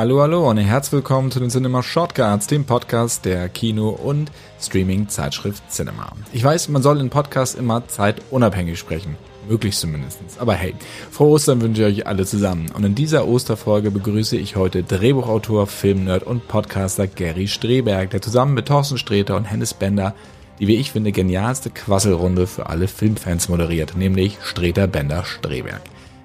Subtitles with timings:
[0.00, 5.62] Hallo, hallo und herzlich willkommen zu den Cinema Shortcuts, dem Podcast der Kino- und Streaming-Zeitschrift
[5.70, 6.12] Cinema.
[6.32, 9.18] Ich weiß, man soll in Podcasts immer zeitunabhängig sprechen.
[9.46, 10.20] Möglichst zumindest.
[10.38, 10.74] Aber hey,
[11.10, 12.70] frohe Ostern wünsche ich euch alle zusammen.
[12.74, 18.54] Und in dieser Osterfolge begrüße ich heute Drehbuchautor, Filmnerd und Podcaster Gary Streberg, der zusammen
[18.54, 20.14] mit Thorsten Sträter und Hennes Bender
[20.60, 25.82] die, wie ich finde, genialste Quasselrunde für alle Filmfans moderiert, nämlich Streter Bender Streberg.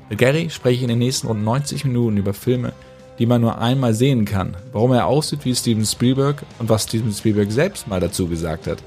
[0.10, 2.72] Mit Gary spreche ich in den nächsten rund 90 Minuten über Filme,
[3.20, 7.12] die man nur einmal sehen kann, warum er aussieht wie Steven Spielberg und was Steven
[7.12, 8.80] Spielberg selbst mal dazu gesagt hat.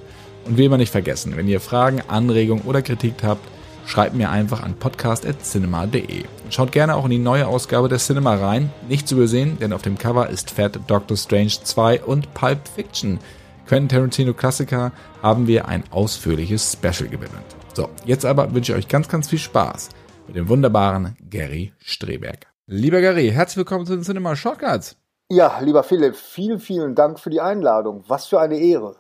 [0.45, 3.47] Und wie immer nicht vergessen, wenn ihr Fragen, Anregungen oder Kritik habt,
[3.87, 6.25] schreibt mir einfach an podcast.cinema.de.
[6.51, 8.71] Schaut gerne auch in die neue Ausgabe der Cinema rein.
[8.89, 13.19] Nicht zu übersehen, denn auf dem Cover ist Fat Doctor Strange 2 und Pulp Fiction.
[13.67, 14.93] Quentin Tarantino Klassiker
[15.23, 17.45] haben wir ein ausführliches Special gewidmet.
[17.75, 19.91] So, jetzt aber wünsche ich euch ganz, ganz viel Spaß
[20.27, 22.47] mit dem wunderbaren Gary Streberg.
[22.71, 24.97] Lieber Gary, herzlich willkommen zu den Cinema Shortcuts.
[25.31, 28.05] Ja, lieber Philipp, vielen, vielen Dank für die Einladung.
[28.09, 28.97] Was für eine Ehre.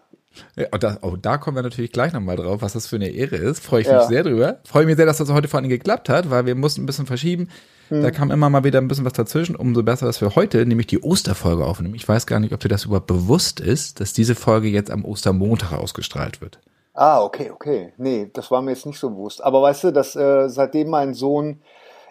[0.56, 3.10] Ja, oh, da, oh, da kommen wir natürlich gleich nochmal drauf, was das für eine
[3.10, 3.62] Ehre ist.
[3.62, 4.60] Freue ich mich sehr drüber.
[4.64, 7.04] Freue mich sehr, dass das heute vor allem geklappt hat, weil wir mussten ein bisschen
[7.04, 7.50] verschieben.
[7.88, 8.02] Hm.
[8.02, 9.54] Da kam immer mal wieder ein bisschen was dazwischen.
[9.54, 11.94] Umso besser, dass wir heute nämlich die Osterfolge aufnehmen.
[11.94, 15.04] Ich weiß gar nicht, ob dir das überhaupt bewusst ist, dass diese Folge jetzt am
[15.04, 16.58] Ostermontag ausgestrahlt wird.
[16.94, 17.92] Ah, okay, okay.
[17.98, 19.44] Nee, das war mir jetzt nicht so bewusst.
[19.44, 21.60] Aber weißt du, dass äh, seitdem mein Sohn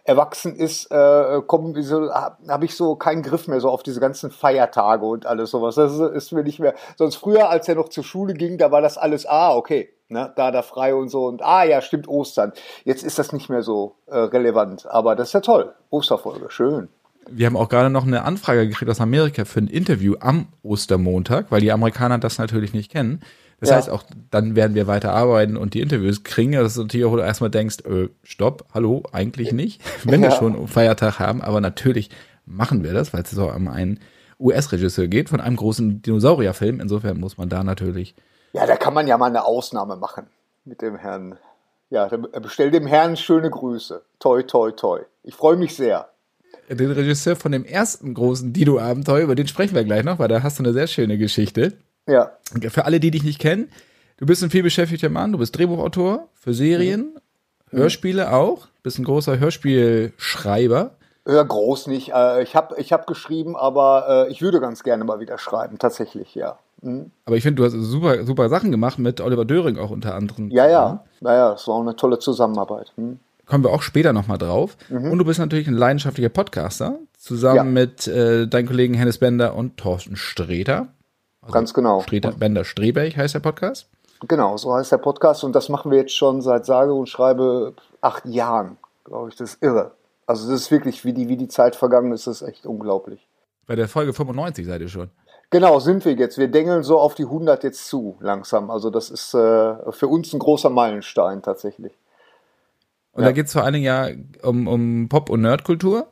[0.08, 1.42] erwachsen ist, äh,
[1.82, 5.76] so, habe ich so keinen Griff mehr so auf diese ganzen Feiertage und alles sowas.
[5.76, 6.74] Das ist mir nicht mehr.
[6.96, 10.32] Sonst früher, als er noch zur Schule ging, da war das alles, ah, okay, ne,
[10.38, 12.54] da, da frei und so und ah, ja, stimmt, Ostern.
[12.86, 14.88] Jetzt ist das nicht mehr so äh, relevant.
[14.90, 15.74] Aber das ist ja toll.
[15.90, 16.88] Osterfolge, schön.
[17.30, 21.48] Wir haben auch gerade noch eine Anfrage gekriegt aus Amerika für ein Interview am Ostermontag,
[21.50, 23.20] weil die Amerikaner das natürlich nicht kennen.
[23.60, 23.76] Das ja.
[23.78, 27.18] heißt, auch dann werden wir weiter arbeiten und die Interviews kriegen, dass du natürlich auch
[27.18, 30.30] erstmal denkst, äh, stopp, hallo, eigentlich nicht, wenn ja.
[30.30, 32.10] wir schon Feiertag haben, aber natürlich
[32.46, 34.00] machen wir das, weil es so um einen
[34.40, 36.80] US-Regisseur geht, von einem großen Dinosaurierfilm.
[36.80, 38.16] Insofern muss man da natürlich.
[38.54, 40.28] Ja, da kann man ja mal eine Ausnahme machen
[40.64, 41.38] mit dem Herrn.
[41.90, 44.04] Ja, bestell dem Herrn schöne Grüße.
[44.20, 45.02] Toi, toi, toi.
[45.24, 46.10] Ich freue mich sehr.
[46.70, 50.44] Den Regisseur von dem ersten großen Dino-Abenteuer, über den sprechen wir gleich noch, weil da
[50.44, 51.78] hast du eine sehr schöne Geschichte.
[52.08, 52.32] Ja.
[52.70, 53.70] Für alle, die dich nicht kennen,
[54.18, 57.20] du bist ein vielbeschäftigter Mann, du bist Drehbuchautor für Serien,
[57.72, 57.78] mhm.
[57.78, 60.92] Hörspiele auch, bist ein großer Hörspielschreiber.
[61.28, 62.14] Ja, groß nicht.
[62.14, 65.78] Äh, ich habe ich hab geschrieben, aber äh, ich würde ganz gerne mal wieder schreiben,
[65.78, 66.58] tatsächlich, ja.
[66.82, 67.12] Mhm.
[67.26, 70.50] Aber ich finde, du hast super, super Sachen gemacht mit Oliver Döring auch unter anderem.
[70.52, 71.04] Ja, ja.
[71.20, 72.94] Naja, es war auch eine tolle Zusammenarbeit.
[72.96, 73.20] Mhm.
[73.46, 74.78] Kommen wir auch später nochmal drauf.
[74.90, 75.12] Mhm.
[75.12, 77.64] Und du bist natürlich ein leidenschaftlicher Podcaster, zusammen ja.
[77.64, 80.88] mit äh, deinen Kollegen Hennes Bender und Thorsten Sträter.
[81.48, 82.02] Also Ganz genau.
[82.02, 83.88] Streter, Bender Streberg heißt der Podcast?
[84.28, 87.74] Genau, so heißt der Podcast und das machen wir jetzt schon seit sage und schreibe
[88.02, 89.38] acht Jahren, glaube ich.
[89.38, 89.92] Das ist irre.
[90.26, 93.26] Also das ist wirklich, wie die, wie die Zeit vergangen ist, das ist echt unglaublich.
[93.66, 95.10] Bei der Folge 95 seid ihr schon.
[95.52, 96.38] Genau, sind wir jetzt.
[96.38, 98.70] Wir dengeln so auf die 100 jetzt zu, langsam.
[98.70, 101.94] Also das ist äh, für uns ein großer Meilenstein tatsächlich.
[103.14, 103.30] Und ja.
[103.30, 104.10] da geht es vor allen Dingen ja
[104.44, 106.08] um, um Pop- und Nerdkultur.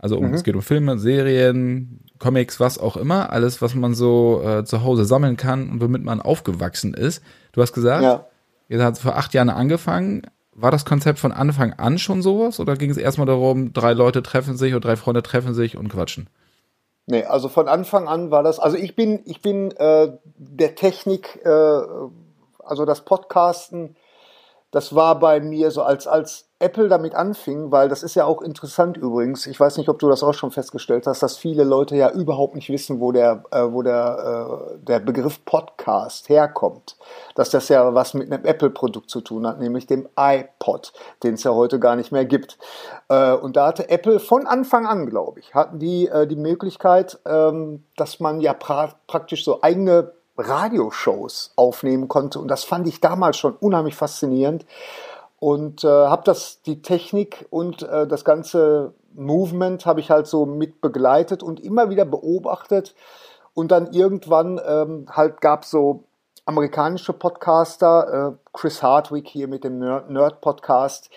[0.00, 0.34] Also um, mhm.
[0.34, 4.82] es geht um Filme, Serien, Comics, was auch immer, alles, was man so äh, zu
[4.82, 7.22] Hause sammeln kann und womit man aufgewachsen ist.
[7.52, 8.26] Du hast gesagt, ja.
[8.68, 10.22] ihr habt vor acht Jahren angefangen.
[10.54, 14.22] War das Konzept von Anfang an schon sowas oder ging es erstmal darum, drei Leute
[14.22, 16.28] treffen sich oder drei Freunde treffen sich und quatschen?
[17.06, 21.40] Nee, also von Anfang an war das, also ich bin, ich bin äh, der Technik,
[21.44, 21.80] äh,
[22.58, 23.96] also das Podcasten
[24.70, 28.42] das war bei mir so, als, als Apple damit anfing, weil das ist ja auch
[28.42, 29.46] interessant übrigens.
[29.46, 32.54] Ich weiß nicht, ob du das auch schon festgestellt hast, dass viele Leute ja überhaupt
[32.54, 36.96] nicht wissen, wo der, äh, wo der, äh, der Begriff Podcast herkommt.
[37.34, 40.92] Dass das ja was mit einem Apple-Produkt zu tun hat, nämlich dem iPod,
[41.22, 42.58] den es ja heute gar nicht mehr gibt.
[43.08, 47.18] Äh, und da hatte Apple von Anfang an, glaube ich, hatten die äh, die Möglichkeit,
[47.24, 52.38] ähm, dass man ja pra praktisch so eigene Radioshows aufnehmen konnte.
[52.38, 54.66] Und das fand ich damals schon unheimlich faszinierend.
[55.38, 60.44] Und äh, habe das, die Technik und äh, das ganze Movement habe ich halt so
[60.44, 62.94] mit begleitet und immer wieder beobachtet.
[63.54, 66.04] Und dann irgendwann ähm, halt gab es so
[66.44, 71.10] amerikanische Podcaster, äh, Chris Hardwick hier mit dem Nerd-Podcast,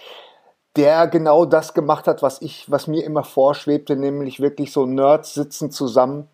[0.75, 5.34] der genau das gemacht hat, was ich, was mir immer vorschwebte, nämlich wirklich so Nerds
[5.34, 6.30] sitzen zusammen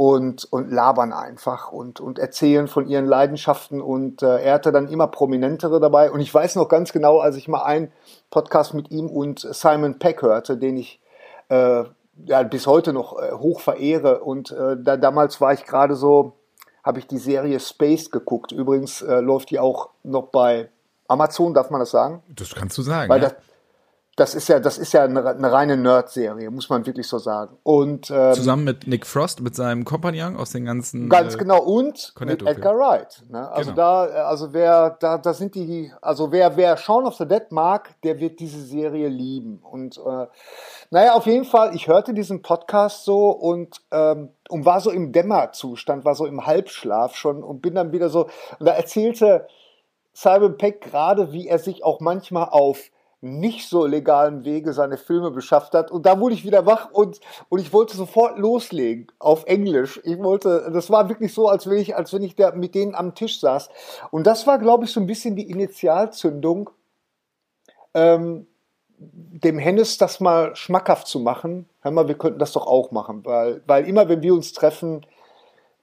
[0.00, 3.82] und, und labern einfach und, und erzählen von ihren Leidenschaften.
[3.82, 6.10] Und äh, er hatte dann immer prominentere dabei.
[6.10, 7.92] Und ich weiß noch ganz genau, als ich mal einen
[8.30, 11.02] Podcast mit ihm und Simon Peck hörte, den ich
[11.50, 11.84] äh,
[12.24, 14.20] ja, bis heute noch äh, hoch verehre.
[14.20, 16.32] Und äh, da, damals war ich gerade so,
[16.82, 18.52] habe ich die Serie Space geguckt.
[18.52, 20.70] Übrigens äh, läuft die auch noch bei
[21.08, 22.22] Amazon, darf man das sagen?
[22.34, 23.10] Das kannst du sagen.
[23.10, 23.28] Weil ja.
[23.28, 23.36] das,
[24.20, 27.56] das ist ja, das ist ja eine, eine reine Nerd-Serie, muss man wirklich so sagen.
[27.62, 31.62] Und ähm, zusammen mit Nick Frost, mit seinem Kompagnon aus den ganzen ganz äh, genau
[31.62, 33.22] und mit Edgar Wright.
[33.30, 33.50] Ne?
[33.50, 33.82] Also genau.
[33.82, 37.94] da, also wer, da, da sind die, also wer, wer Shaun of the Dead mag,
[38.02, 39.62] der wird diese Serie lieben.
[39.62, 40.26] Und äh,
[40.90, 45.12] naja, auf jeden Fall, ich hörte diesen Podcast so und ähm, und war so im
[45.12, 48.24] Dämmerzustand, war so im Halbschlaf schon und bin dann wieder so
[48.58, 49.46] und da erzählte
[50.12, 52.90] Simon Peck gerade, wie er sich auch manchmal auf
[53.22, 55.90] nicht so legalen Wege seine Filme beschafft hat.
[55.90, 60.00] Und da wurde ich wieder wach und, und ich wollte sofort loslegen auf Englisch.
[60.04, 62.94] Ich wollte, das war wirklich so, als wenn ich, als wenn ich da mit denen
[62.94, 63.68] am Tisch saß.
[64.10, 66.70] Und das war, glaube ich, so ein bisschen die Initialzündung,
[67.92, 68.46] ähm,
[68.98, 71.68] dem Hennes das mal schmackhaft zu machen.
[71.80, 75.06] Hör mal, wir könnten das doch auch machen, weil, weil immer, wenn wir uns treffen,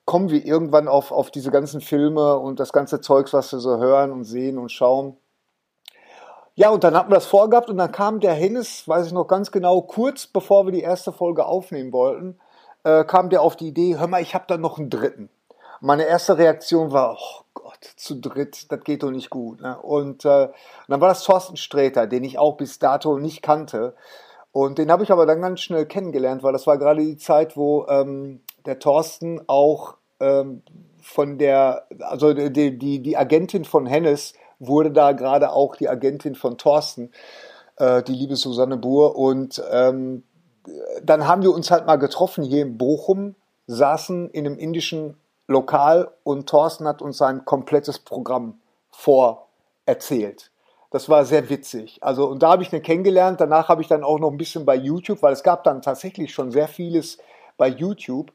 [0.05, 3.77] kommen wir irgendwann auf, auf diese ganzen Filme und das ganze Zeugs, was wir so
[3.77, 5.17] hören und sehen und schauen.
[6.59, 9.27] Ja, und dann hatten wir das vorgehabt und dann kam der Hennes, weiß ich noch
[9.27, 12.39] ganz genau, kurz bevor wir die erste Folge aufnehmen wollten,
[12.83, 15.29] äh, kam der auf die Idee, hör mal, ich habe da noch einen dritten.
[15.81, 19.61] Meine erste Reaktion war, oh Gott, zu dritt, das geht doch nicht gut.
[19.61, 19.79] Ne?
[19.79, 20.53] Und, äh, und
[20.87, 23.93] dann war das Thorsten Sträter, den ich auch bis dato nicht kannte.
[24.51, 27.55] Und den habe ich aber dann ganz schnell kennengelernt, weil das war gerade die Zeit,
[27.55, 30.63] wo ähm, der Thorsten auch ähm,
[31.03, 36.35] von der, also die, die, die Agentin von Hennes wurde da gerade auch die Agentin
[36.35, 37.11] von Thorsten,
[37.77, 39.15] äh, die liebe Susanne Buhr.
[39.15, 40.23] Und ähm,
[41.03, 43.35] dann haben wir uns halt mal getroffen hier in Bochum,
[43.67, 45.17] saßen in einem indischen
[45.47, 48.59] Lokal und Thorsten hat uns sein komplettes Programm
[48.91, 50.51] vorerzählt.
[50.91, 51.99] Das war sehr witzig.
[52.01, 53.41] Also, und da habe ich ihn kennengelernt.
[53.41, 56.33] Danach habe ich dann auch noch ein bisschen bei YouTube, weil es gab dann tatsächlich
[56.33, 57.17] schon sehr vieles
[57.57, 58.31] bei YouTube.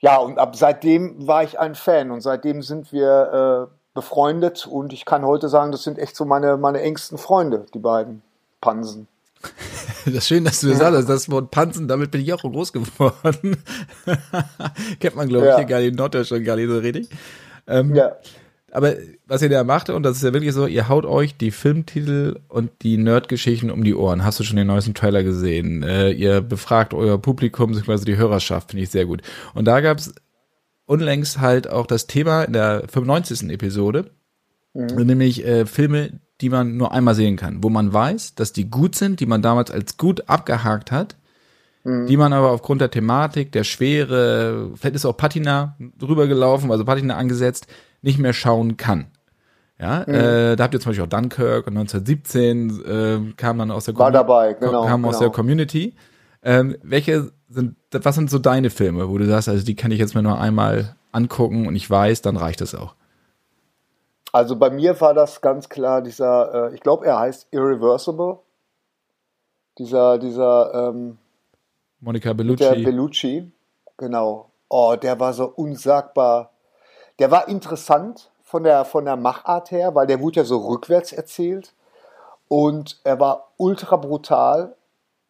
[0.00, 4.92] Ja, und ab seitdem war ich ein Fan und seitdem sind wir äh, befreundet und
[4.92, 8.22] ich kann heute sagen, das sind echt so meine, meine engsten Freunde, die beiden
[8.60, 9.08] Pansen.
[10.04, 12.72] Das ist schön, dass du das sagst, das Wort Pansen, damit bin ich auch groß
[12.72, 13.58] geworden.
[15.00, 15.56] Kennt man, glaube ich, ja.
[15.58, 17.08] hier gar nicht in Norddeutschland gar nicht so richtig.
[17.66, 18.12] Ähm, ja.
[18.70, 18.94] Aber
[19.26, 22.40] was ihr da macht, und das ist ja wirklich so, ihr haut euch die Filmtitel
[22.48, 24.24] und die Nerdgeschichten um die Ohren.
[24.24, 25.82] Hast du schon den neuesten Trailer gesehen?
[25.82, 29.20] Äh, ihr befragt euer Publikum, beziehungsweise die Hörerschaft, finde ich sehr gut.
[29.52, 30.14] Und da gab es
[30.88, 33.50] unlängst halt auch das Thema in der 95.
[33.50, 34.10] Episode,
[34.72, 34.86] mhm.
[35.04, 38.94] nämlich äh, Filme, die man nur einmal sehen kann, wo man weiß, dass die gut
[38.94, 41.16] sind, die man damals als gut abgehakt hat,
[41.84, 42.06] mhm.
[42.06, 46.84] die man aber aufgrund der Thematik, der Schwere, vielleicht ist auch Patina drüber gelaufen, also
[46.84, 47.66] Patina angesetzt,
[48.00, 49.08] nicht mehr schauen kann.
[49.78, 50.14] Ja, mhm.
[50.14, 53.96] äh, da habt ihr zum Beispiel auch Dunkirk und 1917 äh, kam dann aus der,
[53.96, 55.08] War dabei, genau, kam genau.
[55.10, 55.94] aus der Community.
[56.42, 59.98] Ähm, welche sind, was sind so deine Filme, wo du sagst, also die kann ich
[59.98, 62.94] jetzt mir nur einmal angucken und ich weiß, dann reicht es auch?
[64.32, 68.38] Also bei mir war das ganz klar dieser, äh, ich glaube, er heißt Irreversible.
[69.78, 71.18] Dieser, dieser, ähm,
[72.00, 72.64] Monica Bellucci.
[72.64, 73.50] Der Bellucci,
[73.96, 74.50] genau.
[74.68, 76.50] Oh, der war so unsagbar.
[77.18, 81.12] Der war interessant von der, von der Machart her, weil der wurde ja so rückwärts
[81.12, 81.74] erzählt.
[82.48, 84.76] Und er war ultra brutal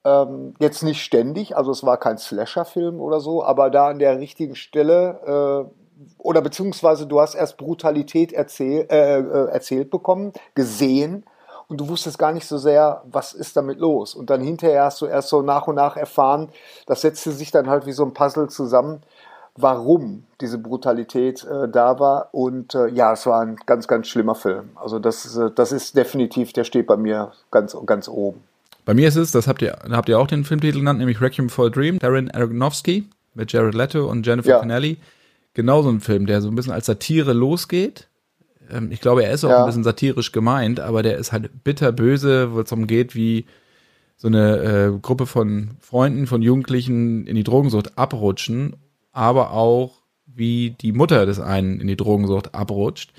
[0.04, 4.18] ähm, jetzt nicht ständig, also es war kein Slasher-Film oder so, aber da an der
[4.18, 5.78] richtigen Stelle äh,
[6.18, 11.24] oder beziehungsweise du hast erst Brutalität erzähl, äh, äh, erzählt bekommen, gesehen
[11.68, 14.14] und du wusstest gar nicht so sehr, was ist damit los.
[14.14, 16.50] Und dann hinterher hast du erst so nach und nach erfahren,
[16.86, 19.02] das setzte sich dann halt wie so ein Puzzle zusammen,
[19.54, 22.28] warum diese Brutalität äh, da war.
[22.32, 24.70] Und äh, ja, es war ein ganz, ganz schlimmer Film.
[24.76, 28.44] Also das, äh, das ist definitiv, der steht bei mir ganz, ganz oben.
[28.88, 31.50] Bei mir ist es, das habt ihr, habt ihr auch den Filmtitel genannt, nämlich Requiem
[31.50, 33.04] for a Dream, Darren Aronofsky
[33.34, 34.58] mit Jared Leto und Jennifer ja.
[34.60, 34.96] Connelly.
[35.52, 38.08] Genau so ein Film, der so ein bisschen als Satire losgeht.
[38.70, 39.60] Ähm, ich glaube, er ist auch ja.
[39.60, 43.44] ein bisschen satirisch gemeint, aber der ist halt bitterböse, wo es darum geht, wie
[44.16, 48.74] so eine äh, Gruppe von Freunden, von Jugendlichen in die Drogensucht abrutschen,
[49.12, 53.12] aber auch wie die Mutter des einen in die Drogensucht abrutscht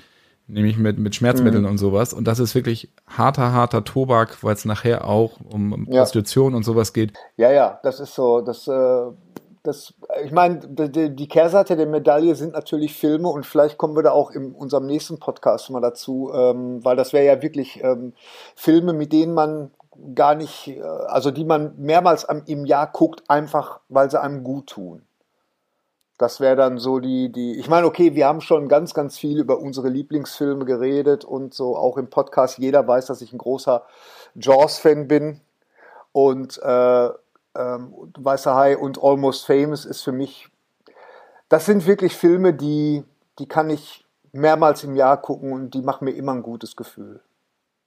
[0.50, 1.70] nämlich mit, mit Schmerzmitteln mhm.
[1.70, 2.12] und sowas.
[2.12, 6.00] Und das ist wirklich harter, harter Tobak, weil es nachher auch um ja.
[6.00, 7.12] Prostitution und sowas geht.
[7.36, 9.02] Ja, ja, das ist so, das, äh,
[9.62, 14.02] das, ich meine, die, die Kehrseite der Medaille sind natürlich Filme und vielleicht kommen wir
[14.02, 18.14] da auch in unserem nächsten Podcast mal dazu, ähm, weil das wäre ja wirklich ähm,
[18.56, 19.70] Filme, mit denen man
[20.14, 24.68] gar nicht, äh, also die man mehrmals im Jahr guckt, einfach weil sie einem gut
[24.68, 25.02] tun.
[26.20, 29.38] Das wäre dann so die, die, ich meine, okay, wir haben schon ganz, ganz viel
[29.38, 32.58] über unsere Lieblingsfilme geredet und so auch im Podcast.
[32.58, 33.86] Jeder weiß, dass ich ein großer
[34.34, 35.40] Jaws-Fan bin
[36.12, 37.08] und äh,
[37.54, 40.50] ähm, Weißer Hai und Almost Famous ist für mich,
[41.48, 43.02] das sind wirklich Filme, die,
[43.38, 47.22] die kann ich mehrmals im Jahr gucken und die machen mir immer ein gutes Gefühl.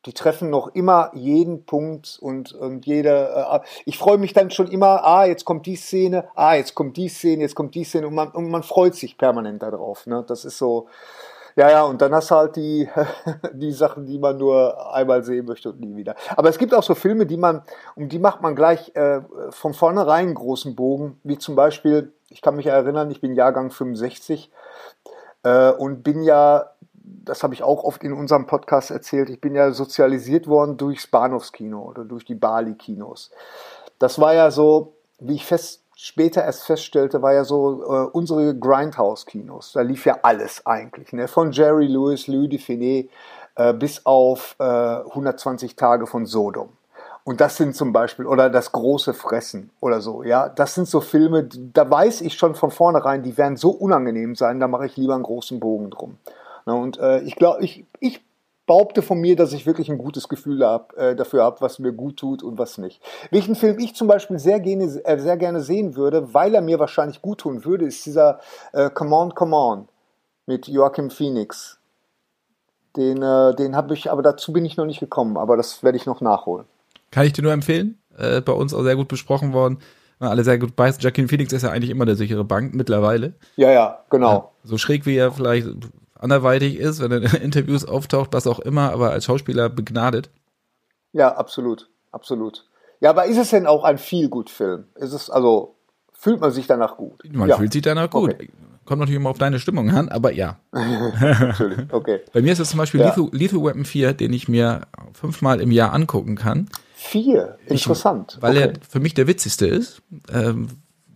[0.05, 3.29] Die treffen noch immer jeden Punkt und, und jede.
[3.51, 6.98] Äh, ich freue mich dann schon immer, ah, jetzt kommt die Szene, ah, jetzt kommt
[6.98, 10.05] die Szene, jetzt kommt die Szene und man, und man freut sich permanent darauf.
[10.05, 10.24] Ne?
[10.27, 10.88] Das ist so.
[11.55, 12.89] Ja, ja, und dann hast du halt die,
[13.53, 16.15] die Sachen, die man nur einmal sehen möchte und nie wieder.
[16.36, 17.62] Aber es gibt auch so Filme, die man,
[17.95, 22.41] um die macht man gleich äh, von vornherein einen großen Bogen, wie zum Beispiel, ich
[22.41, 24.51] kann mich erinnern, ich bin Jahrgang 65
[25.43, 26.72] äh, und bin ja
[27.03, 31.07] das habe ich auch oft in unserem Podcast erzählt, ich bin ja sozialisiert worden durchs
[31.07, 33.31] Bahnhofskino oder durch die Bali-Kinos.
[34.00, 38.57] Das war ja so, wie ich fest, später erst feststellte, war ja so äh, unsere
[38.57, 39.74] Grindhouse-Kinos.
[39.74, 41.27] Da lief ja alles eigentlich, ne?
[41.27, 43.10] von Jerry Lewis, Louis Dufiné
[43.55, 46.69] äh, bis auf äh, 120 Tage von Sodom.
[47.25, 51.00] Und das sind zum Beispiel, oder das große Fressen oder so, ja, das sind so
[51.00, 54.98] Filme, da weiß ich schon von vornherein, die werden so unangenehm sein, da mache ich
[54.98, 56.17] lieber einen großen Bogen drum.
[56.65, 58.22] Na, und äh, ich glaube, ich, ich
[58.65, 61.91] behaupte von mir, dass ich wirklich ein gutes Gefühl hab, äh, dafür habe, was mir
[61.91, 63.01] gut tut und was nicht.
[63.32, 66.79] Welchen Film ich zum Beispiel sehr gerne, äh, sehr gerne sehen würde, weil er mir
[66.79, 68.39] wahrscheinlich gut tun würde, ist dieser
[68.72, 69.88] äh, Come On, Come On
[70.46, 71.79] mit Joachim Phoenix.
[72.96, 75.98] Den, äh, den habe ich, aber dazu bin ich noch nicht gekommen, aber das werde
[75.98, 76.65] ich noch nachholen.
[77.12, 77.98] Kann ich dir nur empfehlen.
[78.17, 79.79] Äh, bei uns auch sehr gut besprochen worden.
[80.20, 81.01] Alle sehr gut beißen.
[81.01, 83.34] Joaquin Phoenix ist ja eigentlich immer der sichere Bank mittlerweile.
[83.58, 84.53] Ja, ja, genau.
[84.63, 85.67] So schräg wie er vielleicht
[86.24, 90.30] anderweitig ist, wenn er in Interviews auftaucht, was auch immer, aber als Schauspieler begnadet.
[91.12, 92.65] Ja, absolut, absolut.
[93.00, 94.86] Ja, aber ist es denn auch ein Feel-Good-Film?
[94.96, 95.75] Ist es, also,
[96.13, 97.22] fühlt man sich danach gut?
[97.32, 97.58] Man ja.
[97.58, 98.34] fühlt sich danach gut.
[98.34, 98.50] Okay.
[98.86, 100.58] Kommt natürlich immer auf deine Stimmung an, aber ja.
[101.92, 102.22] Okay.
[102.34, 103.08] Bei mir ist es zum Beispiel ja.
[103.08, 104.82] Lethal, Lethal Weapon 4, den ich mir
[105.13, 106.70] fünfmal im Jahr angucken kann.
[106.96, 107.58] Vier?
[107.68, 108.36] Interessant.
[108.38, 108.68] Ich, weil okay.
[108.68, 110.01] er für mich der witzigste ist.
[110.32, 110.68] Ähm,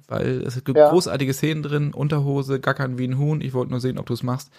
[0.07, 0.89] weil es gibt ja.
[0.89, 3.41] großartige Szenen drin, Unterhose, gackern wie ein Huhn.
[3.41, 4.51] Ich wollte nur sehen, ob du es machst.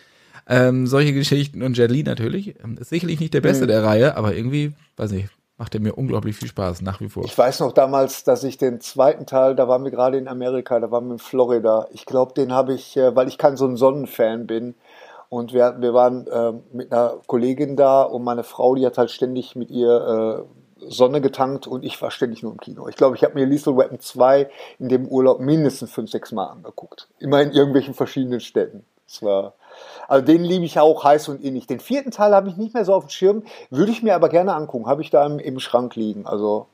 [0.49, 2.55] Ähm, solche Geschichten und Jet Li natürlich.
[2.63, 3.69] Ähm, ist sicherlich nicht der beste mhm.
[3.69, 5.29] der Reihe, aber irgendwie, weiß nicht,
[5.59, 7.25] macht er mir unglaublich viel Spaß, nach wie vor.
[7.25, 10.81] Ich weiß noch damals, dass ich den zweiten Teil, da waren wir gerade in Amerika,
[10.81, 11.89] da waren wir in Florida.
[11.93, 14.75] Ich glaube, den habe ich, äh, weil ich kein so ein Sonnenfan bin.
[15.29, 19.11] Und wir, wir waren äh, mit einer Kollegin da und meine Frau, die hat halt
[19.11, 22.89] ständig mit ihr äh, Sonne getankt und ich war ständig nur im Kino.
[22.89, 26.47] Ich glaube, ich habe mir Lethal Weapon 2 in dem Urlaub mindestens fünf, sechs Mal
[26.47, 27.09] angeguckt.
[27.19, 28.85] Immer in irgendwelchen verschiedenen Städten.
[29.07, 29.55] Es war,
[30.09, 31.67] also den liebe ich auch heiß und innig.
[31.67, 34.29] Den vierten Teil habe ich nicht mehr so auf dem Schirm, würde ich mir aber
[34.29, 34.87] gerne angucken.
[34.87, 36.27] Habe ich da im, im Schrank liegen.
[36.27, 36.67] Also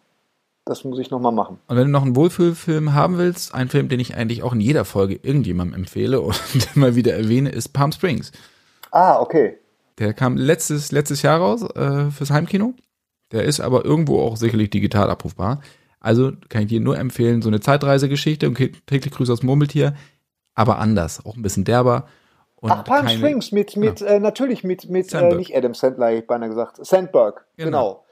[0.65, 1.59] das muss ich nochmal machen.
[1.67, 4.61] Und wenn du noch einen Wohlfühlfilm haben willst, ein Film, den ich eigentlich auch in
[4.61, 6.41] jeder Folge irgendjemandem empfehle und
[6.75, 8.33] immer wieder erwähne, ist Palm Springs.
[8.91, 9.59] Ah, okay.
[9.99, 12.75] Der kam letztes, letztes Jahr raus äh, fürs Heimkino.
[13.33, 15.61] Der ist aber irgendwo auch sicherlich digital abrufbar.
[16.01, 19.95] Also kann ich dir nur empfehlen, so eine Zeitreisegeschichte und täglich Grüße aus Murmeltier,
[20.55, 22.07] aber anders, auch ein bisschen derber
[22.71, 24.07] Ach, Palm keine, Springs mit, mit ja.
[24.07, 27.67] äh, natürlich mit, mit äh, nicht Adam Sandler, ich beinahe gesagt, Sandberg, genau.
[27.67, 28.05] genau.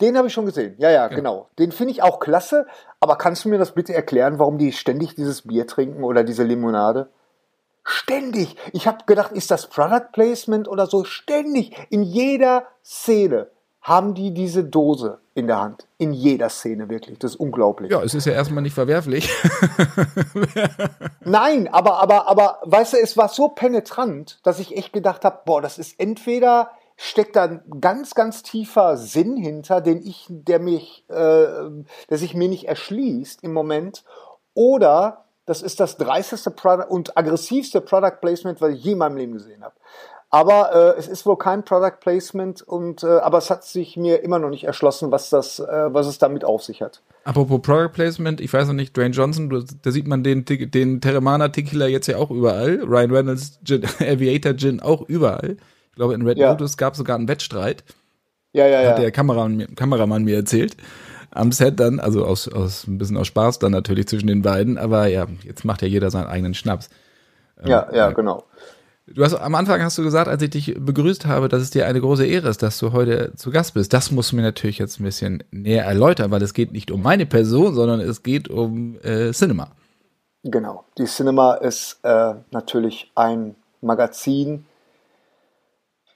[0.00, 0.74] Den habe ich schon gesehen.
[0.78, 1.16] Ja, ja, genau.
[1.16, 1.50] genau.
[1.58, 2.66] Den finde ich auch klasse.
[3.00, 6.42] Aber kannst du mir das bitte erklären, warum die ständig dieses Bier trinken oder diese
[6.42, 7.10] Limonade?
[7.84, 8.56] Ständig.
[8.72, 11.04] Ich habe gedacht, ist das Product Placement oder so?
[11.04, 11.76] Ständig.
[11.90, 13.48] In jeder Szene
[13.82, 15.86] haben die diese Dose in der Hand.
[15.98, 17.18] In jeder Szene wirklich.
[17.18, 17.90] Das ist unglaublich.
[17.90, 19.28] Ja, es ist ja erstmal nicht verwerflich.
[21.20, 25.40] Nein, aber, aber, aber, weißt du, es war so penetrant, dass ich echt gedacht habe,
[25.44, 30.60] boah, das ist entweder steckt da ein ganz, ganz tiefer Sinn hinter, den ich, der
[30.60, 31.14] mich, äh,
[32.08, 34.04] der sich mir nicht erschließt im Moment,
[34.54, 39.16] oder das ist das dreisteste Product und aggressivste Product Placement, was ich je in meinem
[39.16, 39.74] Leben gesehen habe.
[40.34, 44.24] Aber äh, es ist wohl kein Product Placement und äh, aber es hat sich mir
[44.24, 47.02] immer noch nicht erschlossen, was das, äh, was es damit auf sich hat.
[47.22, 51.00] Apropos Product Placement, ich weiß noch nicht, Dwayne Johnson, du, da sieht man den, den
[51.00, 52.82] Terramana Tequila jetzt ja auch überall.
[52.82, 55.56] Ryan Reynolds Gin, Aviator Gin auch überall.
[55.90, 56.50] Ich glaube, in Red ja.
[56.50, 57.84] Lotus gab es sogar einen Wettstreit.
[58.52, 58.90] Ja, ja, ja.
[58.90, 60.76] Hat der Kameramann, Kameramann mir erzählt.
[61.30, 64.78] Am Set dann, also aus, aus ein bisschen aus Spaß dann natürlich zwischen den beiden,
[64.78, 66.90] aber ja, jetzt macht ja jeder seinen eigenen Schnaps.
[67.64, 68.42] Ja, ähm, ja, genau.
[69.06, 71.86] Du hast am Anfang hast du gesagt, als ich dich begrüßt habe, dass es dir
[71.86, 73.92] eine große Ehre ist, dass du heute zu Gast bist.
[73.92, 77.02] Das musst du mir natürlich jetzt ein bisschen näher erläutern, weil es geht nicht um
[77.02, 79.72] meine Person, sondern es geht um äh, Cinema.
[80.42, 80.84] Genau.
[80.96, 84.64] Die Cinema ist äh, natürlich ein Magazin.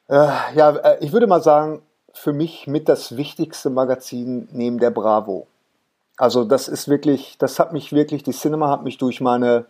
[0.08, 1.82] Äh, ja, äh, ich würde mal sagen,
[2.14, 5.46] für mich mit das wichtigste Magazin neben der Bravo.
[6.16, 9.66] Also das ist wirklich, das hat mich wirklich, die Cinema hat mich durch meine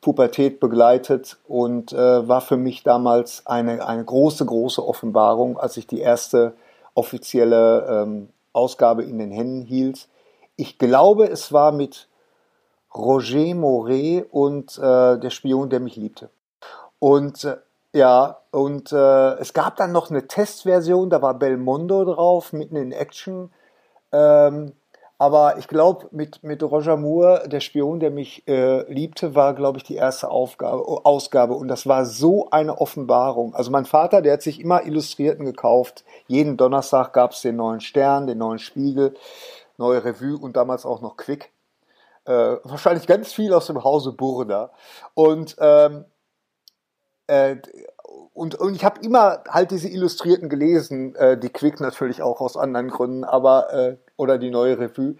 [0.00, 5.86] Pubertät begleitet und äh, war für mich damals eine, eine große, große Offenbarung, als ich
[5.86, 6.54] die erste
[6.94, 10.08] offizielle ähm, Ausgabe in den Händen hielt.
[10.56, 12.08] Ich glaube, es war mit
[12.94, 16.30] Roger Moret und äh, der Spion, der mich liebte.
[16.98, 17.56] Und äh,
[17.92, 22.92] Ja, und äh, es gab dann noch eine Testversion, da war Belmondo drauf, mitten in
[22.92, 23.50] Action.
[24.12, 24.72] Ähm,
[25.18, 29.78] aber ich glaube, mit, mit Roger Moore, der Spion, der mich äh, liebte, war, glaube
[29.78, 31.54] ich, die erste Aufgabe, Ausgabe.
[31.54, 33.54] Und das war so eine Offenbarung.
[33.54, 36.04] Also mein Vater, der hat sich immer Illustrierten gekauft.
[36.26, 39.14] Jeden Donnerstag gab es den neuen Stern, den neuen Spiegel,
[39.78, 41.50] neue Revue und damals auch noch Quick.
[42.26, 44.70] Äh, wahrscheinlich ganz viel aus dem Hause Burda.
[45.14, 46.04] Und ähm,
[47.26, 47.56] äh,
[48.36, 52.56] und, und ich habe immer halt diese Illustrierten gelesen, äh, die Quick natürlich auch aus
[52.56, 55.16] anderen Gründen, aber äh, oder die neue Revue.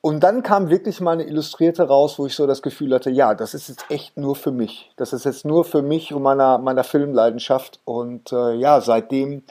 [0.00, 3.36] Und dann kam wirklich mal eine Illustrierte raus, wo ich so das Gefühl hatte, ja,
[3.36, 4.90] das ist jetzt echt nur für mich.
[4.96, 7.78] Das ist jetzt nur für mich und meiner, meiner Filmleidenschaft.
[7.84, 9.44] Und äh, ja, seitdem,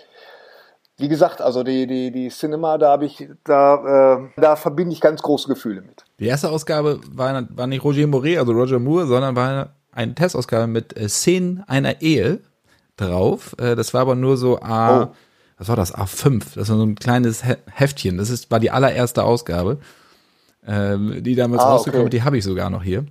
[0.98, 5.00] wie gesagt, also die, die, die Cinema, da habe ich, da, äh, da verbinde ich
[5.00, 6.04] ganz große Gefühle mit.
[6.20, 10.68] Die erste Ausgabe war, war nicht Roger Moret, also Roger Moore, sondern war eine Testausgabe
[10.68, 12.42] mit äh, Szenen einer Ehe
[13.02, 13.56] drauf.
[13.60, 15.16] Äh, das war aber nur so A, oh.
[15.58, 15.94] was war das?
[15.94, 16.56] A5.
[16.56, 18.18] Das war so ein kleines Heftchen.
[18.18, 19.80] Das ist, war die allererste Ausgabe,
[20.66, 22.18] ähm, die damals ah, rausgekommen okay.
[22.18, 23.06] Die habe ich sogar noch hier.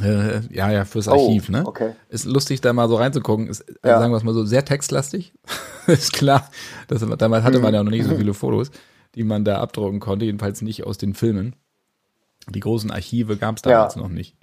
[0.00, 1.66] Äh, ja, ja, fürs oh, Archiv, oh, ne?
[1.66, 1.92] Okay.
[2.08, 3.48] Ist lustig, da mal so reinzugucken.
[3.48, 3.98] Ist, äh, ja.
[3.98, 5.34] sagen wir es mal so, sehr textlastig.
[5.86, 6.50] ist klar.
[6.88, 8.70] Das, damals hatte man ja noch nicht so viele Fotos,
[9.14, 11.56] die man da abdrucken konnte, jedenfalls nicht aus den Filmen.
[12.48, 14.00] Die großen Archive gab es damals ja.
[14.00, 14.36] noch nicht.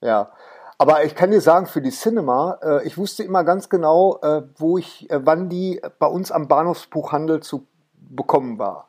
[0.00, 0.32] Ja,
[0.78, 4.42] aber ich kann dir sagen, für die Cinema, äh, ich wusste immer ganz genau, äh,
[4.56, 8.88] wo ich, äh, wann die bei uns am Bahnhofsbuchhandel zu bekommen war.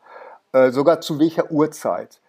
[0.70, 2.22] Sogar zu welcher Uhrzeit.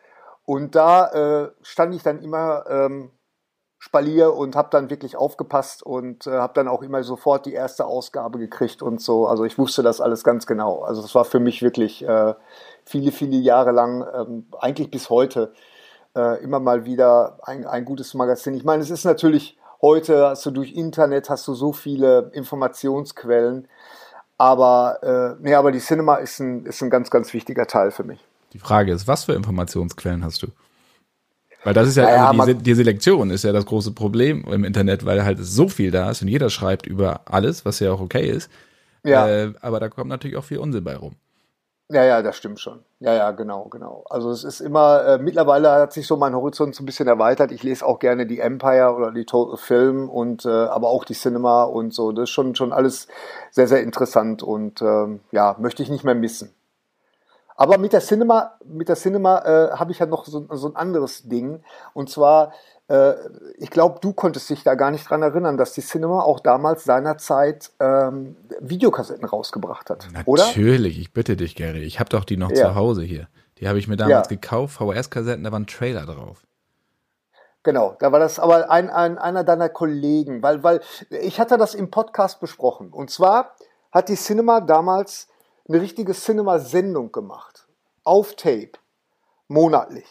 [0.44, 3.12] Und da stand ich dann immer ähm,
[3.78, 8.40] Spalier und habe dann wirklich aufgepasst und habe dann auch immer sofort die erste Ausgabe
[8.40, 9.28] gekriegt und so.
[9.28, 10.80] Also ich wusste das alles ganz genau.
[10.82, 12.04] Also das war für mich wirklich
[12.84, 15.52] viele, viele Jahre lang, ähm, eigentlich bis heute,
[16.16, 18.54] äh, immer mal wieder ein, ein gutes Magazin.
[18.54, 23.68] Ich meine, es ist natürlich heute, hast du durch Internet, hast du so viele Informationsquellen,
[24.38, 28.04] aber, äh, nee, aber die Cinema ist ein, ist ein ganz, ganz wichtiger Teil für
[28.04, 28.24] mich.
[28.52, 30.48] Die Frage ist, was für Informationsquellen hast du?
[31.64, 34.64] Weil das ist ja, naja, also die, die, Selektion ist ja das große Problem im
[34.64, 38.00] Internet, weil halt so viel da ist und jeder schreibt über alles, was ja auch
[38.00, 38.50] okay ist.
[39.04, 39.28] Ja.
[39.28, 41.16] Äh, aber da kommt natürlich auch viel Unsinn bei rum.
[41.88, 42.84] Ja, ja, das stimmt schon.
[42.98, 44.04] Ja, ja, genau, genau.
[44.10, 47.52] Also es ist immer, äh, mittlerweile hat sich so mein Horizont so ein bisschen erweitert.
[47.52, 51.14] Ich lese auch gerne die Empire oder die Total Film und äh, aber auch die
[51.14, 52.10] Cinema und so.
[52.10, 53.06] Das ist schon, schon alles
[53.52, 56.52] sehr, sehr interessant und ähm, ja, möchte ich nicht mehr missen.
[57.54, 60.76] Aber mit der Cinema, mit der Cinema äh, habe ich ja noch so, so ein
[60.76, 61.62] anderes Ding.
[61.94, 62.52] Und zwar
[62.88, 63.14] äh,
[63.58, 66.84] ich glaube, du konntest dich da gar nicht dran erinnern, dass die Cinema auch damals
[66.84, 70.46] seinerzeit ähm, Videokassetten rausgebracht hat, Natürlich, oder?
[70.46, 71.82] Natürlich, ich bitte dich, Gary.
[71.82, 72.56] Ich habe doch die noch ja.
[72.56, 73.28] zu Hause hier.
[73.58, 74.36] Die habe ich mir damals ja.
[74.36, 76.42] gekauft, VHS-Kassetten, da war ein Trailer drauf.
[77.62, 81.74] Genau, da war das aber ein, ein, einer deiner Kollegen, weil, weil ich hatte das
[81.74, 82.92] im Podcast besprochen.
[82.92, 83.56] Und zwar
[83.90, 85.26] hat die Cinema damals
[85.68, 87.66] eine richtige Cinema-Sendung gemacht.
[88.04, 88.72] Auf Tape.
[89.48, 90.06] Monatlich.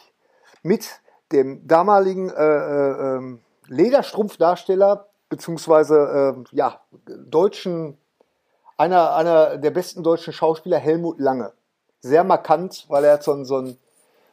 [0.64, 1.00] Mit
[1.32, 7.98] dem damaligen äh, äh, ähm, Lederstrumpfdarsteller, beziehungsweise äh, ja, deutschen,
[8.78, 11.54] einer, einer der besten deutschen Schauspieler, Helmut Lange.
[12.02, 13.78] Sehr markant, weil er hat so ein, so ein,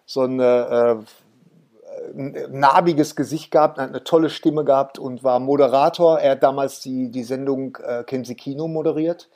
[0.05, 0.97] so ein äh,
[2.15, 6.19] narbiges Gesicht gehabt, hat eine tolle Stimme gehabt und war Moderator.
[6.19, 9.31] Er hat damals die, die Sendung äh, Kennen Kino moderiert.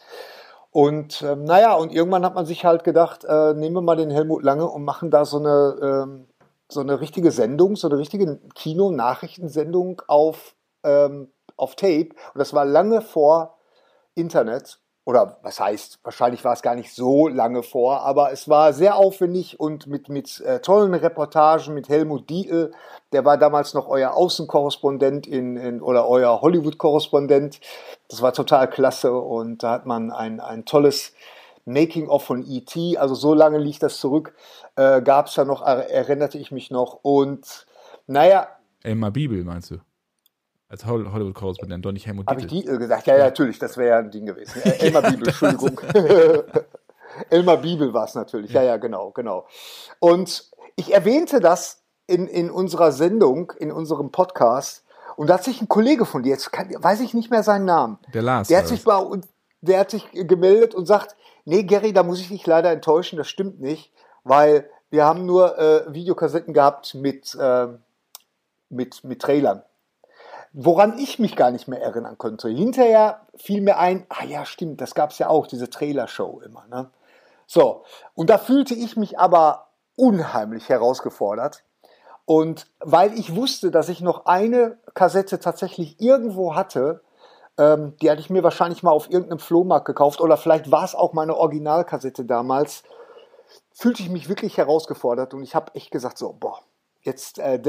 [0.71, 4.11] Und ähm, naja, und irgendwann hat man sich halt gedacht, äh, nehmen wir mal den
[4.11, 6.27] Helmut Lange und machen da so eine ähm,
[6.69, 12.11] so eine richtige Sendung, so eine richtige Kino-Nachrichtensendung auf, ähm, auf Tape.
[12.35, 13.59] Und das war lange vor
[14.15, 14.81] Internet.
[15.05, 18.97] Oder was heißt, wahrscheinlich war es gar nicht so lange vor, aber es war sehr
[18.97, 22.73] aufwendig und mit, mit äh, tollen Reportagen mit Helmut Dietl,
[23.13, 27.61] der war damals noch euer Außenkorrespondent in, in, oder euer Hollywood-Korrespondent.
[28.09, 31.13] Das war total klasse und da hat man ein, ein tolles
[31.67, 34.35] Making-of von E.T., also so lange liegt das zurück,
[34.77, 37.01] äh, gab es da noch, erinnerte ich mich noch.
[37.03, 37.67] Und
[38.07, 38.49] naja.
[38.83, 39.77] Elmar Bibel meinst du?
[40.69, 43.07] Als Hollywood-Korrespondent, doch nicht Helmut Habe ich die gesagt?
[43.07, 44.61] Ja, ja, natürlich, das wäre ja ein Ding gewesen.
[44.79, 45.81] Elmar Bibel, Entschuldigung.
[47.31, 49.47] Elmar Bibel war es natürlich, ja, ja, genau, genau.
[50.01, 54.85] Und ich erwähnte das in, in unserer Sendung, in unserem Podcast,
[55.17, 57.65] und da hat sich ein Kollege von dir, jetzt kann, weiß ich nicht mehr seinen
[57.65, 57.99] Namen.
[58.13, 58.49] Der Lars.
[58.49, 59.27] Der hat sich bei uns,
[59.67, 63.29] der hat sich gemeldet und sagt, nee, Gary, da muss ich dich leider enttäuschen, das
[63.29, 63.93] stimmt nicht,
[64.25, 67.69] weil wir haben nur äh, Videokassetten gehabt mit, äh,
[68.69, 69.63] mit, mit Trailern.
[70.53, 72.49] Woran ich mich gar nicht mehr erinnern konnte.
[72.49, 76.67] Hinterher fiel mir ein, ah ja, stimmt, das gab es ja auch, diese Trailer-Show immer.
[76.69, 76.91] Ne?
[77.47, 81.63] So, und da fühlte ich mich aber unheimlich herausgefordert.
[82.25, 87.03] Und weil ich wusste, dass ich noch eine Kassette tatsächlich irgendwo hatte,
[87.59, 90.95] ähm, die hatte ich mir wahrscheinlich mal auf irgendeinem Flohmarkt gekauft oder vielleicht war es
[90.95, 92.83] auch meine Originalkassette damals,
[93.73, 96.61] fühlte ich mich wirklich herausgefordert und ich habe echt gesagt so, boah,
[97.07, 97.61] jetzt, äh,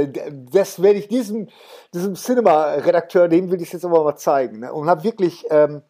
[0.52, 1.48] das werde ich diesem,
[1.94, 4.60] diesem Cinema-Redakteur, dem will ich jetzt aber mal zeigen.
[4.60, 4.74] Ne?
[4.74, 5.84] Und habe wirklich ähm,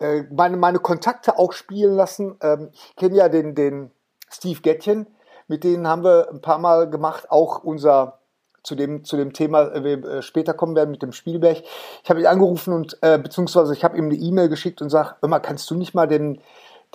[0.00, 2.36] äh, meine, meine Kontakte auch spielen lassen.
[2.40, 3.92] Ähm, ich kenne ja den, den
[4.30, 5.06] Steve Gettchen,
[5.46, 8.18] mit denen haben wir ein paar Mal gemacht, auch unser
[8.64, 11.62] zu dem, zu dem Thema äh, äh, später kommen werden mit dem Spielberg.
[12.02, 15.14] Ich habe ihn angerufen und äh, beziehungsweise ich habe ihm eine E-Mail geschickt und sage,
[15.22, 16.40] immer kannst du nicht mal den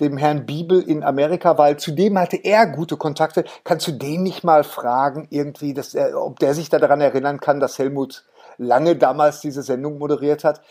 [0.00, 3.44] dem Herrn Bibel in Amerika, weil zu dem hatte er gute Kontakte.
[3.64, 7.60] Kannst du den nicht mal fragen, irgendwie, dass er, ob der sich daran erinnern kann,
[7.60, 8.24] dass Helmut
[8.56, 10.62] Lange damals diese Sendung moderiert hat?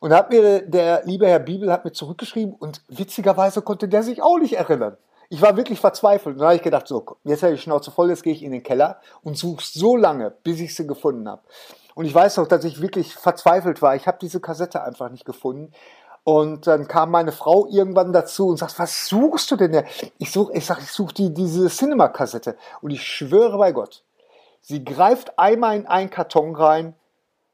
[0.00, 4.22] Und hat mir der liebe Herr Bibel hat mir zurückgeschrieben und witzigerweise konnte der sich
[4.22, 4.96] auch nicht erinnern.
[5.30, 6.34] Ich war wirklich verzweifelt.
[6.34, 8.52] Und dann habe ich gedacht, so, jetzt habe ich Schnauze voll, jetzt gehe ich in
[8.52, 11.42] den Keller und suche so lange, bis ich sie gefunden habe.
[11.94, 13.96] Und ich weiß noch, dass ich wirklich verzweifelt war.
[13.96, 15.72] Ich habe diese Kassette einfach nicht gefunden.
[16.24, 19.72] Und dann kam meine Frau irgendwann dazu und sagt, was suchst du denn?
[19.72, 19.82] Da?
[20.18, 22.56] Ich suche, ich sag, ich suche die, diese Cinema-Kassette.
[22.82, 24.04] Und ich schwöre bei Gott,
[24.60, 26.94] sie greift einmal in einen Karton rein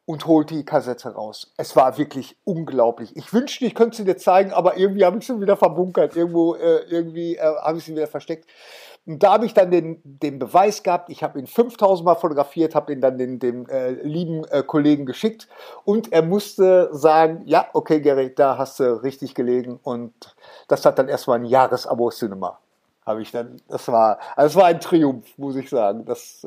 [0.06, 1.52] und holt die Kassette raus.
[1.56, 3.16] Es war wirklich unglaublich.
[3.16, 6.14] Ich wünschte, ich könnte sie dir zeigen, aber irgendwie habe ich sie wieder verbunkert.
[6.16, 8.48] Irgendwo, äh, irgendwie äh, habe ich sie wieder versteckt.
[9.06, 11.10] Und da habe ich dann den, den Beweis gehabt.
[11.10, 15.04] Ich habe ihn 5000 Mal fotografiert, habe ihn dann den, dem äh, lieben äh, Kollegen
[15.04, 15.48] geschickt.
[15.84, 19.78] Und er musste sagen, ja, okay, Gary, da hast du richtig gelegen.
[19.82, 20.14] Und
[20.68, 22.58] das hat dann erstmal ein Jahresabo Cinema.
[23.04, 26.06] Habe ich dann, das war, also es war ein Triumph, muss ich sagen.
[26.06, 26.46] Das,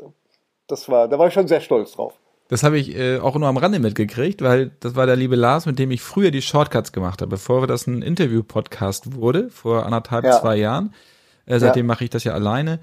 [0.66, 2.14] das war, da war ich schon sehr stolz drauf.
[2.48, 5.66] Das habe ich äh, auch nur am Rande mitgekriegt, weil das war der liebe Lars,
[5.66, 10.24] mit dem ich früher die Shortcuts gemacht habe, bevor das ein Interview-Podcast wurde, vor anderthalb,
[10.24, 10.40] ja.
[10.40, 10.94] zwei Jahren.
[11.44, 11.94] Äh, seitdem ja.
[11.94, 12.80] mache ich das ja alleine.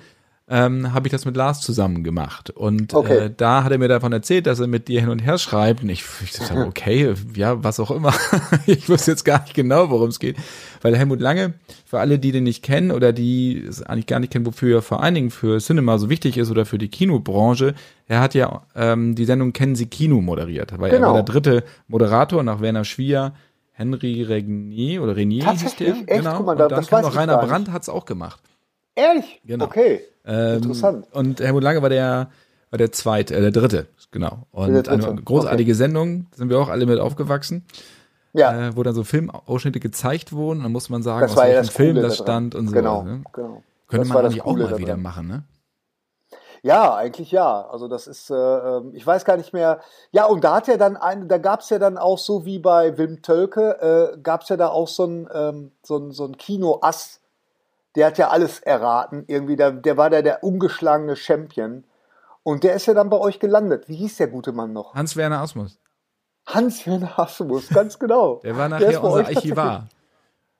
[0.47, 2.51] Ähm, habe ich das mit Lars zusammen gemacht.
[2.51, 3.17] Und okay.
[3.17, 5.81] äh, da hat er mir davon erzählt, dass er mit dir hin und her schreibt.
[5.81, 8.13] Und ich, ich sage, okay, ja, was auch immer.
[8.67, 10.37] ich wusste jetzt gar nicht genau, worum es geht.
[10.83, 14.31] Weil Helmut Lange, für alle, die den nicht kennen oder die es eigentlich gar nicht
[14.31, 17.73] kennen, wofür er vor allen Dingen für Cinema so wichtig ist oder für die Kinobranche,
[18.07, 20.77] er hat ja ähm, die Sendung Kennen Sie Kino moderiert.
[20.77, 21.07] Weil genau.
[21.07, 23.33] er war der dritte Moderator nach Werner Schwier.
[23.71, 25.87] Henry Regnier oder Renier hieß der.
[25.87, 26.07] Echt?
[26.07, 26.37] Genau.
[26.37, 28.39] Guck mal, da, und dann das kam noch Rainer Brandt hat's auch gemacht.
[28.95, 29.41] Ehrlich?
[29.45, 29.65] Genau.
[29.65, 30.01] Okay.
[30.25, 31.07] Ähm, Interessant.
[31.11, 32.29] Und Helmut Lange war der,
[32.69, 34.47] war der zweite, äh, der dritte, genau.
[34.51, 34.91] Und dritte.
[34.91, 35.77] eine großartige okay.
[35.77, 37.65] Sendung, sind wir auch alle mit aufgewachsen.
[38.33, 38.67] Ja.
[38.67, 41.61] Äh, wo dann so Filmausschnitte gezeigt wurden, dann muss man sagen, das aus welchem ja
[41.61, 42.73] das Film das stand und so.
[42.73, 43.23] Genau, ne?
[43.31, 43.63] genau.
[43.87, 44.77] Könnte man eigentlich auch mal daran.
[44.79, 45.43] wieder machen, ne?
[46.65, 47.67] Ja, eigentlich ja.
[47.67, 49.81] Also das ist, äh, ähm, ich weiß gar nicht mehr.
[50.11, 52.57] Ja, und da hat ja dann ein, da gab es ja dann auch so wie
[52.57, 56.25] bei Wim Tölke, äh, gab es ja da auch so ein, ähm, so ein, so
[56.25, 57.21] ein Kino-Ass,
[57.95, 59.23] der hat ja alles erraten.
[59.27, 61.83] Irgendwie, der, der war da der ungeschlagene Champion.
[62.43, 63.87] Und der ist ja dann bei euch gelandet.
[63.89, 64.93] Wie hieß der gute Mann noch?
[64.93, 65.79] Hans-Werner Asmus.
[66.45, 68.39] Hans-Werner Asmus, ganz genau.
[68.43, 69.87] der war nachher der unser Archivar.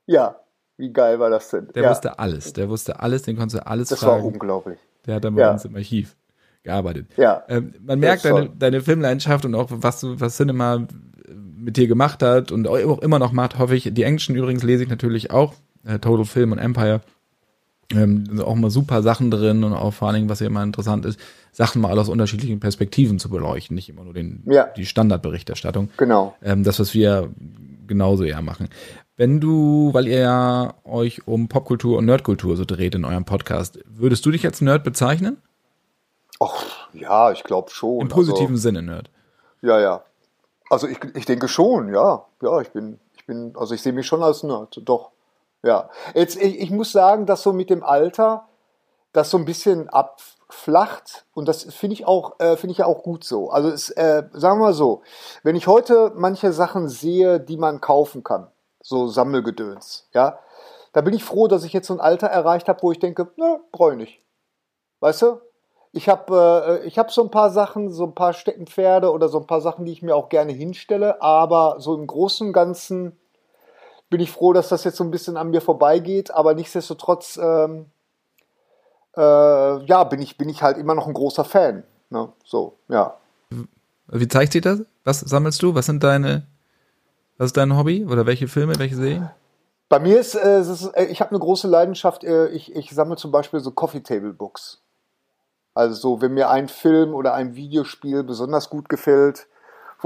[0.06, 0.40] Ja,
[0.76, 1.68] wie geil war das denn?
[1.74, 1.90] Der ja.
[1.90, 2.52] wusste alles.
[2.52, 4.16] Der wusste alles, den konntest du alles das fragen.
[4.16, 4.78] Das war unglaublich.
[5.06, 5.52] Der hat dann bei ja.
[5.52, 6.16] uns im Archiv
[6.64, 7.06] gearbeitet.
[7.16, 7.44] Ja.
[7.48, 10.86] Ähm, man merkt deine, deine Filmleidenschaft und auch was du, was Cinema
[11.28, 13.92] mit dir gemacht hat und auch immer noch macht, hoffe ich.
[13.92, 15.54] Die Englischen übrigens lese ich natürlich auch.
[15.84, 17.00] Äh, Total Film und Empire.
[17.92, 21.04] Ähm, auch mal super Sachen drin und auch vor allen Dingen, was ja immer interessant
[21.04, 21.20] ist,
[21.52, 24.64] Sachen mal aus unterschiedlichen Perspektiven zu beleuchten, nicht immer nur den, ja.
[24.76, 25.90] die Standardberichterstattung.
[25.96, 26.34] Genau.
[26.42, 27.30] Ähm, das, was wir
[27.86, 28.68] genauso ja machen.
[29.16, 33.78] Wenn du, weil ihr ja euch um Popkultur und Nerdkultur so dreht in eurem Podcast,
[33.86, 35.38] würdest du dich als Nerd bezeichnen?
[36.40, 38.00] Ach, ja, ich glaube schon.
[38.00, 39.10] Im positiven also, Sinne Nerd.
[39.62, 40.02] Ja, ja.
[40.68, 42.26] Also ich, ich denke schon, ja.
[42.42, 45.12] Ja, ich bin, ich bin, also ich sehe mich schon als Nerd, doch.
[45.66, 48.46] Ja, jetzt ich, ich muss sagen, dass so mit dem Alter
[49.12, 53.02] das so ein bisschen abflacht und das finde ich auch äh, finde ich ja auch
[53.02, 53.50] gut so.
[53.50, 55.02] Also es, äh, sagen wir mal so,
[55.42, 58.46] wenn ich heute manche Sachen sehe, die man kaufen kann,
[58.80, 60.38] so Sammelgedöns, ja,
[60.92, 63.26] da bin ich froh, dass ich jetzt so ein Alter erreicht habe, wo ich denke,
[63.34, 64.22] ne, brauche ich nicht.
[65.00, 65.40] Weißt du?
[65.90, 69.40] Ich habe äh, ich habe so ein paar Sachen, so ein paar Steckenpferde oder so
[69.40, 73.18] ein paar Sachen, die ich mir auch gerne hinstelle, aber so im Großen und Ganzen
[74.10, 77.86] bin ich froh, dass das jetzt so ein bisschen an mir vorbeigeht, aber nichtsdestotrotz, ähm,
[79.16, 79.20] äh,
[79.84, 81.84] ja, bin ich, bin ich halt immer noch ein großer Fan.
[82.10, 82.32] Ne?
[82.44, 83.16] So, ja.
[84.08, 84.82] Wie zeigt sich das?
[85.04, 85.74] Was sammelst du?
[85.74, 86.46] Was sind deine,
[87.38, 88.04] was ist dein Hobby?
[88.04, 89.30] Oder welche Filme, welche Serien?
[89.88, 93.16] Bei mir ist, äh, ist äh, ich habe eine große Leidenschaft, äh, ich, ich sammle
[93.16, 94.82] zum Beispiel so Coffee Table Books.
[95.74, 99.46] Also so, wenn mir ein Film oder ein Videospiel besonders gut gefällt,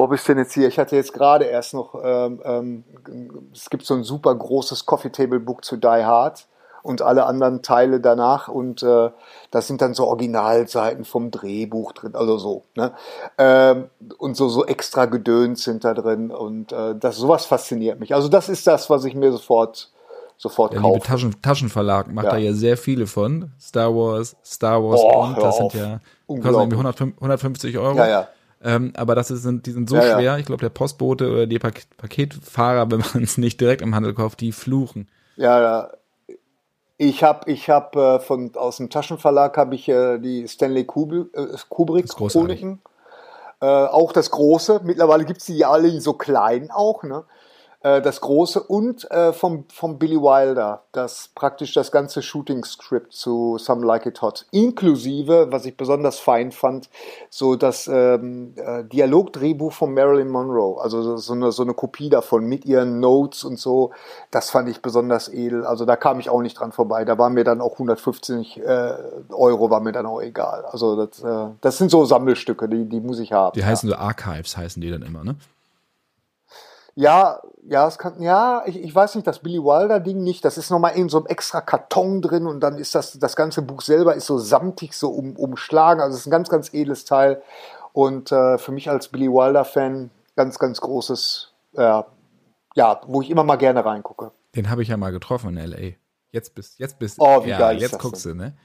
[0.01, 0.67] wo habe ich denn jetzt hier?
[0.67, 2.85] Ich hatte jetzt gerade erst noch, ähm, ähm,
[3.53, 6.47] es gibt so ein super großes Coffee Table Book zu Die Hard
[6.83, 8.49] und alle anderen Teile danach.
[8.49, 9.11] Und äh,
[9.51, 12.65] das sind dann so Originalseiten vom Drehbuch drin, also so.
[12.77, 12.93] Ne?
[13.37, 16.31] Ähm, und so, so extra Gedöns sind da drin.
[16.31, 18.15] Und äh, das sowas fasziniert mich.
[18.15, 19.91] Also das ist das, was ich mir sofort
[20.39, 20.95] sofort Der kaufe.
[20.95, 22.31] liebe Taschen, Taschenverlag macht Ja.
[22.31, 23.53] da ja sehr viele von.
[23.61, 27.99] Star Wars, Star Wars Oh, und das sind ja kosten irgendwie 105 150 Euro.
[27.99, 28.29] Ja, ja.
[28.63, 30.15] Ähm, aber das sind, die sind so Ja, ja.
[30.19, 30.39] schwer.
[30.39, 34.15] Ich glaube, der Postbote oder die Pak Paketfahrer, wenn man es nicht direkt im Handel
[34.15, 35.09] kauft, die fluchen.
[35.37, 35.91] Ja, ja.
[36.99, 41.29] Ich habe ich hab, äh, von aus dem Taschenverlag habe ich äh, die Stanley Kubrick,
[41.35, 42.09] äh, Kubrick.
[42.09, 42.83] Chroniken.
[43.63, 44.83] Äh, auch das große.
[44.85, 47.25] Mittlerweile gibt's die ja alle so klein auch, ne?
[47.83, 53.57] Äh, das große und äh, vom, vom Billy Wilder, das praktisch das ganze Shooting-Script zu
[53.59, 56.91] Some Like It Hot, inklusive, was ich besonders fein fand,
[57.31, 62.45] so das ähm, äh, Dialogdrehbuch von Marilyn Monroe, also so- eine, so eine Kopie davon
[62.45, 63.93] mit ihren Notes und so,
[64.31, 65.65] das fand ich besonders edel.
[65.65, 67.07] Also da kam ich auch nicht dran vorbei.
[67.07, 68.95] Da war mir dann auch 150 äh,
[69.31, 70.67] Euro, war mir dann auch egal.
[70.67, 73.55] Also das, äh, das sind so Sammelstücke, die, die muss ich haben.
[73.55, 73.67] Die ja.
[73.67, 75.37] heißen so Archives, heißen die dann immer, ne?
[76.95, 80.45] Ja, ja, es kann, ja, ich, ich weiß nicht, das Billy Wilder Ding nicht.
[80.45, 83.63] Das ist nochmal in so einem extra Karton drin und dann ist das, das ganze
[83.63, 86.03] Buch selber ist so samtig, so um, umschlagen.
[86.03, 87.43] Also es ist ein ganz, ganz edles Teil.
[87.93, 92.03] Und äh, für mich als Billy Wilder Fan ganz, ganz großes, äh,
[92.75, 94.33] ja, wo ich immer mal gerne reingucke.
[94.55, 95.97] Den habe ich ja mal getroffen in L.A.
[96.33, 98.57] Jetzt bist, jetzt bist, Oh, wie ja, geil jetzt guckst du, ne?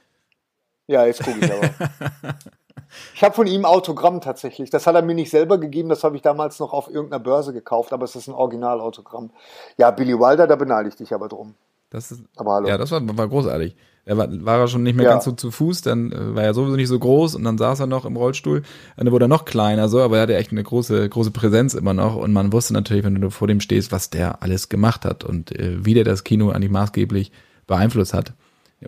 [0.88, 1.69] Ja, jetzt gucke ich aber.
[3.13, 4.69] ich habe von ihm Autogramm tatsächlich.
[4.69, 7.53] Das hat er mir nicht selber gegeben, das habe ich damals noch auf irgendeiner Börse
[7.53, 9.31] gekauft, aber es ist ein Originalautogramm.
[9.77, 11.55] Ja, Billy Wilder, da beneide ich dich aber drum.
[11.89, 12.67] Das ist, Aber hallo.
[12.67, 13.75] ja, das war, war großartig.
[14.07, 15.11] Er war, war er schon nicht mehr Ja.
[15.11, 17.79] ganz so zu Fuß, dann äh, war er sowieso nicht so groß und dann saß
[17.79, 18.63] er noch im Rollstuhl.
[18.97, 21.93] Dann wurde er noch kleiner, so, aber er hatte echt eine große, große Präsenz immer
[21.93, 22.15] noch.
[22.15, 25.57] Und man wusste natürlich, wenn du vor dem stehst, was der alles gemacht hat und
[25.57, 27.31] äh, wie der das Kino eigentlich maßgeblich
[27.65, 28.33] beeinflusst hat.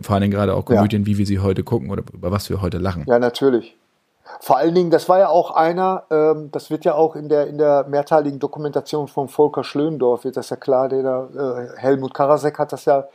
[0.02, 0.76] Vor allen Dingen gerade auch Ja.
[0.76, 3.04] Komödien, wie wir sie heute gucken oder über was wir heute lachen.
[3.08, 3.76] Ja, natürlich.
[4.40, 7.46] Vor allen Dingen, das war ja auch einer, ähm, das wird ja auch in der,
[7.46, 12.14] in der mehrteiligen Dokumentation von Volker Schlöndorff, wird das ja klar, der da, äh, Helmut
[12.14, 13.08] Karasek hat das ja,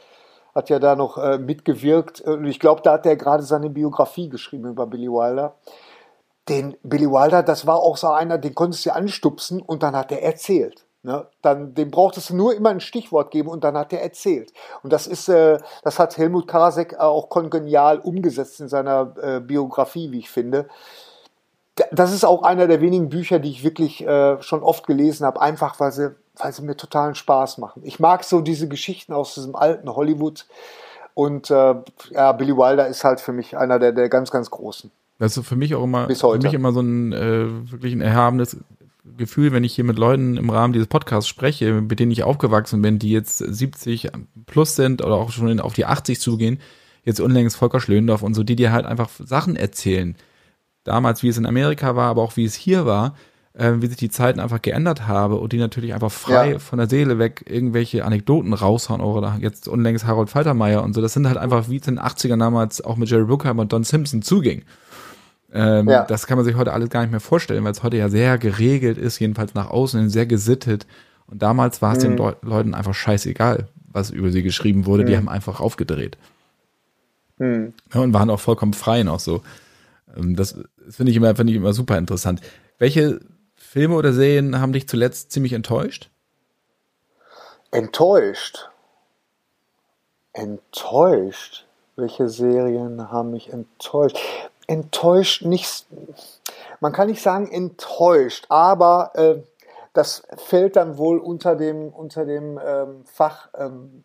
[0.53, 2.21] hat ja da noch äh, mitgewirkt.
[2.21, 5.55] Und ich glaube, da hat er gerade seine Biografie geschrieben über Billy Wilder.
[6.49, 10.11] Den Billy Wilder, das war auch so einer, den konntest du anstupsen und dann hat
[10.11, 10.85] er erzählt.
[11.03, 11.27] Ne?
[11.41, 14.53] Dann, dem brauchtest du nur immer ein Stichwort geben und dann hat er erzählt.
[14.83, 20.11] Und das ist, äh, das hat Helmut Karasek auch kongenial umgesetzt in seiner äh, Biografie,
[20.11, 20.67] wie ich finde.
[21.75, 25.25] Da- Das ist auch einer der wenigen Bücher, die ich wirklich äh, schon oft gelesen
[25.25, 27.81] habe, einfach weil sie, weil sie mir totalen Spaß machen.
[27.85, 30.45] Ich mag so diese Geschichten aus diesem alten Hollywood.
[31.15, 31.75] Und äh,
[32.11, 34.89] ja, Billy Wilder ist halt für mich einer der, der ganz, ganz großen.
[35.19, 38.01] Das ist für mich auch immer, Bis für mich immer so ein äh, wirklich ein
[38.01, 38.57] erhabenes
[39.17, 42.81] Gefühl, wenn ich hier mit Leuten im Rahmen dieses Podcasts spreche, mit denen ich aufgewachsen
[42.81, 44.09] bin, die jetzt 70
[44.47, 46.59] plus sind oder auch schon auf die 80 zugehen,
[47.03, 50.15] jetzt unlängst Volker Schlöndorff und so, die dir halt einfach Sachen erzählen.
[50.83, 53.15] Damals, wie es in Amerika war, aber auch wie es hier war,
[53.53, 56.59] äh, wie sich die Zeiten einfach geändert haben und die natürlich einfach frei Ja.
[56.59, 61.01] von der Seele weg irgendwelche Anekdoten raushauen oder jetzt unlängst Harold Faltermeier und so.
[61.01, 63.71] Das sind halt einfach, wie es in den 80ern damals auch mit Jerry Bruckheimer und
[63.71, 64.63] Don Simpson zuging.
[65.53, 66.03] Ähm, Ja.
[66.05, 68.37] Das kann man sich heute alles gar nicht mehr vorstellen, weil es heute ja sehr
[68.39, 70.87] geregelt ist, jedenfalls nach außen sehr gesittet.
[71.27, 75.05] Und damals war es den Leu Leuten einfach scheißegal, was über sie geschrieben wurde.
[75.05, 76.17] Die haben einfach aufgedreht.
[77.37, 77.73] Hm.
[77.93, 79.41] Ja, und waren auch vollkommen frei noch so.
[80.17, 80.35] Ähm,
[80.85, 82.41] Das finde ich immer, finde ich immer super interessant.
[82.77, 83.19] Welche
[83.55, 86.09] Filme oder Serien haben dich zuletzt ziemlich enttäuscht?
[87.71, 88.69] Enttäuscht.
[90.33, 91.65] Enttäuscht.
[91.95, 94.17] Welche Serien haben mich enttäuscht?
[94.67, 95.85] Enttäuscht nicht.
[96.79, 99.43] Man kann nicht sagen enttäuscht, aber äh,
[99.93, 103.49] das fällt dann wohl unter dem unter dem ähm, Fach.
[103.57, 104.03] Ähm,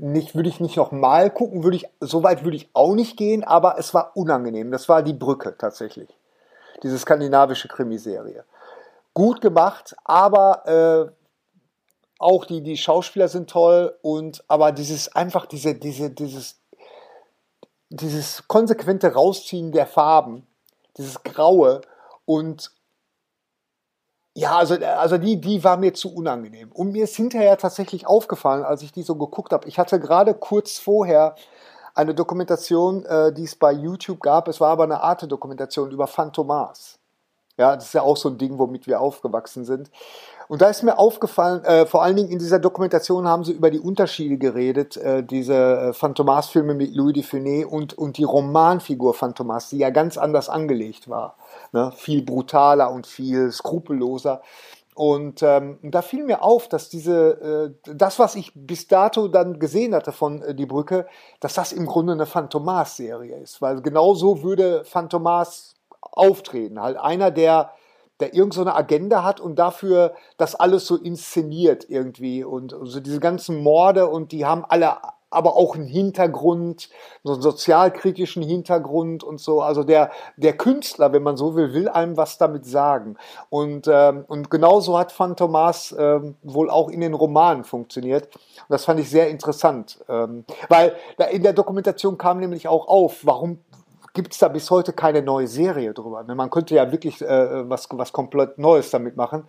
[0.00, 3.16] nicht würde ich nicht noch mal gucken, würde ich so weit würde ich auch nicht
[3.16, 4.70] gehen, aber es war unangenehm.
[4.70, 6.08] Das war die Brücke tatsächlich.
[6.82, 8.44] Diese skandinavische Krimiserie.
[9.12, 11.12] Gut gemacht, aber äh,
[12.18, 16.60] auch die, die Schauspieler sind toll und aber dieses einfach diese, diese, dieses,
[17.88, 20.46] dieses konsequente Rausziehen der Farben,
[20.96, 21.80] dieses Graue
[22.26, 22.70] und
[24.40, 26.72] ja, also, also die, die war mir zu unangenehm.
[26.72, 29.68] Und mir ist hinterher tatsächlich aufgefallen, als ich die so geguckt habe.
[29.68, 31.34] Ich hatte gerade kurz vorher
[31.94, 34.48] eine Dokumentation, äh, die es bei YouTube gab.
[34.48, 36.98] Es war aber eine Arte-Dokumentation über Phantomas.
[37.58, 39.90] Ja, das ist ja auch so ein Ding, womit wir aufgewachsen sind.
[40.50, 43.70] Und da ist mir aufgefallen, äh, vor allen Dingen in dieser Dokumentation haben sie über
[43.70, 49.14] die Unterschiede geredet, äh, diese äh, Phantomas-Filme mit Louis de Funès und, und die Romanfigur
[49.14, 51.36] Phantomas, die ja ganz anders angelegt war.
[51.70, 51.92] Ne?
[51.94, 54.42] Viel brutaler und viel skrupelloser.
[54.96, 59.60] Und ähm, da fiel mir auf, dass diese, äh, das, was ich bis dato dann
[59.60, 61.06] gesehen hatte von äh, Die Brücke,
[61.38, 63.62] dass das im Grunde eine Phantomas-Serie ist.
[63.62, 66.82] Weil genau so würde Phantomas auftreten.
[66.82, 67.70] Halt einer, der,
[68.20, 72.44] der irgend so eine Agenda hat und dafür das alles so inszeniert irgendwie.
[72.44, 74.98] Und so also diese ganzen Morde und die haben alle
[75.30, 76.90] aber auch einen Hintergrund,
[77.22, 79.62] so einen sozialkritischen Hintergrund und so.
[79.62, 83.16] Also der, der Künstler, wenn man so will, will einem was damit sagen.
[83.48, 88.26] Und, ähm, und genauso hat Phantomas ähm, wohl auch in den Romanen funktioniert.
[88.34, 90.96] Und das fand ich sehr interessant, ähm, weil
[91.30, 93.60] in der Dokumentation kam nämlich auch auf, warum
[94.12, 96.24] gibt es da bis heute keine neue Serie drüber.
[96.34, 99.48] Man könnte ja wirklich äh, was, was komplett Neues damit machen.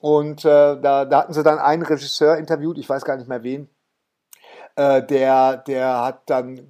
[0.00, 3.42] Und äh, da, da hatten sie dann einen Regisseur interviewt, ich weiß gar nicht mehr
[3.42, 3.68] wen,
[4.76, 6.68] äh, der, der hat dann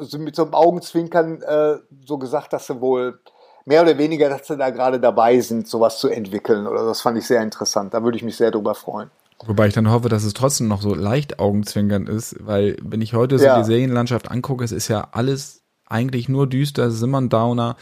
[0.00, 3.20] so mit so einem Augenzwinkern äh, so gesagt, dass sie wohl
[3.64, 6.66] mehr oder weniger, dass sie da gerade dabei sind, sowas zu entwickeln.
[6.66, 7.94] Oder das fand ich sehr interessant.
[7.94, 9.10] Da würde ich mich sehr drüber freuen.
[9.46, 13.14] Wobei ich dann hoffe, dass es trotzdem noch so leicht Augenzwinkern ist, weil wenn ich
[13.14, 13.58] heute so ja.
[13.58, 15.63] die Serienlandschaft angucke, es ist ja alles
[15.94, 17.76] eigentlich nur düster, es ist immer ein Downer.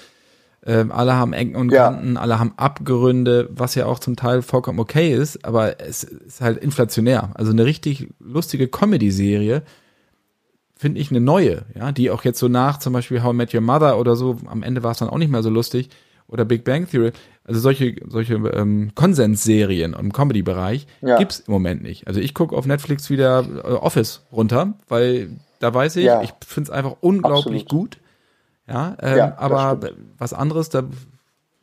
[0.64, 2.20] Ähm, alle haben Ecken und Kanten, ja.
[2.20, 6.58] alle haben Abgründe, was ja auch zum Teil vollkommen okay ist, aber es ist halt
[6.58, 7.30] inflationär.
[7.34, 9.62] Also eine richtig lustige Comedy-Serie
[10.76, 13.54] finde ich eine neue, ja, die auch jetzt so nach zum Beispiel How I Met
[13.54, 15.88] Your Mother oder so, am Ende war es dann auch nicht mehr so lustig,
[16.28, 17.12] oder Big Bang Theory,
[17.44, 21.18] also solche, solche ähm, Konsensserien im Comedy-Bereich ja.
[21.18, 22.06] gibt's im Moment nicht.
[22.06, 26.22] Also ich gucke auf Netflix wieder äh, Office runter, weil da weiß ich, ja.
[26.22, 27.68] ich finde es einfach unglaublich Absolut.
[27.68, 27.98] gut.
[28.72, 29.78] Ja, ähm, ja aber
[30.18, 30.84] was anderes, da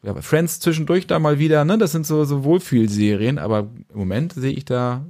[0.02, 1.78] ja, Friends zwischendurch da mal wieder, ne?
[1.78, 5.02] Das sind so, so Wohlfühlserien, aber im Moment sehe ich da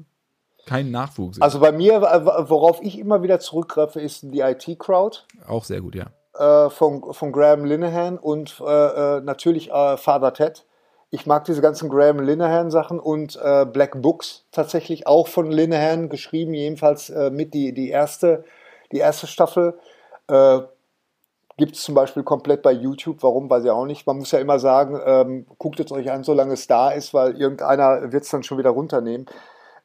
[0.65, 1.41] keinen Nachwuchs.
[1.41, 5.19] Also bei mir, worauf ich immer wieder zurückgreife, ist die IT-Crowd.
[5.47, 6.07] Auch sehr gut, ja.
[6.37, 10.65] Äh, von, von Graham Linehan und äh, äh, natürlich äh, Father Ted.
[11.11, 16.09] Ich mag diese ganzen Graham Linehan Sachen und äh, Black Books tatsächlich auch von Linehan
[16.09, 18.43] geschrieben, jedenfalls äh, mit die, die erste,
[18.91, 19.75] die erste Staffel.
[21.59, 23.17] Äh, Gibt es zum Beispiel komplett bei YouTube.
[23.21, 24.07] Warum, weiß ich auch nicht.
[24.07, 27.35] Man muss ja immer sagen, ähm, guckt es euch an, solange es da ist, weil
[27.37, 29.25] irgendeiner wird es dann schon wieder runternehmen.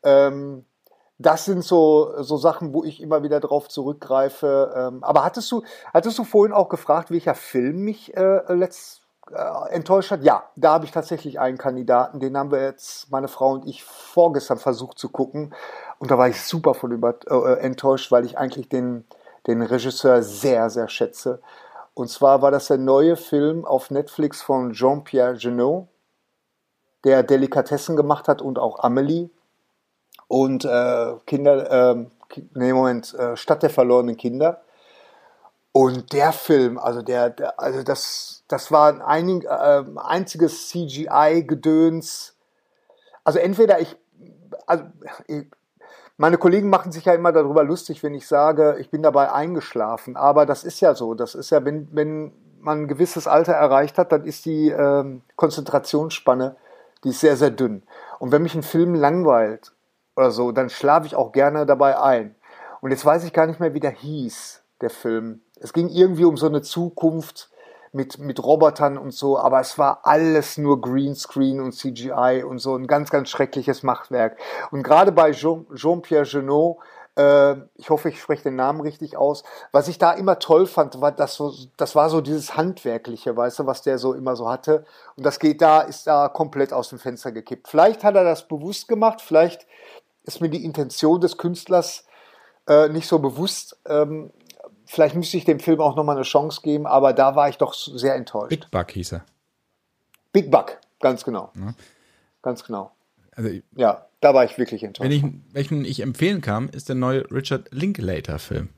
[0.02, 0.64] Ähm,
[1.18, 4.72] das sind so, so Sachen, wo ich immer wieder drauf zurückgreife.
[4.76, 9.72] Ähm, aber hattest du, hattest du vorhin auch gefragt, welcher Film mich äh, letzt äh,
[9.72, 10.24] enttäuscht hat?
[10.24, 13.84] Ja, da habe ich tatsächlich einen Kandidaten, den haben wir jetzt, meine Frau und ich,
[13.84, 15.54] vorgestern versucht zu gucken.
[15.98, 19.04] Und da war ich super von über, äh, enttäuscht, weil ich eigentlich den,
[19.46, 21.40] den Regisseur sehr, sehr schätze.
[21.94, 25.86] Und zwar war das der neue Film auf Netflix von Jean-Pierre Genot,
[27.04, 29.30] der Delikatessen gemacht hat und auch Amelie.
[30.26, 32.06] Und äh, Kinder, äh,
[32.54, 34.62] nee, Moment, äh, Stadt der verlorenen Kinder.
[35.70, 42.36] Und der Film, also der, der also das, das war ein äh, einziges CGI-Gedöns.
[43.22, 43.96] Also entweder ich,
[44.66, 44.84] also
[45.26, 45.46] ich,
[46.16, 50.16] meine Kollegen machen sich ja immer darüber lustig, wenn ich sage, ich bin dabei eingeschlafen.
[50.16, 51.14] Aber das ist ja so.
[51.14, 55.22] Das ist ja, wenn, wenn man ein gewisses Alter erreicht hat, dann ist die ähm,
[55.36, 56.56] Konzentrationsspanne,
[57.02, 57.82] die ist sehr, sehr dünn.
[58.18, 59.72] Und wenn mich ein Film langweilt
[60.16, 62.34] oder so, dann schlafe ich auch gerne dabei ein.
[62.80, 65.40] Und jetzt weiß ich gar nicht mehr, wie der hieß, der Film.
[65.60, 67.50] Es ging irgendwie um so eine Zukunft,
[67.94, 72.74] mit, mit Robotern und so, aber es war alles nur Greenscreen und CGI und so
[72.76, 74.36] ein ganz, ganz schreckliches Machtwerk.
[74.70, 76.78] Und gerade bei Jean-Pierre Genot,
[77.16, 81.00] äh, ich hoffe, ich spreche den Namen richtig aus, was ich da immer toll fand,
[81.00, 84.50] war das so, das war so dieses Handwerkliche, weißt du, was der so immer so
[84.50, 84.84] hatte.
[85.16, 87.68] Und das geht da, ist da komplett aus dem Fenster gekippt.
[87.68, 89.66] Vielleicht hat er das bewusst gemacht, vielleicht
[90.24, 92.04] ist mir die Intention des Künstlers
[92.66, 93.78] äh, nicht so bewusst.
[93.86, 94.32] Ähm,
[94.94, 97.74] vielleicht müsste ich dem Film auch nochmal eine Chance geben, aber da war ich doch
[97.74, 98.50] sehr enttäuscht.
[98.50, 99.24] Big Buck hieß er.
[100.32, 101.50] Big Buck, ganz genau.
[101.54, 101.74] Ja.
[102.42, 102.90] Ganz genau.
[103.36, 105.10] Also, ja, da war ich wirklich enttäuscht.
[105.10, 108.68] Wenn ich, welchen ich empfehlen kann, ist der neue Richard Linklater-Film.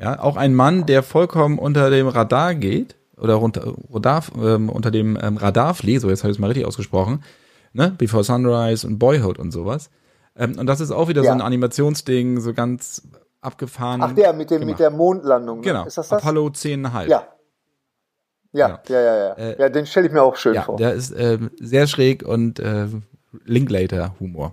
[0.00, 4.90] Ja, auch ein Mann, der vollkommen unter dem Radar geht, oder unter, Radar, ähm, unter
[4.90, 7.22] dem ähm, Radar fliegt, so jetzt habe ich es mal richtig ausgesprochen,
[7.72, 7.94] ne?
[7.96, 9.90] Before Sunrise und Boyhood und sowas.
[10.36, 11.30] Ähm, und das ist auch wieder ja.
[11.30, 13.02] so ein Animationsding, so ganz
[13.40, 14.02] abgefahren.
[14.02, 14.72] Ach der mit dem gemacht.
[14.72, 15.58] mit der Mondlandung.
[15.58, 15.64] Ne?
[15.64, 15.84] Genau.
[15.86, 16.22] Ist das das?
[16.22, 17.08] Apollo 10,5.
[17.08, 17.28] Ja.
[18.52, 19.16] Ja, ja, ja, ja.
[19.16, 20.76] Ja, äh, ja den stelle ich mir auch schön ja, vor.
[20.76, 22.86] Der ist äh, sehr schräg und äh,
[23.44, 24.52] Linklater-Humor.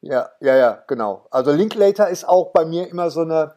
[0.00, 1.26] Ja, ja, ja, genau.
[1.30, 3.54] Also Linklater ist auch bei mir immer so eine,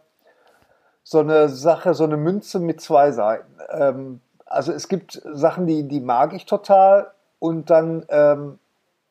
[1.04, 3.58] so eine Sache, so eine Münze mit zwei Seiten.
[3.72, 8.60] Ähm, also es gibt Sachen, die, die mag ich total und dann ähm,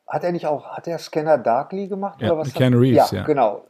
[0.07, 2.53] hat er nicht auch, hat er Scanner Darkly gemacht ja, oder was?
[2.53, 3.23] Keanu Reeves, ja, ja.
[3.25, 3.63] Genau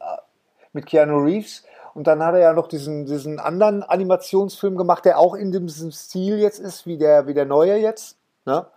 [0.76, 1.63] mit Keanu Reeves.
[1.95, 5.91] Und dann hat er ja noch diesen, diesen anderen Animationsfilm gemacht, der auch in diesem
[5.91, 8.17] Stil jetzt ist, wie der, wie der neue jetzt.
[8.45, 8.67] Ne?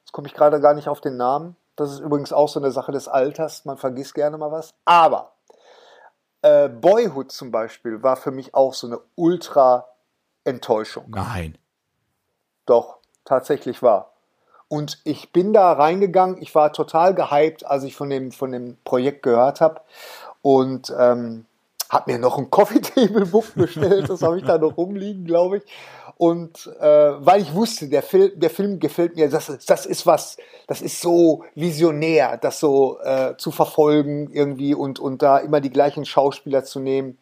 [0.00, 1.56] Jetzt komme ich gerade gar nicht auf den Namen.
[1.76, 3.64] Das ist übrigens auch so eine Sache des Alters.
[3.64, 4.74] Man vergisst gerne mal was.
[4.84, 5.32] Aber
[6.42, 11.04] äh, Boyhood zum Beispiel war für mich auch so eine Ultra-Enttäuschung.
[11.08, 11.56] Nein.
[12.66, 14.12] Doch, tatsächlich war.
[14.68, 18.76] Und ich bin da reingegangen, ich war total gehypt, als ich von dem, von dem
[18.82, 19.80] Projekt gehört habe.
[20.46, 21.44] Und ähm,
[21.90, 25.56] habe mir noch ein Coffee Table Book bestellt, das habe ich da noch rumliegen, glaube
[25.56, 25.64] ich.
[26.18, 30.36] Und äh, weil ich wusste, der Film, der Film gefällt mir, das, das ist was,
[30.68, 35.70] das ist so visionär, das so äh, zu verfolgen irgendwie und, und da immer die
[35.70, 37.18] gleichen Schauspieler zu nehmen.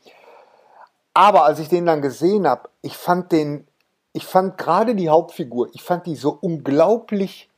[1.15, 3.67] Aber als ich den dann gesehen habe, ich fand den,
[4.13, 7.49] ich fand gerade die Hauptfigur, ich fand die so unglaublich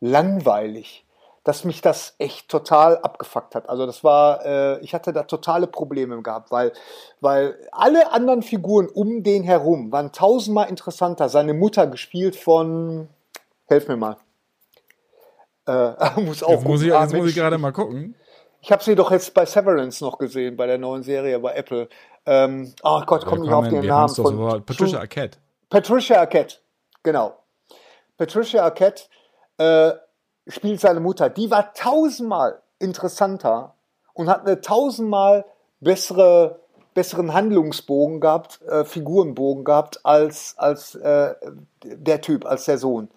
[0.00, 1.04] langweilig
[1.44, 3.68] dass mich das echt total abgefuckt hat.
[3.68, 6.72] Also das war, äh, ich hatte da totale Probleme gehabt, weil,
[7.20, 11.28] weil alle anderen Figuren um den herum waren tausendmal interessanter.
[11.28, 13.08] Seine Mutter gespielt von,
[13.66, 14.16] helf mir mal.
[15.66, 18.14] Äh, muss auch jetzt muss ich, jetzt muss ich gerade mal gucken.
[18.62, 21.88] Ich habe sie doch jetzt bei Severance noch gesehen, bei der neuen Serie bei Apple.
[22.26, 25.38] Ähm, oh Gott, komm nicht auf den Namen von so Patricia Arquette.
[25.70, 26.56] Patricia Arquette,
[27.02, 27.38] genau.
[28.18, 29.04] Patricia Arquette
[29.56, 29.92] äh,
[30.50, 31.30] spielt seine Mutter.
[31.30, 33.74] Die war tausendmal interessanter
[34.12, 35.44] und hat eine tausendmal
[35.80, 36.60] bessere,
[36.94, 41.34] besseren Handlungsbogen gehabt, äh, Figurenbogen gehabt als, als äh,
[41.82, 43.08] der Typ, als der Sohn.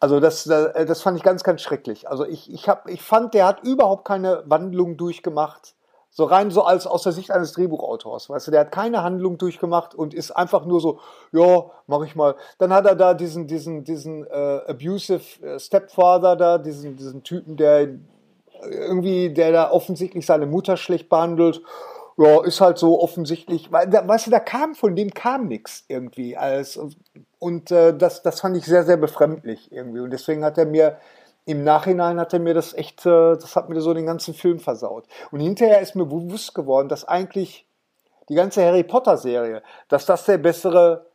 [0.00, 2.08] Also das, äh, das fand ich ganz, ganz schrecklich.
[2.08, 5.74] Also ich, ich, hab, ich fand, der hat überhaupt keine Wandlung durchgemacht
[6.14, 9.38] so rein so als aus der Sicht eines Drehbuchautors, weißt du, der hat keine Handlung
[9.38, 11.00] durchgemacht und ist einfach nur so,
[11.32, 12.36] ja, mach ich mal.
[12.58, 17.56] Dann hat er da diesen, diesen, diesen äh, abusive äh, Stepfather da, diesen, diesen Typen,
[17.56, 17.88] der
[18.62, 21.62] irgendwie, der da offensichtlich seine Mutter schlecht behandelt.
[22.18, 25.86] Ja, ist halt so offensichtlich, weil, da, weißt du, da kam von dem kam nichts
[25.88, 26.94] irgendwie als und,
[27.38, 30.98] und äh, das, das fand ich sehr, sehr befremdlich irgendwie und deswegen hat er mir
[31.44, 34.60] im Nachhinein hat er mir das echt, äh, das hat mir so den ganzen Film
[34.60, 35.06] versaut.
[35.30, 37.66] Und hinterher ist mir bewusst geworden, dass eigentlich
[38.28, 41.06] die ganze Harry Potter Serie, dass das der bessere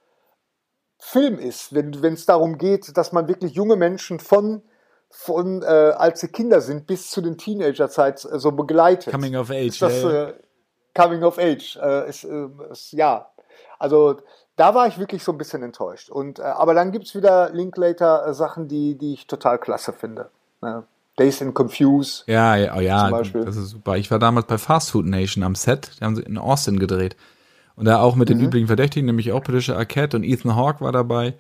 [0.99, 4.63] Film ist, wenn es darum geht, dass man wirklich junge Menschen von
[5.09, 9.13] von äh, als sie Kinder sind bis zu den Teenagerzeit äh, so begleitet.
[9.13, 9.79] Coming of Age.
[9.79, 10.33] Das, äh,
[10.93, 13.31] Coming of Age äh, ist, äh, ist, ja,
[13.79, 14.17] also
[14.57, 16.09] da war ich wirklich so ein bisschen enttäuscht.
[16.09, 20.29] Und, äh, aber dann gibt es wieder Linklater-Sachen, äh, die, die ich total klasse finde.
[20.61, 20.83] Ne?
[21.17, 22.23] Days and Confuse.
[22.27, 23.97] Ja, ja, oh, ja das ist super.
[23.97, 27.15] Ich war damals bei Fast Food Nation am Set, die haben sie in Austin gedreht.
[27.75, 28.45] Und da auch mit den mhm.
[28.45, 31.35] üblichen Verdächtigen, nämlich auch Patricia Arquette und Ethan Hawke war dabei.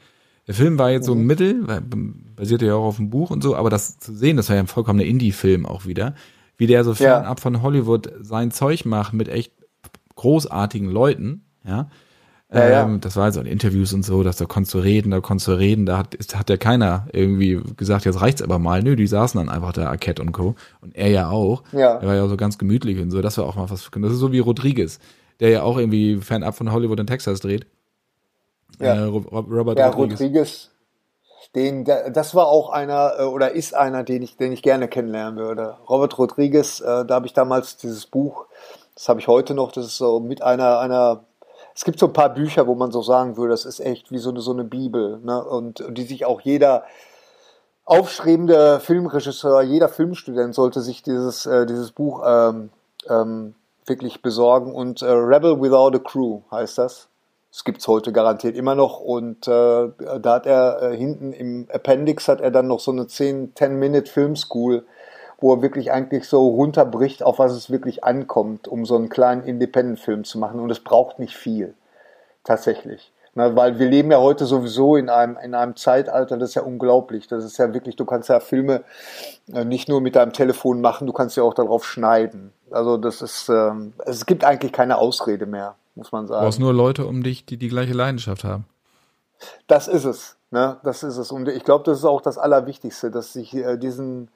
[0.45, 1.25] Der Film war jetzt so mhm.
[1.25, 1.81] mittel,
[2.35, 4.61] basierte ja auch auf dem Buch und so, aber das zu sehen, das war ja
[4.61, 6.15] ein vollkommener Indie-Film auch wieder,
[6.57, 7.41] wie der so fernab ja.
[7.41, 9.51] von Hollywood sein Zeug macht mit echt
[10.15, 11.89] großartigen Leuten, ja.
[12.51, 12.83] Ja, ja.
[12.83, 15.49] Ähm, das war also in Interviews und so, dass da konntest du reden, da konntest
[15.49, 18.83] du reden, da hat, ist, hat ja keiner irgendwie gesagt, jetzt reicht's aber mal.
[18.83, 20.55] Nö, die saßen dann einfach da, Arquette und Co.
[20.79, 21.63] Und er ja auch.
[21.73, 21.95] Ja.
[21.95, 23.21] Er war ja so ganz gemütlich und so.
[23.21, 23.89] Das war auch mal was.
[23.91, 24.99] Das ist so wie Rodriguez,
[25.41, 27.67] der ja auch irgendwie fernab von Hollywood in Texas dreht.
[28.79, 28.95] Ja.
[28.95, 30.21] Äh, Robert ja, Rodriguez.
[30.21, 30.69] Rodriguez.
[31.55, 35.37] Den, das war auch einer äh, oder ist einer, den ich, den ich gerne kennenlernen
[35.37, 35.77] würde.
[35.89, 38.45] Robert Rodriguez, äh, da habe ich damals dieses Buch,
[38.95, 41.23] das habe ich heute noch, das ist so mit einer, einer
[41.77, 44.17] es gibt so ein paar Bücher, wo man so sagen würde, das ist echt wie
[44.17, 45.19] so eine, so eine Bibel.
[45.19, 45.43] Ne?
[45.45, 46.85] Und, und die sich auch jeder
[47.85, 52.71] aufstrebende Filmregisseur, jeder Filmstudent sollte sich dieses, äh, dieses Buch ähm,
[53.07, 53.53] ähm,
[53.85, 54.73] wirklich besorgen.
[54.73, 57.09] Und äh, Rebel Without a Crew heißt das.
[57.51, 58.99] Das gibt's heute garantiert immer noch.
[58.99, 63.05] Und äh, da hat er äh, hinten im Appendix hat er dann noch so eine
[63.05, 64.83] 10, 10-Minute Film School
[65.39, 69.43] wo er wirklich eigentlich so runterbricht, auf was es wirklich ankommt, um so einen kleinen
[69.43, 70.59] Independent-Film zu machen.
[70.59, 71.73] Und es braucht nicht viel,
[72.43, 73.11] tatsächlich.
[73.35, 76.63] Na, weil wir leben ja heute sowieso in einem, in einem Zeitalter, das ist ja
[76.63, 77.27] unglaublich.
[77.27, 78.83] Das ist ja wirklich, du kannst ja Filme
[79.53, 82.51] äh, nicht nur mit deinem Telefon machen, du kannst ja auch darauf schneiden.
[82.71, 86.41] Also das ist, ähm, es gibt eigentlich keine Ausrede mehr, muss man sagen.
[86.41, 88.65] Du brauchst nur Leute um dich, die die gleiche Leidenschaft haben.
[89.67, 90.35] Das ist es.
[90.49, 90.77] Ne?
[90.83, 91.31] Das ist es.
[91.31, 94.29] Und ich glaube, das ist auch das Allerwichtigste, dass sich äh, diesen,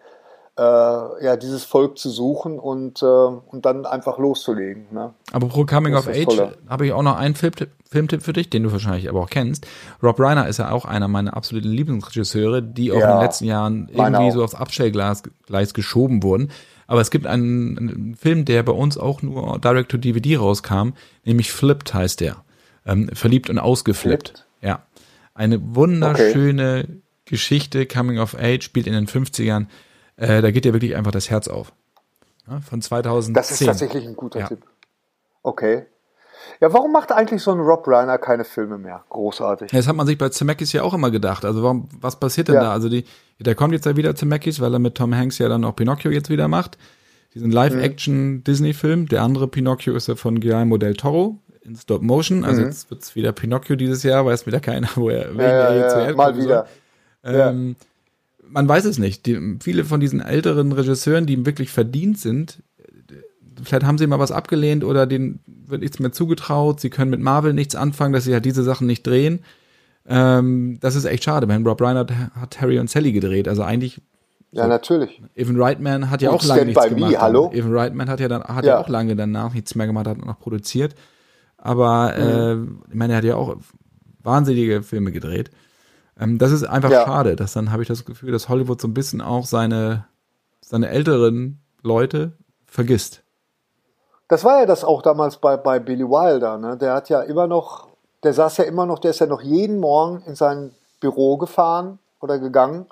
[0.62, 4.86] äh, ja, dieses Volk zu suchen und, äh, und dann einfach loszulegen.
[4.92, 5.12] Ne?
[5.32, 6.40] Aber pro Coming of Age
[6.70, 9.66] habe ich auch noch einen Filmtipp, Filmtipp für dich, den du wahrscheinlich aber auch kennst.
[10.04, 13.46] Rob Reiner ist ja auch einer meiner absoluten Lieblingsregisseure, die auch ja, in den letzten
[13.46, 16.52] Jahren irgendwie so aufs Abstellgleis Gleis geschoben wurden.
[16.86, 20.90] Aber es gibt einen, einen, Film, der bei uns auch nur direct to DVD rauskam,
[21.26, 22.44] nämlich Flipped heißt der.
[22.86, 24.30] Ähm, verliebt und ausgeflippt.
[24.30, 24.48] Flipped?
[24.62, 24.84] Ja.
[25.34, 27.02] Eine wunderschöne okay.
[27.26, 29.68] Geschichte, Coming of Age, spielt in den 50ern
[30.22, 31.74] äh, da geht dir wirklich einfach das Herz auf.
[32.48, 33.34] Ja, von 2010.
[33.34, 34.48] Das ist tatsächlich ein guter ja.
[34.48, 34.66] Tipp.
[35.44, 35.86] Okay.
[36.60, 39.04] Ja, warum macht eigentlich so ein Rob Reiner keine Filme mehr?
[39.10, 39.72] Großartig.
[39.72, 41.46] Ja, das hat man sich bei Zemeckis ja auch immer gedacht.
[41.46, 42.62] Also warum, was passiert denn ja.
[42.62, 42.72] da?
[42.72, 43.06] Also die,
[43.40, 46.12] der kommt jetzt ja wieder Zemeckis, weil er mit Tom Hanks ja dann auch Pinocchio
[46.12, 46.78] jetzt wieder macht.
[47.34, 49.08] Diesen Live-Action-Disney-Film.
[49.08, 52.44] Der andere Pinocchio ist ja von Guillermo del Toro in Stop Motion.
[52.44, 52.68] Also mhm.
[52.68, 55.96] jetzt wird's wieder Pinocchio dieses Jahr, weiß wieder keiner, wo er, ja, ja, er jetzt
[55.96, 56.68] ja, mal wieder.
[57.24, 57.76] Ähm,
[58.52, 59.26] man weiß es nicht.
[59.26, 62.62] Die, viele von diesen älteren Regisseuren, die wirklich verdient sind,
[63.64, 66.80] vielleicht haben sie mal was abgelehnt oder denen wird nichts mehr zugetraut.
[66.80, 69.40] Sie können mit Marvel nichts anfangen, dass sie halt diese Sachen nicht drehen.
[70.08, 72.06] Ähm, das ist echt schade, weil Rob Reiner
[72.40, 73.48] hat Harry und Sally gedreht.
[73.48, 74.02] Also eigentlich.
[74.52, 75.22] Ja, natürlich.
[75.36, 77.12] Evan Reitman hat ja und auch lange nichts gemacht.
[77.12, 77.52] Me, hallo?
[77.54, 78.74] Evan Reitman hat ja dann hat ja.
[78.74, 78.80] ja.
[78.80, 80.94] auch lange danach nichts mehr gemacht, hat noch produziert.
[81.58, 82.80] Aber mhm.
[82.90, 83.56] äh, ich meine, er hat ja auch
[84.24, 85.52] wahnsinnige Filme gedreht.
[86.22, 87.04] Ähm, das ist einfach ja.
[87.04, 90.06] schade, dass dann habe ich das Gefühl, dass Hollywood so ein bisschen auch seine,
[90.62, 92.34] seine älteren Leute
[92.66, 93.24] vergisst.
[94.28, 96.58] Das war ja das auch damals bei, bei Billy Wilder.
[96.58, 96.78] Ne?
[96.78, 97.90] Der hat ja immer noch,
[98.24, 102.00] der saß ja immer noch, der ist ja noch jeden Morgen in sein Büro gefahren
[102.22, 102.86] oder gegangen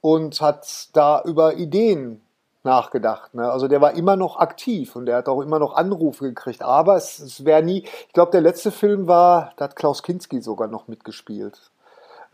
[0.00, 2.22] und hat da über Ideen
[2.64, 3.34] nachgedacht.
[3.34, 3.48] Ne?
[3.48, 6.62] Also der war immer noch aktiv und der hat auch immer noch Anrufe gekriegt.
[6.62, 10.40] Aber es, es wäre nie, ich glaube, der letzte Film war, da hat Klaus Kinski
[10.40, 11.70] sogar noch mitgespielt.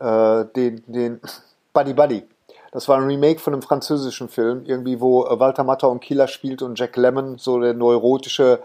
[0.01, 1.21] Äh, den, den
[1.73, 2.27] Buddy Buddy.
[2.71, 6.27] Das war ein Remake von einem französischen Film, irgendwie, wo äh, Walter Matthau und Killer
[6.27, 8.63] spielt und Jack Lemmon, so der neurotische,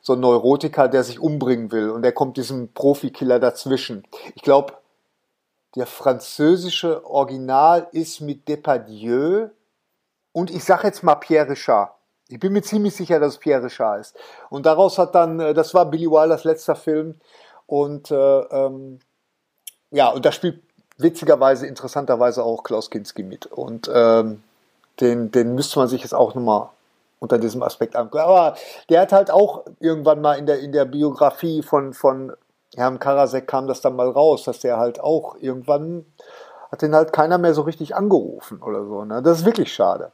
[0.00, 1.90] so ein Neurotiker, der sich umbringen will.
[1.90, 4.04] Und der kommt diesem Profikiller dazwischen.
[4.36, 4.74] Ich glaube,
[5.74, 9.48] der französische Original ist mit Depardieu
[10.32, 11.92] und ich sage jetzt mal Pierre Richard.
[12.28, 14.16] Ich bin mir ziemlich sicher, dass es Pierre Richard ist.
[14.50, 17.16] Und daraus hat dann, äh, das war Billy Wilders letzter Film.
[17.66, 19.00] Und äh, ähm,
[19.90, 20.65] ja, und da spielt
[20.98, 23.46] witzigerweise, interessanterweise auch Klaus Kinski mit.
[23.46, 24.42] Und ähm,
[25.00, 26.68] den, den müsste man sich jetzt auch nochmal
[27.18, 28.24] unter diesem Aspekt angucken.
[28.24, 28.56] Aber
[28.88, 32.32] der hat halt auch irgendwann mal in der, in der Biografie von, von
[32.74, 36.04] Herrn Karasek kam das dann mal raus, dass der halt auch irgendwann
[36.70, 39.04] hat den halt keiner mehr so richtig angerufen oder so.
[39.04, 39.22] Ne?
[39.22, 40.12] Das ist wirklich schade.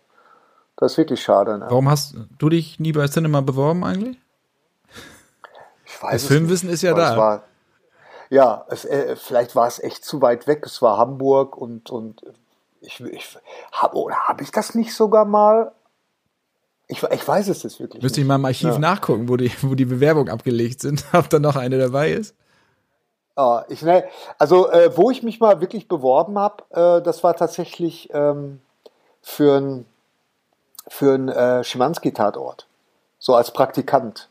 [0.76, 1.58] Das ist wirklich schade.
[1.58, 1.66] Ne?
[1.68, 4.18] Warum hast du dich nie bei Cinema beworben eigentlich?
[5.86, 7.16] Ich weiß das Filmwissen nicht, ist ja da.
[7.16, 7.42] War,
[8.32, 10.62] ja, äh, vielleicht war es echt zu weit weg.
[10.64, 12.22] Es war Hamburg und, und
[12.80, 13.38] ich, ich
[13.72, 15.72] habe oder habe ich das nicht sogar mal?
[16.88, 18.02] Ich, ich weiß es jetzt wirklich.
[18.02, 18.78] Müsste ich mal im Archiv ja.
[18.78, 22.34] nachgucken, wo die, wo die Bewerbungen abgelegt sind, ob da noch eine dabei ist.
[23.36, 24.04] Ah, ich, ne,
[24.38, 28.62] also, äh, wo ich mich mal wirklich beworben habe, äh, das war tatsächlich ähm,
[29.20, 29.86] für ein
[30.88, 32.66] für einen äh, Schimanski-Tatort,
[33.18, 34.30] so als Praktikant.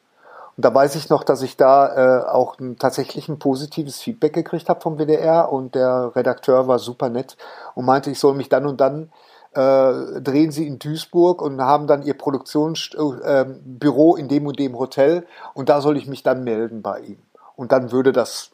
[0.57, 4.33] Und da weiß ich noch, dass ich da äh, auch ein, tatsächlich ein positives Feedback
[4.33, 7.37] gekriegt habe vom WDR und der Redakteur war super nett
[7.73, 9.11] und meinte, ich soll mich dann und dann
[9.53, 14.77] äh, drehen sie in Duisburg und haben dann ihr Produktionsbüro äh, in dem und dem
[14.77, 17.19] Hotel und da soll ich mich dann melden bei ihm.
[17.55, 18.51] Und dann würde das,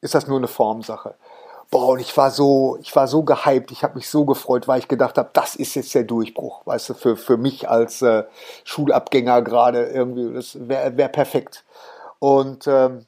[0.00, 1.14] ist das nur eine Formsache.
[1.70, 4.78] Boah, und ich war so, ich war so gehypt, ich habe mich so gefreut, weil
[4.78, 8.24] ich gedacht habe, das ist jetzt der Durchbruch, weißt du, für, für mich als äh,
[8.64, 11.64] Schulabgänger gerade irgendwie, das wäre wär perfekt.
[12.20, 13.06] Und ähm,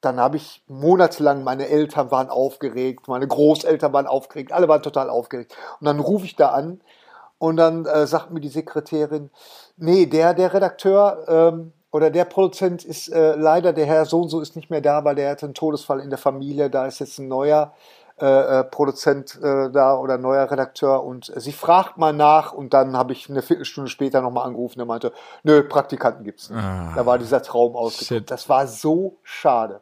[0.00, 5.08] dann habe ich monatelang, meine Eltern waren aufgeregt, meine Großeltern waren aufgeregt, alle waren total
[5.08, 5.56] aufgeregt.
[5.80, 6.80] Und dann rufe ich da an
[7.38, 9.30] und dann äh, sagt mir die Sekretärin,
[9.76, 14.28] nee, der, der Redakteur ähm, oder der Produzent ist äh, leider, der Herr so und
[14.28, 16.98] so ist nicht mehr da, weil der hatte einen Todesfall in der Familie, da ist
[16.98, 17.72] jetzt ein neuer
[18.20, 22.96] äh, äh Produzent äh, da oder neuer Redakteur und sie fragt mal nach und dann
[22.96, 25.12] habe ich eine Viertelstunde später nochmal angerufen, der meinte,
[25.44, 26.58] nö, Praktikanten gibt's nicht.
[26.58, 28.26] Ah, da war dieser Traum ausgekommen.
[28.26, 29.80] Das war so schade,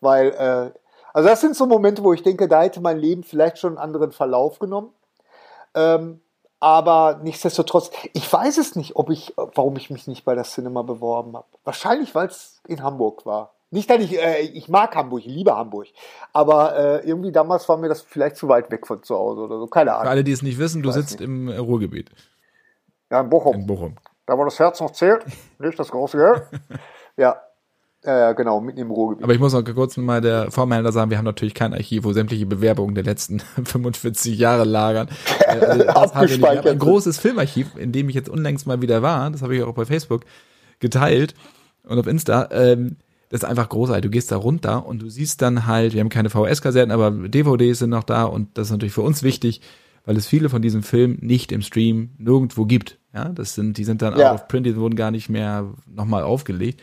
[0.00, 0.78] weil, äh,
[1.12, 3.78] also das sind so Momente, wo ich denke, da hätte mein Leben vielleicht schon einen
[3.78, 4.90] anderen Verlauf genommen.
[5.74, 6.20] Ähm,
[6.60, 10.82] aber nichtsdestotrotz, ich weiß es nicht, ob ich, warum ich mich nicht bei der Cinema
[10.82, 11.46] beworben habe.
[11.64, 13.54] Wahrscheinlich, weil es in Hamburg war.
[13.70, 15.88] Nicht, dass ich, äh, ich mag Hamburg, ich liebe Hamburg.
[16.32, 19.58] Aber äh, irgendwie damals war mir das vielleicht zu weit weg von zu Hause oder
[19.58, 19.66] so.
[19.66, 20.04] Keine Ahnung.
[20.04, 21.28] Für alle, die es nicht wissen, du sitzt nicht.
[21.28, 22.10] im Ruhrgebiet.
[23.10, 23.54] Ja, in Bochum.
[23.54, 23.96] In Bochum.
[24.26, 25.24] Da wo das Herz noch zählt,
[25.58, 26.42] nicht das große Geld.
[27.16, 27.40] ja,
[28.04, 29.24] ja, genau, mitten im Ruhrgebiet.
[29.24, 32.12] Aber ich muss noch kurz mal der Vormelder sagen, wir haben natürlich kein Archiv, wo
[32.12, 35.08] sämtliche Bewerbungen der letzten 45 Jahre lagern.
[35.46, 36.66] Also, Abgespeichert.
[36.66, 39.74] ein großes Filmarchiv, in dem ich jetzt unlängst mal wieder war, das habe ich auch
[39.74, 40.24] bei Facebook
[40.78, 41.34] geteilt
[41.84, 42.48] und auf Insta.
[42.52, 42.96] Ähm,
[43.30, 44.02] das ist einfach großartig.
[44.02, 47.80] Du gehst da runter und du siehst dann halt, wir haben keine VHS-Kassetten, aber DVDs
[47.80, 49.60] sind noch da und das ist natürlich für uns wichtig,
[50.04, 52.98] weil es viele von diesen Filmen nicht im Stream nirgendwo gibt.
[53.12, 54.30] Ja, das sind, die sind dann ja.
[54.30, 56.80] out of print, die wurden gar nicht mehr nochmal aufgelegt.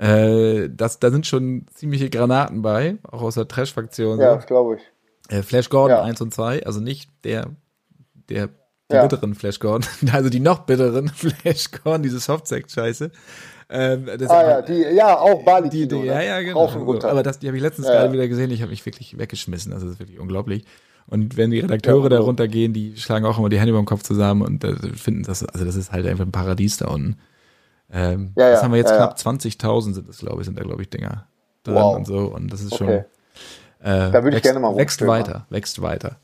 [0.00, 4.18] Äh, das, da sind schon ziemliche Granaten bei, auch aus der Trash-Faktion.
[4.18, 4.46] Ja, so.
[4.46, 5.32] glaube ich.
[5.32, 6.02] Äh, Flash Gordon ja.
[6.02, 7.50] 1 und 2, also nicht der,
[8.28, 8.48] der
[8.90, 9.02] die ja.
[9.02, 13.10] bitteren Flashcorn, also die noch bitteren Flashcorn, diese Softsack-Scheiße.
[13.72, 15.68] Ähm, ah ja, die, ja, auch Bali.
[15.68, 16.68] Die, die, ja, ja, genau.
[17.04, 18.50] Aber das, die habe ich letztens ja, gerade wieder gesehen.
[18.50, 19.72] Ich habe mich wirklich weggeschmissen.
[19.72, 20.64] Also das ist wirklich unglaublich.
[21.06, 23.86] Und wenn die Redakteure ja, da runtergehen, die schlagen auch immer die Hände über den
[23.86, 27.16] Kopf zusammen und äh, finden das, also das ist halt einfach ein Paradies da unten.
[27.92, 30.82] Ähm, ja, das haben wir jetzt knapp 20.000 sind das, glaube ich, sind da, glaube
[30.82, 31.26] ich, Dinger
[31.64, 31.96] drin wow.
[31.96, 32.18] und so.
[32.18, 32.88] Und das ist schon.
[32.88, 33.04] Okay.
[33.82, 36.16] Äh, da würde ich gerne mal Wächst weiter, wächst weiter.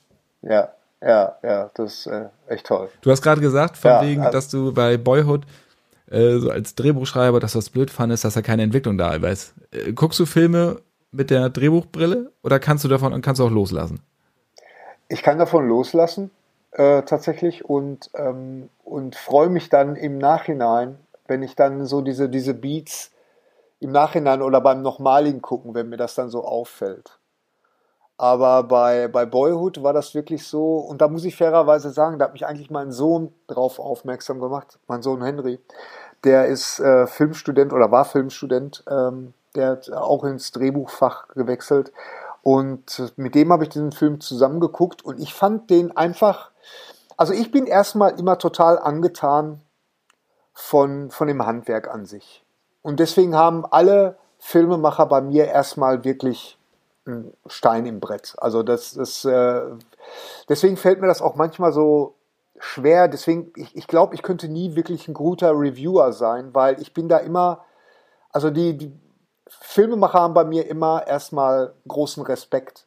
[0.42, 0.68] Ja,
[1.00, 2.88] ja, ja, das ist äh, echt toll.
[3.00, 5.46] Du hast gerade gesagt, von wegen, also, dass du bei Boyhood
[6.10, 9.54] äh, so als Drehbuchschreiber, dass das blöd fandest, dass da keine Entwicklung da ist.
[9.72, 10.80] Äh, guckst du Filme
[11.12, 14.00] mit der Drehbuchbrille oder kannst du davon kannst du auch loslassen?
[15.08, 16.30] Ich kann davon loslassen
[16.72, 20.98] äh, tatsächlich und ähm, und freue mich dann im Nachhinein,
[21.28, 23.10] wenn ich dann so diese diese Beats
[23.80, 27.18] im Nachhinein oder beim nochmaligen gucken, wenn mir das dann so auffällt.
[28.18, 32.26] Aber bei, bei Boyhood war das wirklich so, und da muss ich fairerweise sagen, da
[32.26, 35.60] hat mich eigentlich mein Sohn drauf aufmerksam gemacht, mein Sohn Henry.
[36.24, 41.92] Der ist äh, Filmstudent oder war Filmstudent, ähm, der hat auch ins Drehbuchfach gewechselt.
[42.42, 46.52] Und mit dem habe ich diesen Film zusammengeguckt und ich fand den einfach,
[47.18, 49.60] also ich bin erstmal immer total angetan
[50.56, 52.42] von, von dem Handwerk an sich.
[52.80, 56.58] Und deswegen haben alle Filmemacher bei mir erstmal wirklich
[57.06, 58.34] ein Stein im Brett.
[58.38, 59.60] Also das ist, äh,
[60.48, 62.14] deswegen fällt mir das auch manchmal so
[62.58, 63.06] schwer.
[63.06, 67.08] Deswegen, ich, ich glaube, ich könnte nie wirklich ein guter Reviewer sein, weil ich bin
[67.08, 67.64] da immer,
[68.30, 68.92] also die, die
[69.46, 72.86] Filmemacher haben bei mir immer erstmal großen Respekt.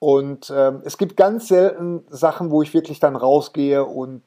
[0.00, 4.22] Und ähm, es gibt ganz selten Sachen, wo ich wirklich dann rausgehe und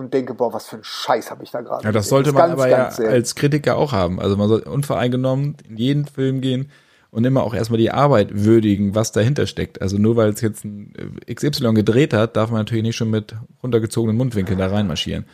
[0.00, 1.84] und denke, boah, was für ein Scheiß habe ich da gerade.
[1.84, 4.20] Ja, das sollte das man ganz, aber ja als Kritiker auch haben.
[4.20, 6.70] Also man soll unvoreingenommen in jeden Film gehen
[7.10, 9.82] und immer auch erstmal die Arbeit würdigen, was dahinter steckt.
[9.82, 10.92] Also nur weil es jetzt ein
[11.26, 15.24] äh, XY gedreht hat, darf man natürlich nicht schon mit runtergezogenen Mundwinkeln da reinmarschieren.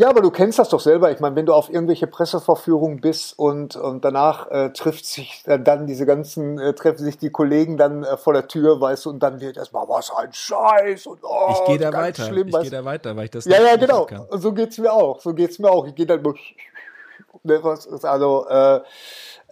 [0.00, 1.12] Ja, aber du kennst das doch selber.
[1.12, 5.60] Ich meine, wenn du auf irgendwelche Presseverführungen bist und, und danach äh, trifft sich äh,
[5.60, 9.10] dann diese ganzen, äh, treffen sich die Kollegen dann äh, vor der Tür, weißt du,
[9.10, 12.24] und dann wird erstmal, was ein Scheiß und oh, Ich gehe da weiter.
[12.24, 14.08] Schlimm, ich gehe da weiter, weil ich das Ja, ja, genau.
[14.30, 15.20] Und so geht's mir auch.
[15.20, 15.86] So geht's mir auch.
[15.86, 16.22] Ich gehe dann
[17.42, 18.80] ne, was also äh,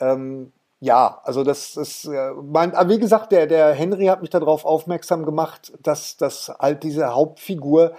[0.01, 4.31] ähm, ja, also das ist, äh, mein, aber wie gesagt, der, der Henry hat mich
[4.31, 7.93] darauf aufmerksam gemacht, dass, dass halt diese Hauptfigur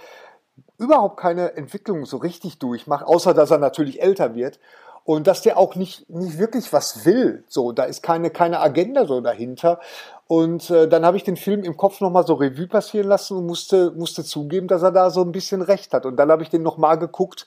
[0.80, 4.58] überhaupt keine Entwicklung so richtig durchmacht, außer dass er natürlich älter wird.
[5.04, 7.42] Und dass der auch nicht, nicht wirklich was will.
[7.48, 9.80] So, da ist keine, keine Agenda so dahinter.
[10.26, 13.46] Und äh, dann habe ich den Film im Kopf nochmal so Revue passieren lassen und
[13.46, 16.06] musste, musste zugeben, dass er da so ein bisschen recht hat.
[16.06, 17.46] Und dann habe ich den nochmal geguckt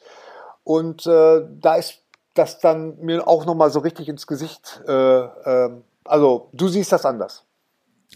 [0.64, 2.00] und äh, da ist
[2.34, 4.82] das dann mir auch nochmal so richtig ins Gesicht.
[4.88, 5.70] Äh, äh,
[6.06, 7.46] also du siehst das anders.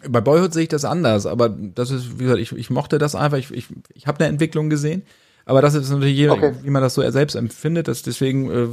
[0.08, 3.16] Bei Boyhood sehe ich das anders, aber das ist, wie gesagt, ich, ich mochte das
[3.16, 5.04] einfach, ich, ich, ich habe eine Entwicklung gesehen,
[5.46, 6.54] aber das ist natürlich jeder, okay.
[6.62, 8.68] wie man das so selbst empfindet, das, deswegen äh,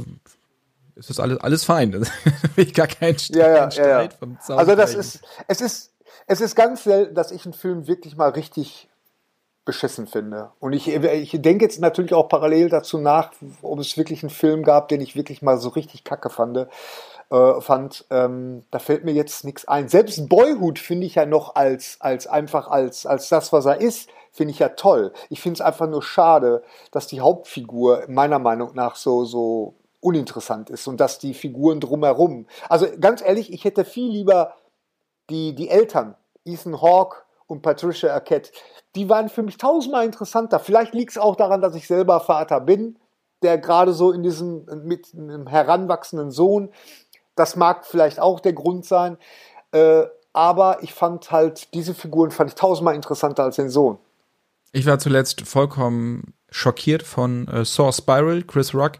[0.95, 1.91] ist das alles, alles fein.
[1.99, 2.09] Das
[2.55, 4.09] ich gar kein Streit, ja, ja, Streit ja, ja.
[4.09, 5.93] vom Zaun Also das ist, es ist,
[6.27, 8.89] es ist ganz selten, dass ich einen Film wirklich mal richtig
[9.65, 10.51] beschissen finde.
[10.59, 13.31] Und ich, ich denke jetzt natürlich auch parallel dazu nach,
[13.63, 16.67] ob es wirklich einen Film gab, den ich wirklich mal so richtig kacke fand.
[17.31, 19.87] Äh, fand ähm, da fällt mir jetzt nichts ein.
[19.89, 24.09] Selbst Boyhood finde ich ja noch als, als einfach als, als das, was er ist,
[24.31, 25.11] finde ich ja toll.
[25.29, 26.61] Ich finde es einfach nur schade,
[26.91, 32.45] dass die Hauptfigur meiner Meinung nach so, so uninteressant ist und dass die Figuren drumherum.
[32.69, 34.53] Also ganz ehrlich, ich hätte viel lieber
[35.31, 37.17] die, die Eltern, Ethan Hawke
[37.47, 38.51] und Patricia Arquette,
[38.95, 40.59] die waren für mich tausendmal interessanter.
[40.59, 42.99] Vielleicht liegt es auch daran, dass ich selber Vater bin,
[43.41, 46.71] der gerade so in diesem, mit einem heranwachsenden Sohn,
[47.35, 49.17] das mag vielleicht auch der Grund sein,
[49.71, 53.97] äh, aber ich fand halt, diese Figuren fand ich tausendmal interessanter als den Sohn.
[54.73, 58.93] Ich war zuletzt vollkommen schockiert von äh, Saw Spiral, Chris Rock,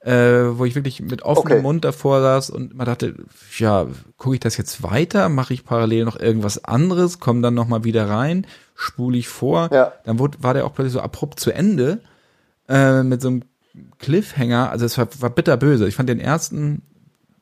[0.00, 1.62] äh, wo ich wirklich mit offenem okay.
[1.62, 3.14] Mund davor saß und man dachte,
[3.58, 5.28] ja, gucke ich das jetzt weiter?
[5.28, 7.20] Mache ich parallel noch irgendwas anderes?
[7.20, 8.46] Komme dann noch mal wieder rein?
[8.74, 9.68] Spule ich vor?
[9.72, 9.92] Ja.
[10.04, 12.00] Dann wurde, war der auch plötzlich so abrupt zu Ende
[12.68, 13.42] äh, mit so einem
[13.98, 14.70] Cliffhanger.
[14.70, 15.86] Also es war, war bitterböse.
[15.86, 16.82] Ich fand den ersten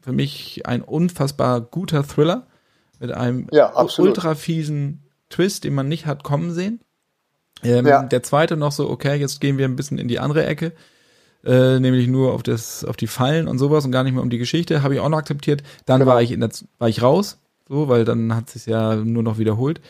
[0.00, 2.46] für mich ein unfassbar guter Thriller
[2.98, 6.80] mit einem ja, ultra fiesen Twist, den man nicht hat kommen sehen.
[7.62, 8.02] Ähm, ja.
[8.02, 10.72] Der zweite noch so, okay, jetzt gehen wir ein bisschen in die andere Ecke
[11.44, 14.30] äh, nämlich nur auf das, auf die Fallen und sowas und gar nicht mehr um
[14.30, 15.62] die Geschichte, habe ich auch noch akzeptiert.
[15.86, 16.12] Dann genau.
[16.12, 17.38] war ich in der, war ich raus,
[17.68, 19.80] so, weil dann hat sich ja nur noch wiederholt.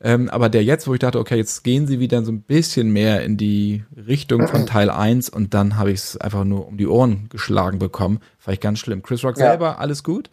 [0.00, 2.92] Ähm, aber der jetzt, wo ich dachte, okay, jetzt gehen sie wieder so ein bisschen
[2.92, 6.76] mehr in die Richtung von Teil 1 und dann habe ich es einfach nur um
[6.76, 8.20] die Ohren geschlagen bekommen.
[8.38, 9.02] Fand ich ganz schlimm.
[9.02, 9.48] Chris Rock ja.
[9.48, 10.30] selber, alles gut,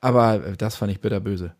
[0.00, 1.54] aber das fand ich bitterböse.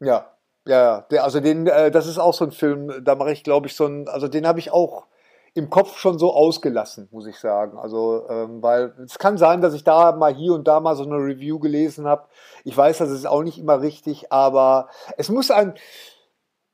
[0.00, 0.30] Ja,
[0.66, 3.66] Ja, der, also den, äh, das ist auch so ein Film, da mache ich, glaube
[3.66, 5.06] ich, so ein, also den habe ich auch
[5.54, 7.78] im Kopf schon so ausgelassen, muss ich sagen.
[7.78, 11.04] Also, ähm, weil es kann sein, dass ich da mal hier und da mal so
[11.04, 12.28] eine Review gelesen habe.
[12.64, 15.74] Ich weiß, das ist auch nicht immer richtig, aber es muss ein,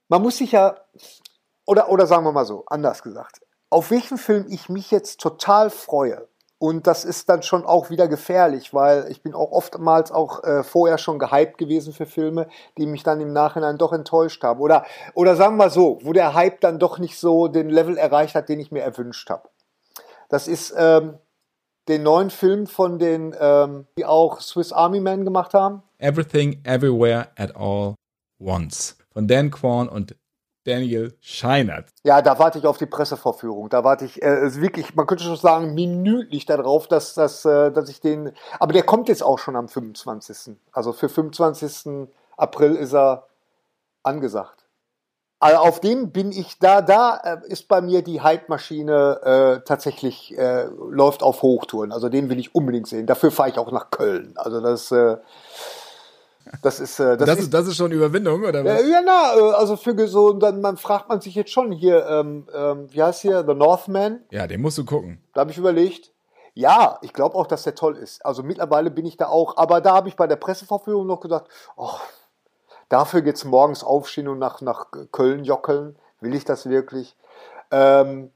[0.09, 0.76] man muss sich ja,
[1.66, 3.40] oder, oder sagen wir mal so, anders gesagt,
[3.70, 6.28] auf welchen Film ich mich jetzt total freue,
[6.64, 10.62] und das ist dann schon auch wieder gefährlich, weil ich bin auch oftmals auch äh,
[10.62, 12.48] vorher schon gehypt gewesen für Filme,
[12.78, 14.61] die mich dann im Nachhinein doch enttäuscht haben.
[14.61, 18.34] Oder, oder sagen wir so, wo der Hype dann doch nicht so den Level erreicht
[18.34, 19.48] hat, den ich mir erwünscht habe.
[20.30, 21.18] Das ist ähm,
[21.88, 25.82] den neuen Film von den, ähm, die auch Swiss Army Men gemacht haben.
[25.98, 27.94] Everything, Everywhere, at All
[28.40, 28.96] Once.
[29.14, 30.16] Von Dan Kwan und
[30.64, 31.90] Daniel Scheinert.
[32.02, 33.68] Ja, da warte ich auf die Pressevorführung.
[33.68, 37.88] Da warte ich äh, wirklich, man könnte schon sagen, minütlich darauf, dass, dass, äh, dass
[37.88, 38.32] ich den.
[38.58, 40.56] Aber der kommt jetzt auch schon am 25.
[40.72, 42.08] Also für 25.
[42.36, 43.26] April ist er
[44.02, 44.64] angesagt.
[45.38, 49.20] Also auf dem bin ich da, da äh, ist bei mir die Hype-Maschine
[49.60, 51.92] äh, tatsächlich äh, läuft auf Hochtouren.
[51.92, 53.06] Also den will ich unbedingt sehen.
[53.06, 54.32] Dafür fahre ich auch nach Köln.
[54.36, 54.90] Also das
[56.62, 58.86] das ist, äh, das, das, ist, das ist schon Überwindung, oder was?
[58.86, 62.47] ja, na, äh, also für so, dann man fragt man sich jetzt schon hier, ähm,
[62.55, 64.20] ähm, wie heißt hier, The Northman?
[64.30, 65.22] Ja, den musst du gucken.
[65.32, 66.12] Da habe ich überlegt.
[66.57, 68.24] Ja, ich glaube auch, dass der toll ist.
[68.24, 71.49] Also mittlerweile bin ich da auch, aber da habe ich bei der Presseverführung noch gesagt,
[71.76, 71.99] oh,
[72.88, 75.97] dafür es morgens aufstehen und nach, nach Köln jockeln.
[76.20, 77.16] Will ich das wirklich?
[77.72, 78.30] Ähm,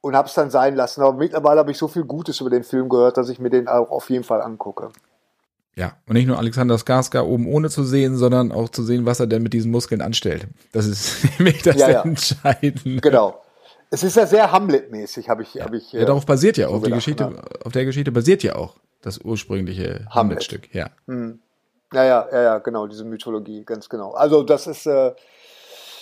[0.00, 1.02] und habe es dann sein lassen.
[1.02, 3.68] Aber mittlerweile habe ich so viel Gutes über den Film gehört, dass ich mir den
[3.68, 4.90] auch auf jeden Fall angucke.
[5.76, 9.20] Ja, und nicht nur Alexander Skarsgård oben ohne zu sehen, sondern auch zu sehen, was
[9.20, 10.46] er denn mit diesen Muskeln anstellt.
[10.72, 12.02] Das ist nämlich das ja, ja.
[12.02, 13.00] Entscheidende.
[13.00, 13.42] Genau.
[13.92, 15.64] Es ist ja sehr Hamlet-mäßig, habe ich, ja.
[15.64, 15.92] Hab ich.
[15.92, 17.24] Ja, darauf basiert ja so auch die Geschichte.
[17.24, 17.42] Ja.
[17.64, 20.68] Auf der Geschichte basiert ja auch das ursprüngliche Hamlet-Stück.
[20.72, 20.90] Hamlet ja.
[21.06, 21.40] Hm.
[21.92, 24.12] Ja, ja, ja, ja, genau, diese Mythologie, ganz genau.
[24.12, 25.12] Also das ist, äh,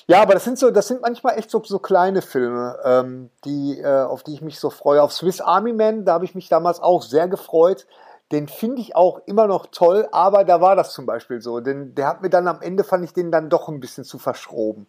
[0.06, 3.78] ja, aber das sind so, das sind manchmal echt so, so kleine Filme, ähm, die,
[3.78, 5.02] äh, auf die ich mich so freue.
[5.02, 7.86] Auf Swiss Army Man, da habe ich mich damals auch sehr gefreut
[8.32, 11.60] den finde ich auch immer noch toll, aber da war das zum Beispiel so.
[11.60, 14.18] Denn der hat mir dann am Ende, fand ich den dann doch ein bisschen zu
[14.18, 14.86] verschroben.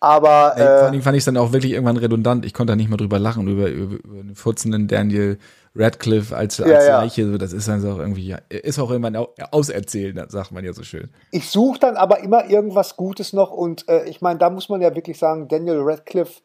[0.00, 0.54] Aber.
[0.56, 2.44] Äh, Vor allem fand ich es dann auch wirklich irgendwann redundant.
[2.44, 5.38] Ich konnte da nicht mehr drüber lachen, über, über, über den furzenden Daniel
[5.74, 7.38] Radcliffe als, als ja, Leiche.
[7.38, 9.16] Das ist dann so irgendwie, ja, ist auch irgendwann
[9.50, 11.10] auserzählt, sagt man ja so schön.
[11.30, 14.82] Ich suche dann aber immer irgendwas Gutes noch und äh, ich meine, da muss man
[14.82, 16.42] ja wirklich sagen, Daniel Radcliffe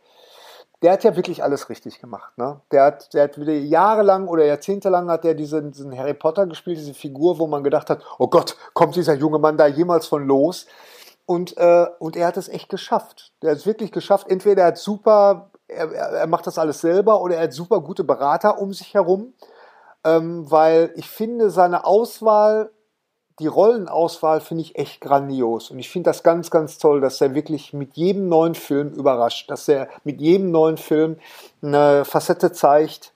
[0.81, 2.37] der hat ja wirklich alles richtig gemacht.
[2.37, 2.61] Ne?
[2.71, 6.77] Der hat, der hat wieder jahrelang oder jahrzehntelang hat er diesen, diesen Harry Potter gespielt,
[6.77, 10.25] diese Figur, wo man gedacht hat, oh Gott, kommt dieser junge Mann da jemals von
[10.25, 10.67] los?
[11.25, 13.33] Und, äh, und er hat es echt geschafft.
[13.41, 14.29] Der hat es wirklich geschafft.
[14.29, 18.03] Entweder er hat super, er, er macht das alles selber oder er hat super gute
[18.03, 19.33] Berater um sich herum.
[20.05, 22.71] Ähm, weil ich finde, seine Auswahl
[23.39, 25.71] die Rollenauswahl finde ich echt grandios.
[25.71, 29.49] Und ich finde das ganz, ganz toll, dass er wirklich mit jedem neuen Film überrascht,
[29.49, 31.17] dass er mit jedem neuen Film
[31.61, 33.13] eine Facette zeigt,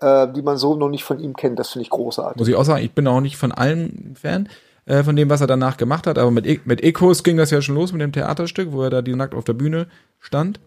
[0.00, 1.58] äh, die man so noch nicht von ihm kennt.
[1.58, 2.38] Das finde ich großartig.
[2.38, 4.48] Muss ich auch sagen, ich bin auch nicht von allen Fan
[4.86, 7.50] äh, von dem, was er danach gemacht hat, aber mit, e mit Ecos ging das
[7.50, 9.86] ja schon los mit dem Theaterstück, wo er da die nackt auf der Bühne
[10.18, 10.60] stand.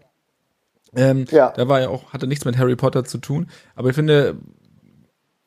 [0.94, 1.52] Ähm, ja.
[1.54, 3.48] Da war ja auch, hatte nichts mit Harry Potter zu tun.
[3.74, 4.36] Aber ich finde,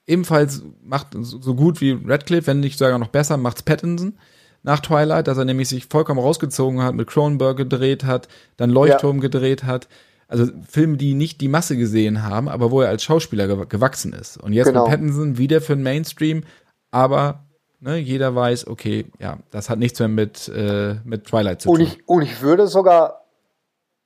[0.10, 4.18] ebenfalls macht so gut wie Radcliffe, wenn nicht sogar noch besser, macht's Pattinson
[4.64, 9.18] nach Twilight, dass er nämlich sich vollkommen rausgezogen hat, mit Cronenberg gedreht hat, dann Leuchtturm
[9.18, 9.22] ja.
[9.22, 9.88] gedreht hat.
[10.28, 14.38] Also Filme, die nicht die Masse gesehen haben, aber wo er als Schauspieler gewachsen ist.
[14.38, 14.84] Und jetzt genau.
[14.84, 16.44] mit Pattinson wieder für den Mainstream,
[16.92, 17.46] aber
[17.80, 21.80] ne, jeder weiß, okay, ja, das hat nichts mehr mit, äh, mit Twilight zu tun.
[21.80, 23.26] Und ich, und ich würde sogar,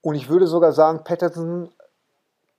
[0.02, 1.70] und ich würde sogar sagen, Pattinson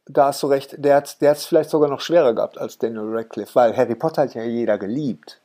[0.07, 3.55] da hast du recht, der hat es vielleicht sogar noch schwerer gehabt als Daniel Radcliffe,
[3.55, 5.41] weil Harry Potter hat ja jeder geliebt.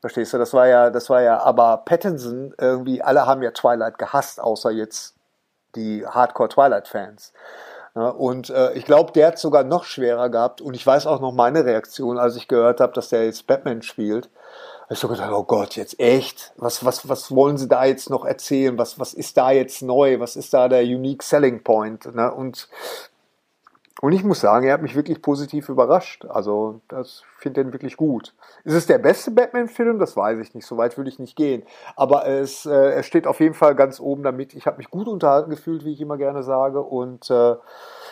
[0.00, 0.38] Verstehst du?
[0.38, 4.72] Das war ja, das war ja, aber Pattinson, irgendwie, alle haben ja Twilight gehasst, außer
[4.72, 5.14] jetzt
[5.76, 7.32] die Hardcore Twilight-Fans.
[7.94, 10.60] Ja, und äh, ich glaube, der hat sogar noch schwerer gehabt.
[10.60, 13.82] Und ich weiß auch noch meine Reaktion, als ich gehört habe, dass der jetzt Batman
[13.82, 14.30] spielt.
[14.90, 16.52] Ich so gedacht, oh Gott, jetzt echt?
[16.56, 18.76] Was, was, was wollen sie da jetzt noch erzählen?
[18.78, 20.20] Was, was ist da jetzt neu?
[20.20, 22.14] Was ist da der unique selling point?
[22.14, 22.32] Ne?
[22.32, 22.68] Und
[24.02, 26.24] und ich muss sagen, er hat mich wirklich positiv überrascht.
[26.24, 28.34] Also, das finde ich wirklich gut.
[28.64, 30.00] Ist es der beste Batman-Film?
[30.00, 30.66] Das weiß ich nicht.
[30.66, 31.62] So weit würde ich nicht gehen.
[31.94, 34.54] Aber es, äh, er steht auf jeden Fall ganz oben damit.
[34.54, 36.82] Ich habe mich gut unterhalten gefühlt, wie ich immer gerne sage.
[36.82, 37.54] Und äh,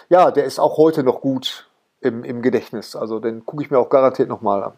[0.08, 1.68] ja, der ist auch heute noch gut
[2.00, 2.94] im, im Gedächtnis.
[2.94, 4.72] Also, den gucke ich mir auch garantiert nochmal an.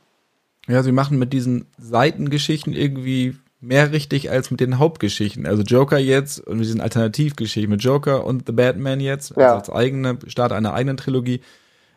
[0.66, 5.46] Ja, sie machen mit diesen Seitengeschichten irgendwie mehr richtig als mit den Hauptgeschichten.
[5.46, 9.54] Also Joker jetzt und mit diesen Alternativgeschichten mit Joker und The Batman jetzt, ja.
[9.54, 11.40] also als eigene, Start einer eigenen Trilogie,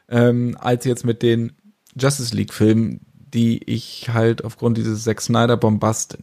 [0.07, 1.53] ähm, als jetzt mit den
[1.99, 3.01] Justice League Filmen,
[3.33, 6.17] die ich halt aufgrund dieses Zack Snyder Bombast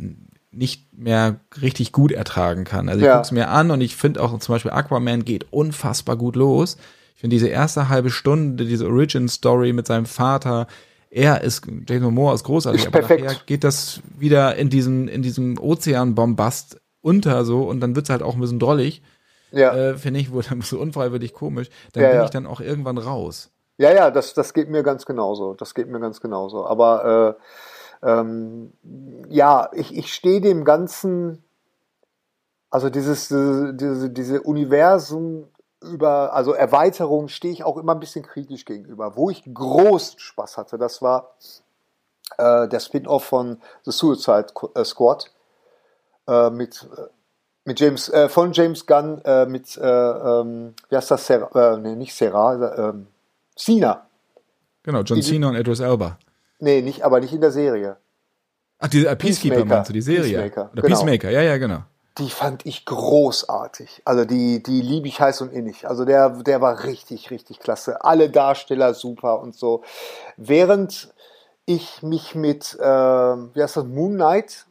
[0.52, 2.88] nicht mehr richtig gut ertragen kann.
[2.88, 3.16] Also ich Ja.
[3.16, 6.76] guck's mir an und ich finde auch zum Beispiel Aquaman geht unfassbar gut los.
[7.16, 10.66] Ich finde diese erste halbe Stunde, diese Origin-Story mit seinem Vater,
[11.14, 13.24] er ist, Jason Momoa ist großartig, Ist aber perfekt.
[13.24, 18.22] nachher geht das wieder in diesen, in diesem Ozeanbombast unter so und dann wird's halt
[18.22, 19.02] auch ein bisschen drollig,
[19.50, 21.68] Ja, äh, finde ich, dann so unfreiwillig komisch.
[21.92, 22.24] Dann Ja, bin ja.
[22.24, 23.50] ich dann auch irgendwann raus.
[23.78, 25.54] ja, ja, das, das geht mir ganz genauso.
[25.54, 26.66] Das geht mir ganz genauso.
[26.66, 27.36] Aber
[28.02, 28.72] äh, ähm,
[29.28, 31.44] ja, ich, ich stehe dem Ganzen,
[32.70, 35.48] also dieses, diese, diese, diese Universum
[35.82, 39.16] über, also Erweiterung stehe ich auch immer ein bisschen kritisch gegenüber.
[39.16, 41.34] Wo ich großen Spaß hatte, das war
[42.38, 45.30] äh, der Spin-off von The Suicide äh, Squad
[46.28, 47.02] äh, mit, äh,
[47.64, 51.94] mit James, äh, von James Gunn äh, mit, äh, ähm, wie heißt das, Sarah, nee,
[51.94, 53.06] nicht Sarah, äh, ähm,
[53.56, 54.06] Cena.
[54.82, 56.18] Genau, John Die- Cena und Idris Elba.
[56.58, 57.96] Nee, nicht, aber nicht in der Serie.
[58.78, 59.64] Ach, die Peacekeeper Peacemaker.
[59.64, 60.22] meinst du, die Serie?
[60.42, 60.86] Peacemaker, Oder genau.
[60.96, 61.82] Peacemaker, ja, ja, genau.
[62.18, 64.02] Die fand ich großartig.
[64.04, 65.88] Also die, die liebe ich heiß und innig.
[65.88, 68.04] Also der, der war richtig, richtig klasse.
[68.04, 69.82] Alle Darsteller super und so.
[70.36, 71.12] Während
[71.64, 74.66] ich mich mit, äh, wie heißt das, Moon Knight,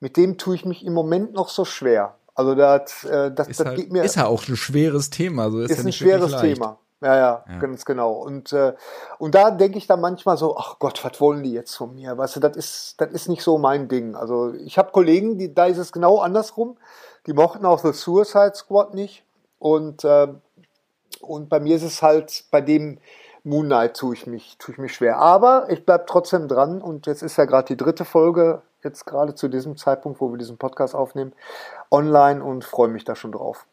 [0.00, 2.16] mit dem tue ich mich im Moment noch so schwer.
[2.34, 4.02] Also das, äh, das, Ist, das halt, geht mir.
[4.02, 5.50] ist ja auch ein schweres Thema.
[5.50, 6.40] So ist, ist ja ein schweres.
[6.40, 6.78] Thema.
[7.00, 7.58] Ja, ja, Ja.
[7.58, 8.12] ganz genau.
[8.12, 8.74] Und, äh,
[9.18, 12.18] und da denke ich dann manchmal so, ach Gott, was wollen die jetzt von mir?
[12.18, 14.16] Weißt du, das ist, das ist nicht so mein Ding.
[14.16, 16.76] Also ich habe Kollegen, die, da ist es genau andersrum.
[17.26, 19.24] Die mochten auch The Suicide Squad nicht.
[19.60, 20.28] Und, äh,
[21.20, 22.98] und bei mir ist es halt, bei dem
[23.44, 25.18] Moon Knight tue ich mich, tue ich mich schwer.
[25.18, 26.82] Aber ich bleibe trotzdem dran.
[26.82, 30.38] Und jetzt ist ja gerade die dritte Folge, jetzt gerade zu diesem Zeitpunkt, wo wir
[30.38, 31.32] diesen Podcast aufnehmen,
[31.90, 33.66] online und freue mich da schon drauf.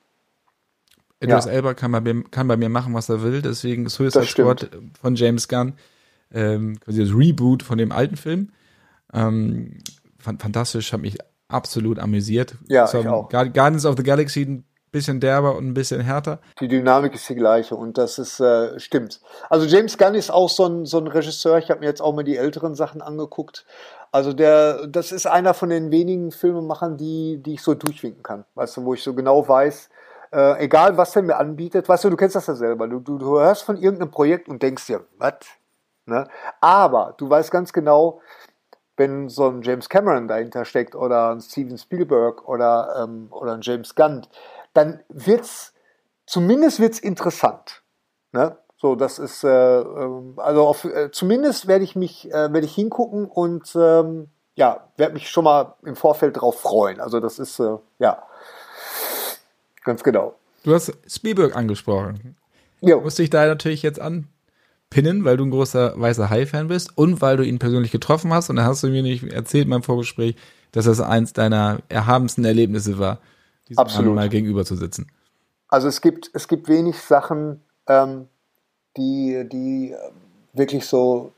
[1.22, 1.52] Idris Ja.
[1.52, 3.42] Elba kann bei, mir, kann bei mir machen, was er will.
[3.42, 4.60] Deswegen Suicide Das stimmt.
[4.60, 5.74] Squad von James Gunn,
[6.34, 8.52] ähm, quasi das Reboot von dem alten Film.
[9.14, 9.78] Ähm,
[10.20, 12.56] fan- fantastisch, hat mich absolut amüsiert.
[12.68, 13.30] Ja, So, ich auch.
[13.30, 16.40] Guard- Guardians of the Galaxy ein bisschen derber und ein bisschen härter.
[16.60, 19.20] Die Dynamik ist die gleiche und das ist äh, stimmt.
[19.50, 21.58] Also James Gunn ist auch so ein, so ein Regisseur.
[21.58, 23.66] Ich habe mir jetzt auch mal die älteren Sachen angeguckt.
[24.12, 28.46] Also der, das ist einer von den wenigen Filmemachern, die, die ich so durchwinken kann.
[28.56, 29.90] Weißt du, wo ich so genau weiß,
[30.36, 32.88] äh, egal was er mir anbietet, weißt du, du kennst das ja selber.
[32.88, 35.36] Du, du, du hörst von irgendeinem Projekt und denkst dir, was?
[36.06, 36.28] Ne?
[36.60, 38.20] Aber du weißt ganz genau,
[38.98, 43.62] wenn so ein James Cameron dahinter steckt oder ein Steven Spielberg oder, ähm, oder ein
[43.62, 44.28] James Gunn,
[44.74, 45.74] dann wird's
[46.26, 47.84] zumindest wird's interessant.
[48.34, 48.58] Ne?
[48.76, 52.76] So, das ist äh, ähm, also auf, äh, zumindest werde ich mich äh, werde ich
[52.76, 57.00] hingucken und ähm, ja werde mich schon mal im Vorfeld drauf freuen.
[57.00, 58.24] Also das ist äh, ja
[59.86, 60.36] ganz genau.
[60.64, 62.36] Du hast Spielberg angesprochen.
[62.82, 63.02] Jo.
[63.02, 67.38] Musste ich da natürlich jetzt anpinnen, weil du ein großer weißer Hai-Fan bist und weil
[67.38, 68.50] du ihn persönlich getroffen hast.
[68.50, 70.36] Und da hast du mir nicht erzählt in meinem Vorgespräch,
[70.72, 73.20] dass das eins deiner erhabensten Erlebnisse war,
[73.70, 74.16] diesem Absolut.
[74.16, 75.08] Mal gegenüber zu sitzen.
[75.68, 78.28] Also es gibt, es gibt wenig Sachen, ähm,
[78.98, 79.98] die, die äh,
[80.54, 81.32] wirklich so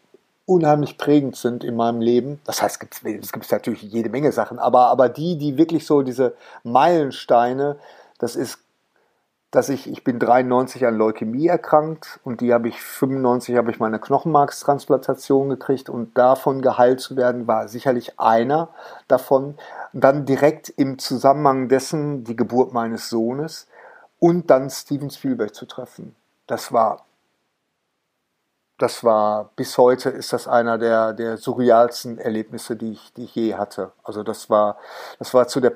[0.46, 2.40] unheimlich prägend sind in meinem Leben.
[2.46, 5.86] Das heißt, es gibt, es gibt natürlich jede Menge Sachen, aber, aber die, die wirklich
[5.86, 7.78] so diese Meilensteine,
[8.18, 8.60] das ist,
[9.52, 13.80] dass ich, ich bin 93 an Leukämie erkrankt und die habe ich 95 habe ich
[13.80, 18.70] meine Knochenmarkstransplantation gekriegt und davon geheilt zu werden war sicherlich einer
[19.08, 19.58] davon.
[19.94, 23.68] Dann direkt im Zusammenhang dessen die Geburt meines Sohnes
[24.20, 26.16] und dann Steven Spielberg zu treffen.
[26.46, 27.06] Das war,
[28.78, 33.36] das war, bis heute ist das einer der, der surrealsten Erlebnisse, die ich, die ich
[33.36, 33.92] je hatte.
[34.04, 34.78] Also das war,
[35.20, 35.72] das war zu der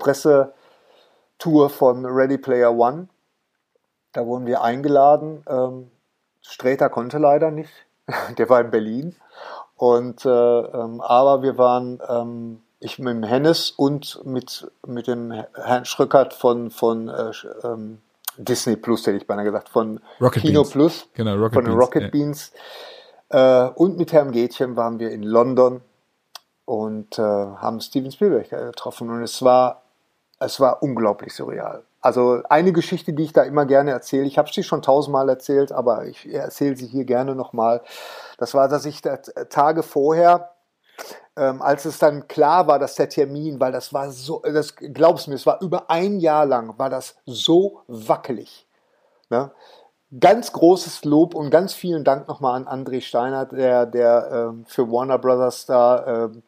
[1.42, 3.08] Pressetour von Ready Player One.
[4.14, 5.44] Da wurden wir eingeladen.
[5.48, 5.92] Ähm,
[6.42, 7.72] Sträter konnte leider nicht.
[8.38, 9.16] Der war in Berlin.
[9.76, 15.32] Und, äh, ähm, aber wir waren, ähm, ich mit dem Hennes und mit, mit dem
[15.32, 17.32] Herrn Schröckert von, von äh,
[17.64, 18.02] ähm,
[18.38, 20.72] Disney Plus, hätte ich beinahe gesagt, von Rocket Kino Beans.
[20.72, 22.10] Plus, Genau, Rocket von den Beans, Rocket ja.
[22.10, 22.52] Beans.
[23.30, 25.82] Äh, und mit Herrn Gätchen waren wir in London
[26.66, 29.10] und äh, haben Steven Spielberg äh, getroffen.
[29.10, 29.81] Und es war,
[30.42, 31.84] es war unglaublich surreal.
[32.02, 35.72] Also eine Geschichte, die ich da immer gerne erzähle, ich habe sie schon tausendmal erzählt,
[35.72, 37.82] aber ich erzähle sie hier gerne nochmal.
[38.40, 40.50] Das war, dass ich da, Tage vorher,
[41.38, 45.28] ähm, als es dann klar war, dass der Termin, weil das war so, das glaubst
[45.28, 48.68] mir, es war über ein Jahr lang, war das so wackelig.
[49.30, 49.52] Ne?
[50.20, 54.92] Ganz großes Lob und ganz vielen Dank nochmal an André Steiner, der, der ähm, für
[54.92, 56.44] Warner Brothers da, ähm,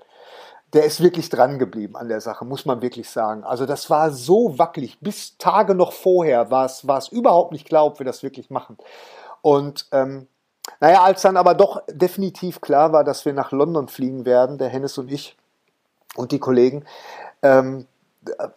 [0.74, 3.44] der ist wirklich dran geblieben an der Sache, muss man wirklich sagen.
[3.44, 5.00] Also das war so wackelig.
[5.00, 8.78] Bis Tage noch vorher war es, überhaupt nicht klar, ob wir das wirklich machen.
[9.42, 10.28] Und ähm,
[10.80, 14.70] naja, als dann aber doch definitiv klar war, dass wir nach London fliegen werden, der
[14.70, 15.38] Hennes und ich,
[16.16, 16.86] und die Kollegen,
[17.44, 17.86] ähm,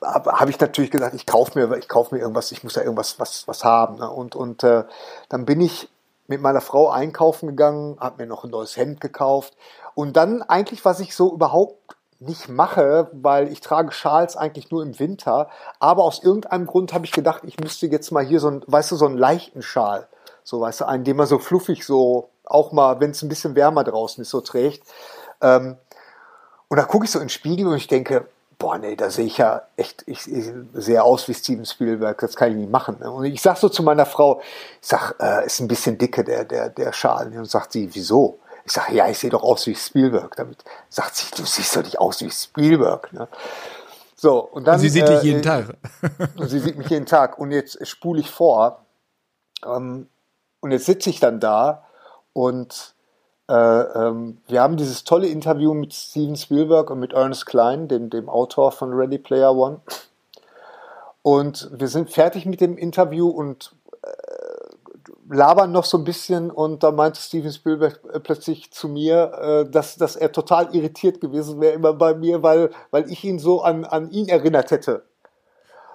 [0.02, 2.82] habe hab ich natürlich gesagt, ich kaufe mir, ich kaufe mir irgendwas, ich muss ja
[2.82, 3.96] irgendwas was, was haben.
[3.96, 4.08] Ne?
[4.08, 4.84] Und, und äh,
[5.28, 5.90] dann bin ich
[6.28, 9.56] mit meiner Frau einkaufen gegangen, habe mir noch ein neues Hemd gekauft
[9.94, 14.82] und dann eigentlich, was ich so überhaupt nicht mache, weil ich trage Schals eigentlich nur
[14.82, 15.48] im Winter,
[15.78, 18.92] aber aus irgendeinem Grund habe ich gedacht, ich müsste jetzt mal hier so ein, weißt
[18.92, 20.08] du, so einen leichten Schal,
[20.42, 23.54] so weißt du, einen, den man so fluffig so auch mal, wenn es ein bisschen
[23.54, 24.82] wärmer draußen ist, so trägt.
[25.40, 25.76] Ähm,
[26.68, 28.26] und da gucke ich so in den Spiegel und ich denke,
[28.58, 32.36] boah, nee, da sehe ich ja echt, ich, ich sehe aus wie Steven Spielberg, das
[32.36, 32.96] kann ich nicht machen.
[33.00, 33.10] Ne?
[33.10, 34.40] Und ich sag so zu meiner Frau,
[34.80, 37.36] ich sag, äh, ist ein bisschen dicke der, der, der Schal.
[37.36, 38.38] Und sagt sie, wieso?
[38.66, 40.34] Ich sage, ja, ich sehe doch aus wie Spielberg.
[40.36, 43.12] Damit sagt sie, du siehst doch nicht aus wie Spielberg.
[43.12, 43.28] Ne?
[44.16, 44.74] So, und dann.
[44.74, 45.76] Und sie sieht äh, dich jeden Tag.
[46.36, 47.38] und sie sieht mich jeden Tag.
[47.38, 48.84] Und jetzt spule ich vor.
[49.64, 50.08] Ähm,
[50.60, 51.84] und jetzt sitze ich dann da
[52.32, 52.94] und
[53.48, 58.10] äh, ähm, wir haben dieses tolle Interview mit Steven Spielberg und mit Ernest Klein, dem,
[58.10, 59.80] dem Autor von Ready Player One.
[61.22, 63.72] Und wir sind fertig mit dem Interview und
[65.28, 69.32] labern noch so ein bisschen und da meinte Steven Spielberg äh, plötzlich zu mir,
[69.66, 73.38] äh, dass, dass er total irritiert gewesen wäre immer bei mir, weil, weil ich ihn
[73.38, 75.04] so an, an ihn erinnert hätte.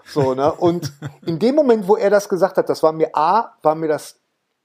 [0.05, 0.51] So, ne?
[0.51, 0.91] Und
[1.25, 4.17] in dem Moment, wo er das gesagt hat, das war mir A, war mir das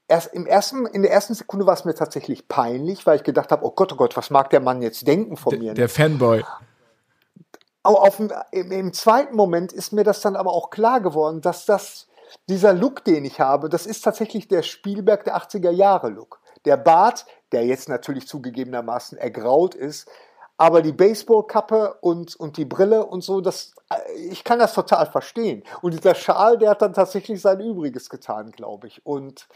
[0.07, 3.51] erst im ersten, in der ersten Sekunde war es mir tatsächlich peinlich, weil ich gedacht
[3.51, 5.73] habe, oh Gott, oh Gott, was mag der Mann jetzt denken von mir?
[5.73, 6.43] Der, der Fanboy.
[7.83, 8.19] Auf,
[8.51, 12.07] im, Im zweiten Moment ist mir das dann aber auch klar geworden, dass das
[12.49, 16.39] dieser Look, den ich habe, das ist tatsächlich der Spielberg der 80er Jahre Look.
[16.65, 20.09] Der Bart, der jetzt natürlich zugegebenermaßen ergraut ist,
[20.57, 25.05] aber die Baseballkappe und, und die Brille und so, das, äh, ich kann das total
[25.05, 25.63] verstehen.
[25.81, 29.05] Und dieser Schal, der hat dann tatsächlich sein Übriges getan, glaube ich.
[29.05, 29.47] Und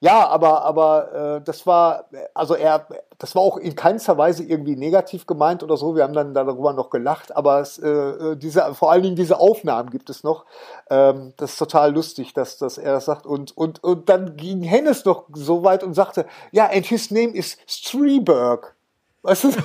[0.00, 2.86] ja, aber, aber äh, das war, also er,
[3.18, 5.96] das war auch in keinster Weise irgendwie negativ gemeint oder so.
[5.96, 9.40] Wir haben dann darüber noch gelacht, aber es, äh, äh, diese, vor allen Dingen diese
[9.40, 10.44] Aufnahmen gibt es noch.
[10.88, 13.26] Ähm, das ist total lustig, dass, dass er das sagt.
[13.26, 17.34] Und, und, und dann ging Hennes noch so weit und sagte, ja, and his name
[17.34, 18.76] is Streberg.
[19.22, 19.48] Weißt du?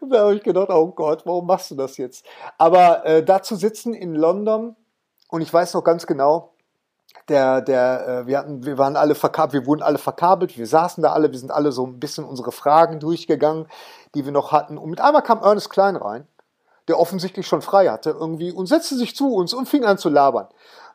[0.00, 2.26] Und da habe ich gedacht, oh Gott, warum machst du das jetzt?
[2.58, 4.76] Aber äh, da zu sitzen in London,
[5.30, 6.53] und ich weiß noch ganz genau,
[7.28, 11.02] der, der, äh, wir hatten, wir waren alle verkabelt, wir wurden alle verkabelt, wir saßen
[11.02, 13.66] da alle, wir sind alle so ein bisschen unsere Fragen durchgegangen,
[14.14, 14.78] die wir noch hatten.
[14.78, 16.26] Und mit einmal kam Ernest Klein rein,
[16.88, 20.10] der offensichtlich schon frei hatte irgendwie und setzte sich zu uns und fing an zu
[20.10, 20.46] labern.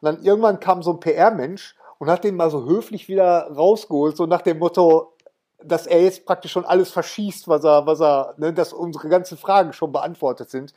[0.01, 4.15] Und dann irgendwann kam so ein PR-Mensch und hat den mal so höflich wieder rausgeholt,
[4.15, 5.13] so nach dem Motto,
[5.61, 9.37] dass er jetzt praktisch schon alles verschießt, was er, was er, ne, dass unsere ganzen
[9.37, 10.73] Fragen schon beantwortet sind.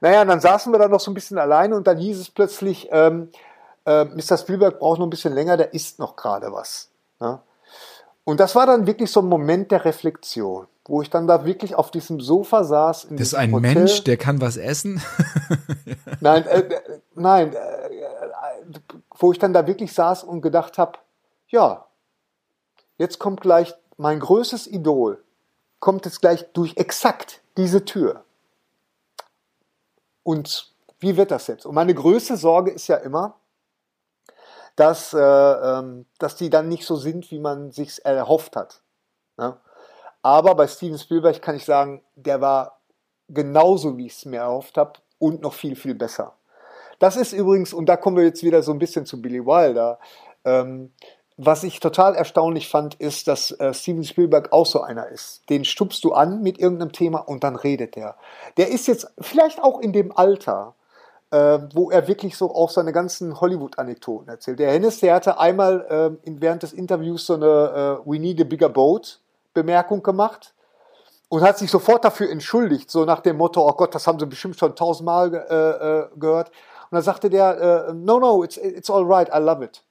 [0.00, 2.30] Naja, und dann saßen wir da noch so ein bisschen alleine und dann hieß es
[2.30, 3.30] plötzlich, ähm,
[3.86, 4.36] äh, Mr.
[4.38, 6.90] Spielberg braucht noch ein bisschen länger, der isst noch gerade was.
[7.18, 7.40] Ne?
[8.24, 11.74] Und das war dann wirklich so ein Moment der Reflexion, wo ich dann da wirklich
[11.74, 13.08] auf diesem Sofa saß.
[13.10, 13.74] das ist ein Hotel.
[13.74, 15.02] Mensch, der kann was essen?
[16.20, 18.78] nein, äh, äh, nein, äh,
[19.18, 20.98] wo ich dann da wirklich saß und gedacht habe,
[21.48, 21.86] ja,
[22.98, 25.22] jetzt kommt gleich mein größtes Idol,
[25.80, 28.24] kommt jetzt gleich durch exakt diese Tür.
[30.22, 31.66] Und wie wird das jetzt?
[31.66, 33.39] Und meine größte Sorge ist ja immer,
[34.76, 38.82] dass, äh, ähm, dass die dann nicht so sind, wie man sich erhofft hat.
[39.36, 39.56] Ne?
[40.22, 42.80] Aber bei Steven Spielberg kann ich sagen, der war
[43.28, 46.34] genauso, wie ich es mir erhofft habe und noch viel, viel besser.
[46.98, 49.98] Das ist übrigens, und da kommen wir jetzt wieder so ein bisschen zu Billy Wilder,
[50.44, 50.92] ähm,
[51.42, 55.48] was ich total erstaunlich fand, ist, dass äh, Steven Spielberg auch so einer ist.
[55.48, 58.16] Den stupst du an mit irgendeinem Thema und dann redet der.
[58.58, 60.74] Der ist jetzt vielleicht auch in dem Alter,
[61.30, 64.58] äh, wo er wirklich so auch seine ganzen Hollywood-Anekdoten erzählt.
[64.58, 68.44] Der Hennes, der hatte einmal äh, während des Interviews so eine äh, We Need a
[68.44, 69.20] Bigger Boat
[69.54, 70.54] Bemerkung gemacht
[71.28, 74.26] und hat sich sofort dafür entschuldigt, so nach dem Motto, oh Gott, das haben sie
[74.26, 76.48] bestimmt schon tausendmal äh, äh, gehört.
[76.48, 79.82] Und dann sagte der, äh, no, no, it's, it's all right, I love it.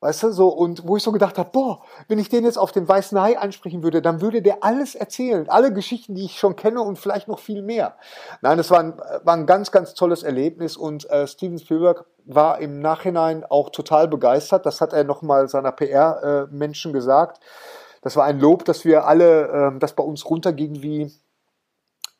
[0.00, 2.70] Weißt du, so, und wo ich so gedacht habe, boah, wenn ich den jetzt auf
[2.70, 6.54] den weißen Hai ansprechen würde, dann würde der alles erzählen, alle Geschichten, die ich schon
[6.54, 7.96] kenne und vielleicht noch viel mehr.
[8.40, 12.60] Nein, das war ein, war ein ganz, ganz tolles Erlebnis und äh, Steven Spielberg war
[12.60, 14.66] im Nachhinein auch total begeistert.
[14.66, 17.42] Das hat er nochmal seiner PR-Menschen äh, gesagt.
[18.00, 21.12] Das war ein Lob, dass wir alle, äh, das bei uns runterging wie,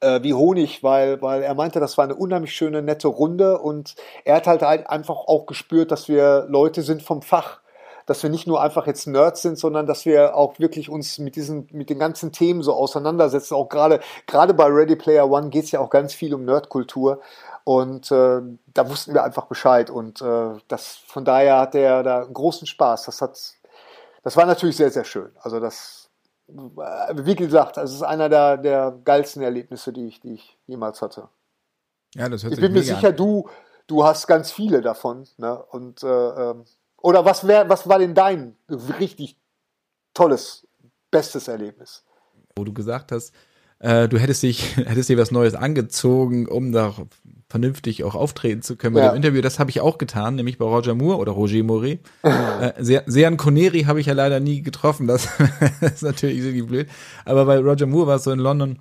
[0.00, 3.94] äh, wie Honig, weil, weil er meinte, das war eine unheimlich schöne, nette Runde und
[4.24, 7.60] er hat halt einfach auch gespürt, dass wir Leute sind vom Fach
[8.08, 11.36] dass wir nicht nur einfach jetzt Nerds sind, sondern dass wir auch wirklich uns mit
[11.36, 13.54] diesen, mit den ganzen Themen so auseinandersetzen.
[13.54, 17.20] Auch gerade, gerade bei Ready Player One geht es ja auch ganz viel um Nerdkultur.
[17.64, 18.40] Und äh,
[18.72, 19.90] da wussten wir einfach Bescheid.
[19.90, 23.04] Und äh, das, von daher hat er da großen Spaß.
[23.04, 23.38] Das hat,
[24.22, 25.30] das war natürlich sehr, sehr schön.
[25.42, 26.08] Also das,
[26.46, 31.28] wie gesagt, es ist einer der, der geilsten Erlebnisse, die ich, die ich jemals hatte.
[32.14, 33.16] Ja, das hört ich bin mir sicher, an.
[33.16, 33.50] du,
[33.86, 35.28] du hast ganz viele davon.
[35.36, 35.62] Ne?
[35.62, 36.64] Und, äh, ähm,
[37.00, 38.56] oder was, wär, was war denn dein
[38.98, 39.38] richtig
[40.14, 40.66] tolles,
[41.10, 42.04] bestes Erlebnis?
[42.56, 43.32] Wo du gesagt hast,
[43.78, 46.94] äh, du hättest dich, hättest dir was Neues angezogen, um da
[47.48, 49.10] vernünftig auch auftreten zu können bei ja.
[49.10, 49.40] dem Interview.
[49.40, 52.00] Das habe ich auch getan, nämlich bei Roger Moore oder Roger Moret.
[52.22, 55.28] äh, Sean Connery habe ich ja leider nie getroffen, das,
[55.80, 56.88] das ist natürlich irgendwie blöd.
[57.24, 58.80] Aber bei Roger Moore war es so in London,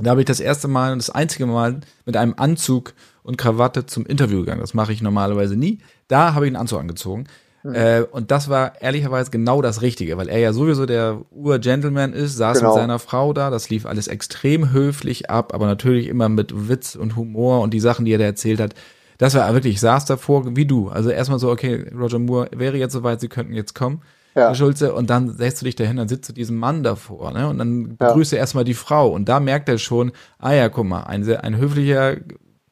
[0.00, 3.86] da habe ich das erste Mal und das einzige Mal mit einem Anzug und Krawatte
[3.86, 4.60] zum Interview gegangen.
[4.60, 5.78] Das mache ich normalerweise nie.
[6.08, 7.26] Da habe ich einen Anzug angezogen.
[7.62, 7.74] Mhm.
[7.74, 12.36] Äh, und das war ehrlicherweise genau das Richtige, weil er ja sowieso der Ur-Gentleman ist,
[12.36, 12.70] saß genau.
[12.70, 16.94] mit seiner Frau da, das lief alles extrem höflich ab, aber natürlich immer mit Witz
[16.94, 18.74] und Humor und die Sachen, die er da erzählt hat.
[19.16, 20.88] Das war wirklich, ich saß davor wie du.
[20.88, 24.02] Also erstmal so, okay, Roger Moore wäre jetzt soweit, sie könnten jetzt kommen.
[24.34, 24.54] Ja.
[24.54, 27.48] Schulze, und dann setzt du dich dahin, dann sitzt du diesem Mann davor, ne?
[27.48, 28.38] Und dann begrüßt ja.
[28.38, 29.08] er erstmal die Frau.
[29.10, 32.16] Und da merkt er schon, ah ja, guck mal, ein, sehr, ein höflicher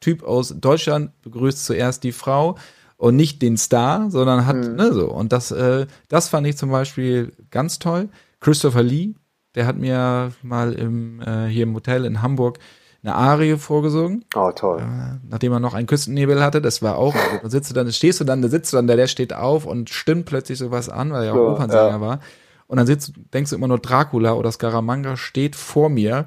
[0.00, 2.56] Typ aus Deutschland begrüßt zuerst die Frau
[2.96, 4.74] und nicht den Star, sondern hat, mhm.
[4.74, 5.10] ne, so.
[5.10, 8.08] Und das, äh, das fand ich zum Beispiel ganz toll.
[8.40, 9.14] Christopher Lee,
[9.54, 12.58] der hat mir mal im, äh, hier im Hotel in Hamburg
[13.02, 14.24] eine Arie vorgesungen.
[14.34, 14.80] Oh, toll.
[14.80, 18.20] Äh, nachdem er noch einen Küstennebel hatte, das war auch, da sitzt du dann, stehst
[18.20, 21.12] du dann, da sitzt du dann, der, der steht auf und stimmt plötzlich sowas an,
[21.12, 22.00] weil er auch ja, Opernsänger ja.
[22.00, 22.20] war.
[22.68, 26.26] Und dann sitzt, denkst du immer nur, Dracula oder Scaramanga steht vor mir.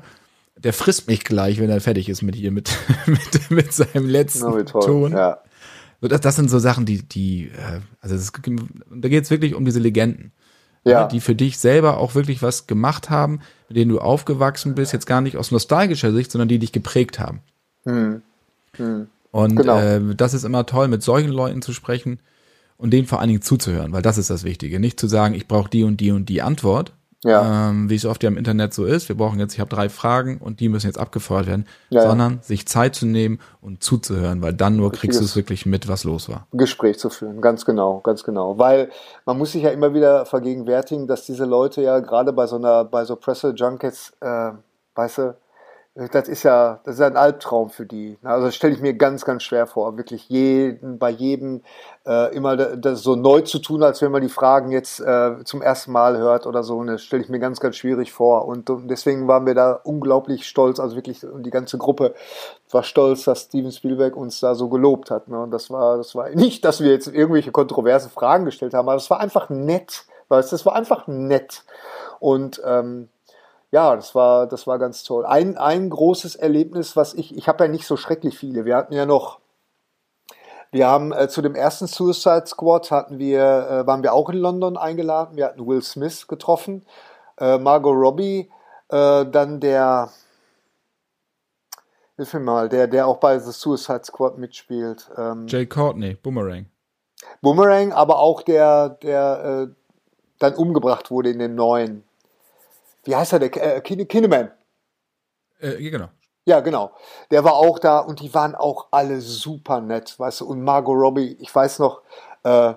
[0.58, 2.72] Der frisst mich gleich, wenn er fertig ist mit hier, mit,
[3.06, 5.14] mit, mit seinem letzten oh, Ton.
[5.14, 5.40] Ja.
[6.02, 9.66] Das, das sind so Sachen, die, die, äh, also das, da geht es wirklich um
[9.66, 10.34] diese Legenden.
[10.86, 11.08] Ja.
[11.08, 15.08] Die für dich selber auch wirklich was gemacht haben, mit denen du aufgewachsen bist, jetzt
[15.08, 17.40] gar nicht aus nostalgischer Sicht, sondern die dich geprägt haben.
[17.86, 18.22] Hm.
[18.78, 19.08] Hm.
[19.32, 19.80] Und genau.
[19.80, 22.20] äh, das ist immer toll, mit solchen Leuten zu sprechen
[22.78, 24.80] und denen vor allen Dingen zuzuhören, weil das ist das Wichtige.
[24.80, 26.94] Nicht zu sagen, ich brauche die und die und die Antwort,
[27.26, 27.70] ja.
[27.70, 29.10] ähm, wie es oft ja im Internet so ist.
[29.10, 32.34] Wir brauchen jetzt, ich habe drei Fragen und die müssen jetzt abgefeuert werden, ja, sondern
[32.34, 32.42] ja.
[32.42, 36.04] sich Zeit zu nehmen und zuzuhören, weil dann nur kriegst du es wirklich mit, was
[36.04, 36.48] los war.
[36.52, 38.58] Gespräch zu führen, ganz genau, ganz genau.
[38.58, 38.90] Weil
[39.26, 42.86] man muss sich ja immer wieder vergegenwärtigen, dass diese Leute ja gerade bei so einer,
[42.86, 44.52] bei so Presse-Junkets, äh,
[44.96, 45.36] weißt du,
[45.96, 48.18] das ist ja, das ist ein Albtraum für die.
[48.22, 51.62] Also das stelle ich mir ganz, ganz schwer vor, wirklich jeden, bei jedem
[52.06, 55.62] äh, immer das so neu zu tun, als wenn man die Fragen jetzt äh, zum
[55.62, 56.78] ersten Mal hört oder so.
[56.78, 58.46] Und das stelle ich mir ganz, ganz schwierig vor.
[58.46, 62.14] Und, und deswegen waren wir da unglaublich stolz, also wirklich die ganze Gruppe
[62.72, 65.28] war stolz, dass Steven Spielberg uns da so gelobt hat.
[65.28, 65.40] Ne?
[65.42, 68.98] Und das war, das war nicht, dass wir jetzt irgendwelche kontroverse Fragen gestellt haben, aber
[68.98, 70.06] es war einfach nett.
[70.28, 71.64] Weißt, das war einfach nett.
[72.20, 73.10] Und ähm,
[73.72, 75.26] ja, das war, das war ganz toll.
[75.26, 78.66] Ein, ein großes Erlebnis, was ich, ich habe ja nicht so schrecklich viele.
[78.66, 79.40] Wir hatten ja noch,
[80.76, 84.38] wir haben äh, zu dem ersten Suicide Squad hatten wir, äh, waren wir auch in
[84.38, 85.38] London eingeladen.
[85.38, 86.86] Wir hatten Will Smith getroffen,
[87.40, 88.52] äh, Margot Robbie,
[88.90, 90.12] äh, dann der,
[92.18, 95.10] hilf mir mal, der, der auch bei The Suicide Squad mitspielt.
[95.18, 96.66] Ähm, Jay Courtney, Boomerang.
[97.42, 99.74] Boomerang, aber auch der, der äh,
[100.40, 102.04] dann umgebracht wurde in den neuen
[103.06, 104.52] wie heißt er, der äh, Kinneman?
[105.60, 106.10] Äh, genau.
[106.46, 106.92] Ja, genau.
[107.32, 110.46] Der war auch da und die waren auch alle super nett, weißt du.
[110.46, 112.02] Und Margot Robbie, ich weiß noch,
[112.44, 112.74] äh,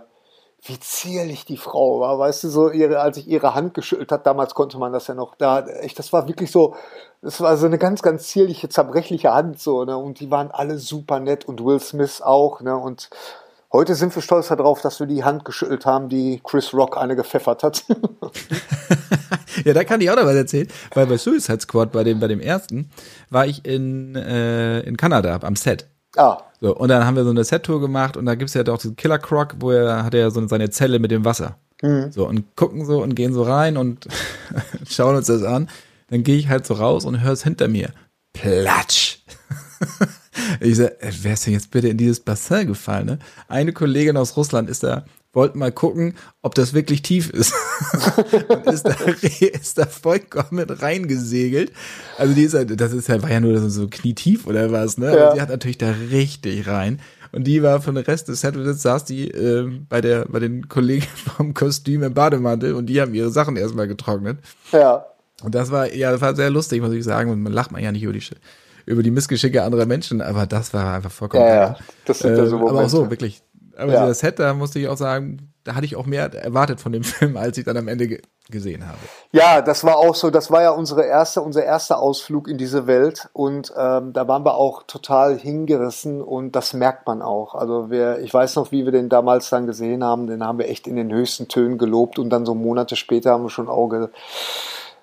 [0.62, 4.27] wie zierlich die Frau war, weißt du, so ihre, als ich ihre Hand geschüttelt hat,
[4.27, 6.75] damals konnte man das ja noch, da, echt, das war wirklich so,
[7.23, 10.79] das war so eine ganz, ganz zierliche, zerbrechliche Hand, so, ne, und die waren alle
[10.79, 13.09] super nett und Will Smith auch, ne, und
[13.73, 17.14] heute sind wir stolz darauf, dass wir die Hand geschüttelt haben, die Chris Rock eine
[17.16, 17.85] gepfeffert hat.
[19.64, 22.28] ja, da kann ich auch noch was erzählen, weil bei Suicide Squad, bei dem, bei
[22.28, 22.90] dem ersten,
[23.30, 25.86] war ich in, äh, in Kanada am Set.
[26.16, 26.38] Ah.
[26.61, 28.96] So, und dann haben wir so eine Set-Tour gemacht und da gibt's ja doch diesen
[28.96, 31.56] Killer Croc, wo er hat ja so seine Zelle mit dem Wasser.
[31.82, 32.11] Mhm.
[32.11, 34.09] So, und gucken so und gehen so rein und
[34.88, 35.68] schauen uns das an.
[36.11, 37.93] Dann gehe ich halt so raus und höre es hinter mir.
[38.32, 39.18] Platsch.
[40.60, 43.06] ich sag, wer ist denn jetzt bitte in dieses Bassin gefallen?
[43.06, 43.18] Ne?
[43.47, 47.52] Eine Kollegin aus Russland ist da wollten mal gucken, ob das wirklich tief ist.
[48.48, 51.72] und ist da, ist da vollkommen reingesegelt.
[52.16, 55.14] Also die ist halt, das ist ja, war ja nur so knietief oder was, ne?
[55.14, 55.26] Ja.
[55.26, 57.00] Aber die hat natürlich da richtig rein.
[57.32, 60.68] Und die war von der Rest des Sets, saß die äh, bei der, bei den
[60.68, 61.06] Kollegen
[61.36, 64.38] vom Kostüm im Bademantel und die haben ihre Sachen erstmal getrocknet.
[64.72, 65.06] Ja.
[65.42, 67.42] Und das war, ja, das war sehr lustig, muss ich sagen.
[67.42, 68.22] Man lacht man ja nicht über die,
[68.86, 71.44] über die Missgeschicke anderer Menschen, aber das war einfach vollkommen.
[71.44, 71.76] Ja, ja.
[72.06, 72.74] das sind ja so Momente.
[72.74, 73.42] Aber auch so, wirklich,
[73.78, 74.06] aber ja.
[74.06, 77.36] das da musste ich auch sagen, da hatte ich auch mehr erwartet von dem Film,
[77.36, 78.96] als ich dann am Ende ge gesehen habe.
[79.30, 82.86] Ja, das war auch so, das war ja unsere erste, unser erster Ausflug in diese
[82.86, 87.55] Welt und ähm, da waren wir auch total hingerissen und das merkt man auch.
[87.55, 90.70] Also wir, ich weiß noch, wie wir den damals dann gesehen haben, den haben wir
[90.70, 94.09] echt in den höchsten Tönen gelobt und dann so Monate später haben wir schon Auge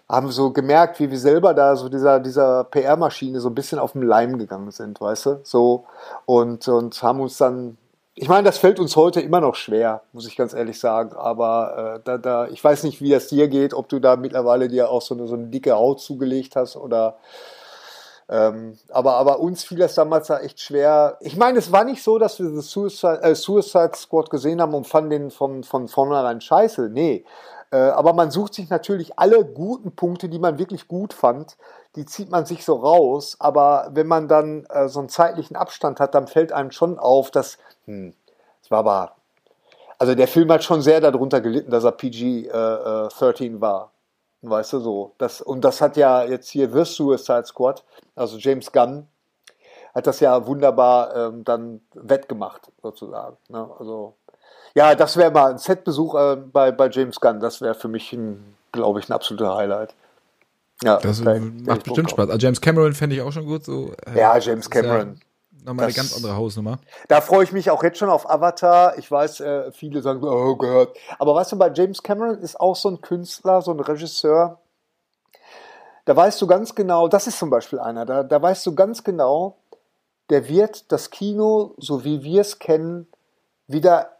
[0.08, 3.94] haben so gemerkt, wie wir selber da so dieser, dieser PR-Maschine so ein bisschen auf
[3.94, 5.40] den Leim gegangen sind, weißt du?
[5.44, 5.86] So,
[6.26, 7.78] und, und haben uns dann,
[8.18, 11.98] ich meine, das fällt uns heute immer noch schwer, muss ich ganz ehrlich sagen, aber
[11.98, 14.90] äh, da, da, ich weiß nicht, wie das dir geht, ob du da mittlerweile dir
[14.90, 17.18] auch so eine, so eine dicke Haut zugelegt hast oder,
[18.30, 21.18] ähm, aber, aber uns fiel das damals da echt schwer.
[21.20, 24.74] Ich meine, es war nicht so, dass wir das Suicide, äh, Suicide Squad gesehen haben
[24.74, 26.90] und fanden den von, von vornherein scheiße.
[26.90, 27.26] Nee.
[27.70, 31.58] Äh, aber man sucht sich natürlich alle guten Punkte, die man wirklich gut fand,
[31.96, 33.38] die zieht man sich so raus.
[33.40, 37.32] Aber wenn man dann äh, so einen zeitlichen Abstand hat, dann fällt einem schon auf,
[37.32, 38.14] dass, hm,
[38.62, 39.16] es war aber,
[39.98, 43.92] also der Film hat schon sehr darunter gelitten, dass er PG-13 äh, äh war.
[44.42, 45.14] Weißt du so.
[45.18, 47.84] Das, und das hat ja jetzt hier The Suicide Squad,
[48.16, 49.08] also James Gunn,
[49.94, 53.38] hat das ja wunderbar ähm, dann wettgemacht, sozusagen.
[53.48, 53.68] Ne?
[53.80, 54.14] Also,
[54.76, 57.40] ja, das wäre mal ein Setbesuch äh, bei, bei James Gunn.
[57.40, 58.16] Das wäre für mich,
[58.74, 59.96] glaube ich, ein absoluter Highlight.
[60.84, 62.30] Ja, das macht bestimmt Spaß.
[62.30, 63.64] Also James Cameron fände ich auch schon gut.
[63.64, 65.20] So, äh, ja, James Cameron
[65.66, 66.80] nochmal eine ganz andere Hausnummer.
[67.08, 68.98] Da freue ich mich auch jetzt schon auf Avatar.
[68.98, 70.96] Ich weiß, äh, viele sagen, oh Gott.
[71.18, 74.60] Aber weißt du, bei James Cameron ist auch so ein Künstler, so ein Regisseur.
[76.06, 79.04] Da weißt du ganz genau, das ist zum Beispiel einer, da, da weißt du ganz
[79.04, 79.58] genau,
[80.30, 83.08] der wird das Kino, so wie wir es kennen,
[83.68, 84.12] wieder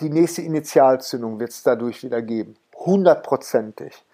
[0.00, 2.56] die nächste Initialzündung wird es dadurch wieder geben.
[2.76, 4.04] Hundertprozentig.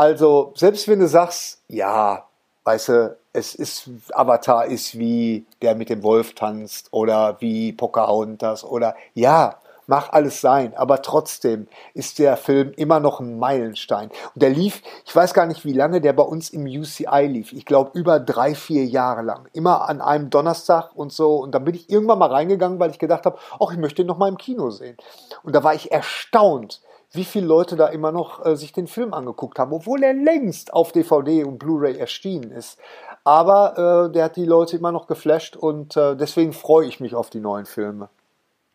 [0.00, 2.24] Also, selbst wenn du sagst, ja,
[2.64, 8.64] weißt du, es ist, Avatar ist wie der mit dem Wolf tanzt oder wie Pocahontas
[8.64, 9.56] oder ja,
[9.88, 14.08] mach alles sein, aber trotzdem ist der Film immer noch ein Meilenstein.
[14.34, 17.52] Und der lief, ich weiß gar nicht wie lange, der bei uns im UCI lief.
[17.52, 19.48] Ich glaube über drei, vier Jahre lang.
[19.52, 21.36] Immer an einem Donnerstag und so.
[21.36, 24.08] Und dann bin ich irgendwann mal reingegangen, weil ich gedacht habe, ach, ich möchte ihn
[24.08, 24.96] noch mal im Kino sehen.
[25.42, 26.80] Und da war ich erstaunt,
[27.12, 30.72] wie viele Leute da immer noch äh, sich den Film angeguckt haben, obwohl er längst
[30.72, 32.78] auf DVD und Blu-ray erschienen ist.
[33.24, 37.14] Aber äh, der hat die Leute immer noch geflasht und äh, deswegen freue ich mich
[37.14, 38.08] auf die neuen Filme.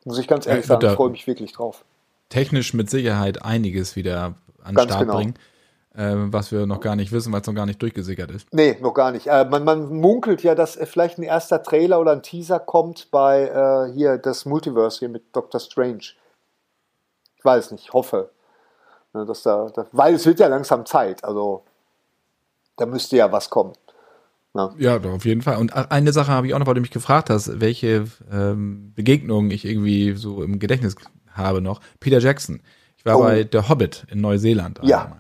[0.04, 1.84] Muss ich ganz ehrlich ja, sagen, ich freue mich wirklich drauf.
[2.30, 5.16] Technisch mit Sicherheit einiges wieder an den Start genau.
[5.16, 5.34] bringen,
[5.96, 8.54] äh, was wir noch gar nicht wissen, weil es noch gar nicht durchgesickert ist.
[8.54, 9.28] Nee, noch gar nicht.
[9.28, 13.48] Äh, man, man, munkelt ja, dass vielleicht ein erster Trailer oder ein Teaser kommt bei
[13.48, 16.04] äh, hier das Multiverse hier mit Doctor Strange.
[17.46, 18.32] Ich weiß nicht, hoffe.
[19.14, 21.64] Ne, dass da, da, weil es wird ja langsam Zeit, also
[22.76, 23.74] da müsste ja was kommen.
[24.56, 24.74] Ja.
[24.80, 25.58] ja, doch, auf jeden Fall.
[25.58, 29.52] Und eine Sache habe ich auch noch, weil du mich gefragt hast, welche ähm, Begegnungen
[29.52, 30.96] ich irgendwie so im Gedächtnis
[31.34, 31.82] habe noch.
[32.00, 32.62] Peter Jackson.
[32.98, 33.22] Ich war oh.
[33.22, 34.80] bei The Hobbit in Neuseeland.
[34.82, 35.16] Ja.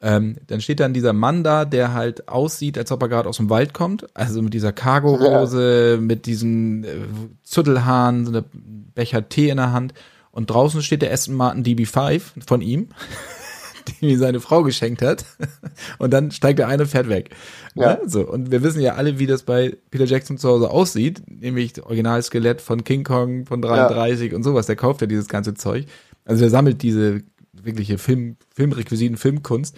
[0.00, 3.36] Ähm, dann steht dann dieser Mann da, der halt aussieht, als ob er gerade aus
[3.36, 4.06] dem Wald kommt.
[4.16, 6.00] Also mit dieser Cargo-Hose, ja.
[6.00, 6.96] mit diesen äh,
[7.42, 9.92] Züttelhaaren, so eine Becher Tee in der Hand.
[10.38, 12.90] Und draußen steht der Aston Martin DB5 von ihm.
[14.00, 15.24] die mir seine Frau geschenkt hat.
[15.98, 17.30] Und dann steigt der eine und fährt weg.
[17.74, 17.94] Ja.
[17.94, 18.02] Ne?
[18.06, 18.20] So.
[18.20, 21.84] Und wir wissen ja alle, wie das bei Peter Jackson zu Hause aussieht, nämlich das
[21.86, 24.36] Originalskelett von King Kong von 33 ja.
[24.36, 24.66] und sowas.
[24.66, 25.86] Der kauft ja dieses ganze Zeug.
[26.24, 29.76] Also der sammelt diese wirkliche Film, Filmrequisiten, Filmkunst,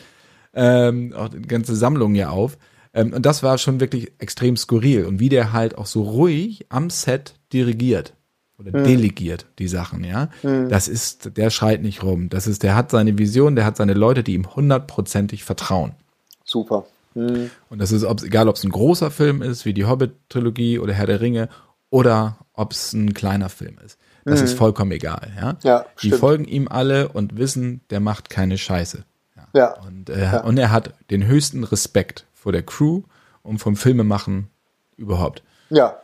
[0.52, 2.58] ähm, auch die ganze Sammlung ja auf.
[2.92, 5.06] Ähm, und das war schon wirklich extrem skurril.
[5.06, 8.12] Und wie der halt auch so ruhig am Set dirigiert
[8.60, 8.84] oder mhm.
[8.84, 10.28] delegiert die Sachen, ja.
[10.42, 10.68] Mhm.
[10.68, 12.28] Das ist, der schreit nicht rum.
[12.28, 15.92] Das ist, der hat seine Vision, der hat seine Leute, die ihm hundertprozentig vertrauen.
[16.44, 16.84] Super.
[17.14, 17.50] Mhm.
[17.70, 20.92] Und das ist, ob's, egal ob es ein großer Film ist, wie die Hobbit-Trilogie oder
[20.92, 21.48] Herr der Ringe,
[21.88, 23.98] oder ob es ein kleiner Film ist.
[24.24, 24.58] Das ist mhm.
[24.58, 25.56] vollkommen egal, ja.
[25.64, 26.20] ja die stimmt.
[26.20, 29.04] folgen ihm alle und wissen, der macht keine Scheiße.
[29.36, 29.48] Ja.
[29.54, 29.80] ja.
[29.80, 30.44] Und, äh, ja.
[30.44, 33.02] und er hat den höchsten Respekt vor der Crew
[33.42, 34.48] und vom Filmemachen
[34.96, 35.42] überhaupt.
[35.70, 35.96] Ja,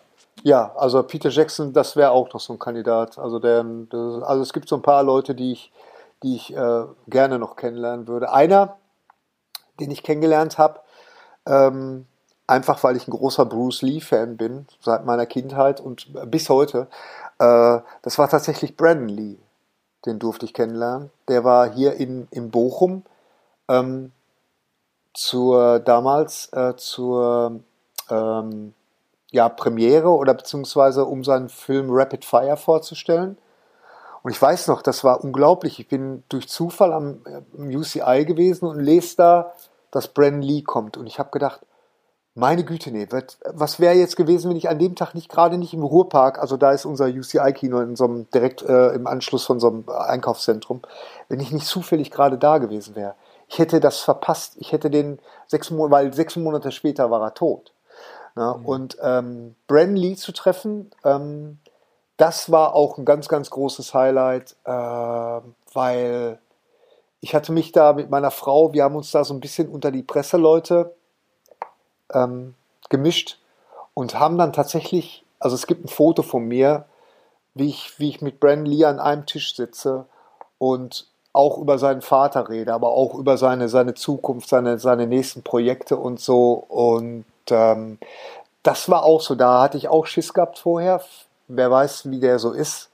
[0.47, 3.19] ja, also Peter Jackson, das wäre auch noch so ein Kandidat.
[3.19, 5.73] Also, der, der, also es gibt so ein paar Leute, die ich,
[6.23, 8.31] die ich äh, gerne noch kennenlernen würde.
[8.31, 8.77] Einer,
[9.81, 10.79] den ich kennengelernt habe,
[11.47, 12.07] ähm,
[12.47, 16.87] einfach weil ich ein großer Bruce Lee-Fan bin, seit meiner Kindheit und bis heute,
[17.41, 19.39] äh, das war tatsächlich Brandon Lee.
[20.05, 21.11] Den durfte ich kennenlernen.
[21.27, 23.03] Der war hier in, in Bochum
[23.67, 24.13] ähm,
[25.13, 27.59] zur damals äh, zur
[28.09, 28.75] ähm,
[29.37, 33.39] ja, Premiere oder beziehungsweise um seinen Film Rapid Fire vorzustellen.
[34.23, 35.79] Und ich weiß noch, das war unglaublich.
[35.79, 37.21] Ich bin durch Zufall am,
[37.57, 39.53] am UCI gewesen und lese da,
[39.93, 40.97] dass Brandon Lee kommt.
[40.97, 41.61] Und ich habe gedacht,
[42.35, 43.07] meine Güte, nee,
[43.45, 46.57] was wäre jetzt gewesen, wenn ich an dem Tag nicht gerade nicht im Ruhrpark, also
[46.57, 50.83] da ist unser UCI-Kino in so einem, direkt äh, im Anschluss von so einem Einkaufszentrum,
[51.29, 53.15] wenn ich nicht zufällig gerade da gewesen wäre.
[53.49, 54.57] Ich hätte das verpasst.
[54.59, 57.73] Ich hätte den sechs Monate, weil sechs Monate später war er tot.
[58.37, 58.55] Ne?
[58.59, 58.67] Mhm.
[58.67, 61.59] Und ähm, Bren Lee zu treffen, ähm,
[62.17, 65.41] das war auch ein ganz, ganz großes Highlight, äh,
[65.73, 66.39] weil
[67.21, 69.91] ich hatte mich da mit meiner Frau, wir haben uns da so ein bisschen unter
[69.91, 70.95] die Presseleute
[72.13, 72.55] ähm,
[72.89, 73.39] gemischt
[73.95, 76.85] und haben dann tatsächlich, also es gibt ein Foto von mir,
[77.55, 80.07] wie ich, wie ich mit Brandon Lee an einem Tisch sitze
[80.59, 85.43] und auch über seinen Vater rede, aber auch über seine, seine Zukunft, seine, seine nächsten
[85.43, 86.53] Projekte und so.
[86.53, 87.99] Und ähm,
[88.63, 91.01] das war auch so, da hatte ich auch Schiss gehabt vorher.
[91.49, 92.91] Wer weiß, wie der so ist.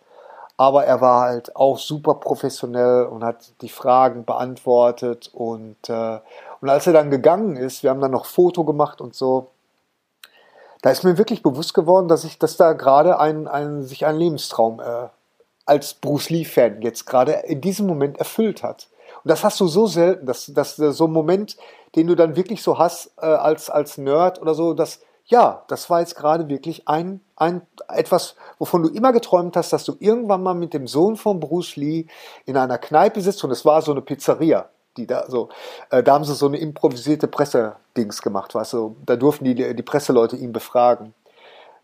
[0.57, 5.31] Aber er war halt auch super professionell und hat die Fragen beantwortet.
[5.33, 6.20] Und, äh,
[6.61, 9.49] und als er dann gegangen ist, wir haben dann noch Foto gemacht und so,
[10.83, 14.16] da ist mir wirklich bewusst geworden, dass ich, dass da gerade ein, ein, sich ein
[14.16, 15.09] Lebenstraum äh,
[15.65, 18.89] als Bruce Lee-Fan jetzt gerade in diesem Moment erfüllt hat.
[19.24, 21.57] Und das hast du so selten, dass, dass so ein Moment,
[21.94, 25.89] den du dann wirklich so hast äh, als, als Nerd oder so, dass ja, das
[25.89, 30.43] war jetzt gerade wirklich ein, ein etwas, wovon du immer geträumt hast, dass du irgendwann
[30.43, 32.07] mal mit dem Sohn von Bruce Lee
[32.44, 35.49] in einer Kneipe sitzt und es war so eine Pizzeria die da so,
[35.90, 39.82] äh, da haben sie so eine improvisierte Pressedings gemacht, weißt du, da durften die, die
[39.82, 41.15] Presseleute ihn befragen.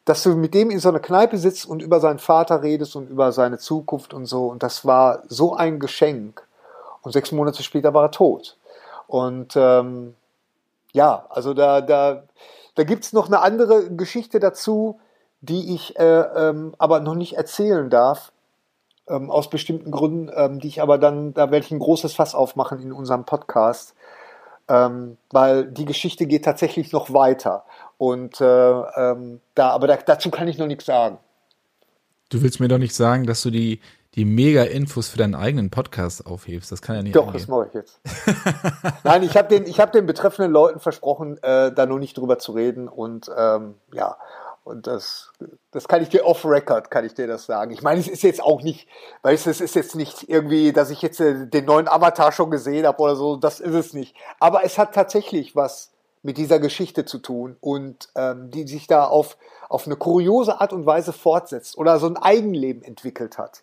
[0.05, 3.11] Dass du mit dem in so einer Kneipe sitzt und über seinen Vater redest und
[3.11, 6.47] über seine Zukunft und so, und das war so ein Geschenk.
[7.03, 8.57] Und sechs Monate später war er tot.
[9.07, 10.15] Und ähm,
[10.93, 12.25] ja, also da, da,
[12.75, 15.01] da gibt's noch eine andere Geschichte dazu,
[15.41, 18.33] die ich äh, ähm, aber noch nicht erzählen darf,
[19.09, 22.35] ähm, aus bestimmten Gründen, ähm, die ich aber dann, da werde ich ein großes Fass
[22.35, 23.95] aufmachen in unserem Podcast,
[24.69, 27.65] ähm, weil die Geschichte geht tatsächlich noch weiter.
[27.97, 31.19] Und äh, ähm, da, aber da, dazu kann ich noch nichts sagen.
[32.29, 33.81] Du willst mir doch nicht sagen, dass du die,
[34.15, 36.73] die Mega-Infos für deinen eigenen Podcast aufhebst.
[36.73, 37.41] Das kann ja nicht Doch, angehen.
[37.41, 38.01] das mache ich jetzt.
[39.05, 42.53] Nein, ich habe den, hab den betreffenden Leuten versprochen, äh, da noch nicht drüber zu
[42.53, 42.89] reden.
[42.89, 44.17] Und ähm, ja,
[44.69, 45.33] und das,
[45.71, 47.71] das kann ich dir off record, kann ich dir das sagen.
[47.71, 48.87] Ich meine, es ist jetzt auch nicht,
[49.23, 52.51] weißt du, es ist jetzt nicht irgendwie, dass ich jetzt äh, den neuen Avatar schon
[52.51, 54.15] gesehen habe oder so, das ist es nicht.
[54.41, 59.05] Aber es hat tatsächlich was mit dieser Geschichte zu tun und ähm, die sich da
[59.05, 63.63] auf, auf eine kuriose Art und Weise fortsetzt oder so ein Eigenleben entwickelt hat.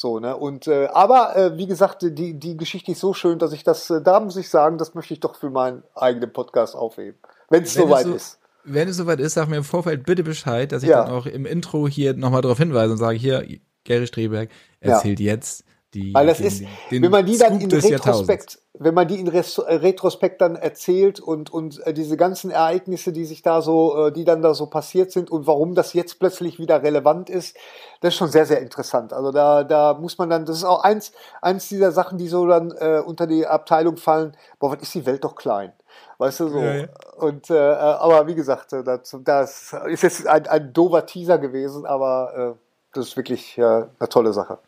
[0.00, 0.36] So, ne?
[0.36, 3.90] Und äh, aber äh, wie gesagt, die, die Geschichte ist so schön, dass ich das,
[3.90, 7.18] äh, da muss ich sagen, das möchte ich doch für meinen eigenen Podcast aufheben.
[7.50, 10.70] Wenn es soweit so, ist wenn es soweit ist, sag mir im Vorfeld bitte Bescheid,
[10.70, 11.02] dass ich ja.
[11.02, 13.44] dann auch im Intro hier nochmal darauf hinweise und sage, hier,
[13.82, 15.32] Gary Streberg erzählt ja.
[15.32, 19.08] jetzt die, Weil das den, ist, den wenn man die dann in Retrospekt, wenn man
[19.08, 23.62] die in äh, Retrospekt dann erzählt und, und äh, diese ganzen Ereignisse, die sich da
[23.62, 27.30] so, äh, die dann da so passiert sind und warum das jetzt plötzlich wieder relevant
[27.30, 27.56] ist,
[28.02, 29.14] das ist schon sehr, sehr interessant.
[29.14, 32.46] Also da, da muss man dann, das ist auch eins, eins dieser Sachen, die so
[32.46, 35.72] dann äh, unter die Abteilung fallen, boah, was ist die Welt doch klein.
[36.18, 36.58] Weißt du so.
[36.60, 36.88] Ja, ja.
[37.16, 42.56] Und äh, aber wie gesagt, das, das ist jetzt ein, ein doofer Teaser gewesen, aber
[42.56, 42.58] äh,
[42.92, 44.58] das ist wirklich äh, eine tolle Sache.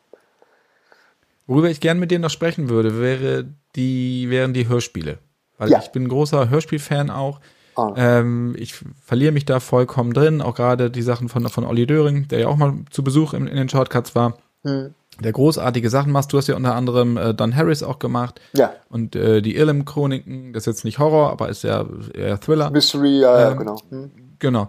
[1.50, 3.44] Worüber ich gern mit dir noch sprechen würde, wäre
[3.74, 5.18] die, wären die Hörspiele.
[5.58, 5.80] Weil ja.
[5.80, 7.40] ich bin ein großer Hörspielfan auch.
[7.74, 7.92] Ah.
[7.96, 12.28] Ähm, ich verliere mich da vollkommen drin, auch gerade die Sachen von, von Olli Döring,
[12.28, 14.38] der ja auch mal zu Besuch in, in den Shortcuts war.
[14.62, 14.94] Hm.
[15.18, 16.32] Der großartige Sachen machst.
[16.32, 18.40] Du hast ja unter anderem äh, Don Harris auch gemacht.
[18.52, 18.72] Ja.
[18.88, 22.70] Und äh, die Irlem-Chroniken, das ist jetzt nicht Horror, aber ist ja eher Thriller.
[22.70, 23.76] Mystery, ja, ähm, genau.
[23.88, 24.12] Hm.
[24.38, 24.68] Genau.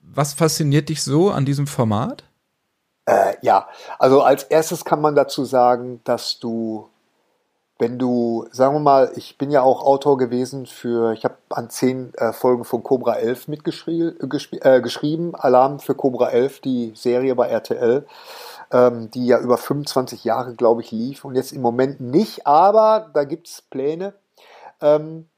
[0.00, 2.24] Was fasziniert dich so an diesem Format?
[3.06, 3.68] Äh, ja,
[3.98, 6.88] also als erstes kann man dazu sagen, dass du,
[7.78, 11.70] wenn du, sagen wir mal, ich bin ja auch Autor gewesen für, ich habe an
[11.70, 17.46] zehn äh, Folgen von Cobra 11 mitgeschrieben, äh, Alarm für Cobra 11, die Serie bei
[17.48, 18.06] RTL,
[18.72, 23.10] ähm, die ja über 25 Jahre, glaube ich, lief und jetzt im Moment nicht, aber
[23.14, 24.14] da gibt es Pläne.
[24.80, 25.28] Ähm,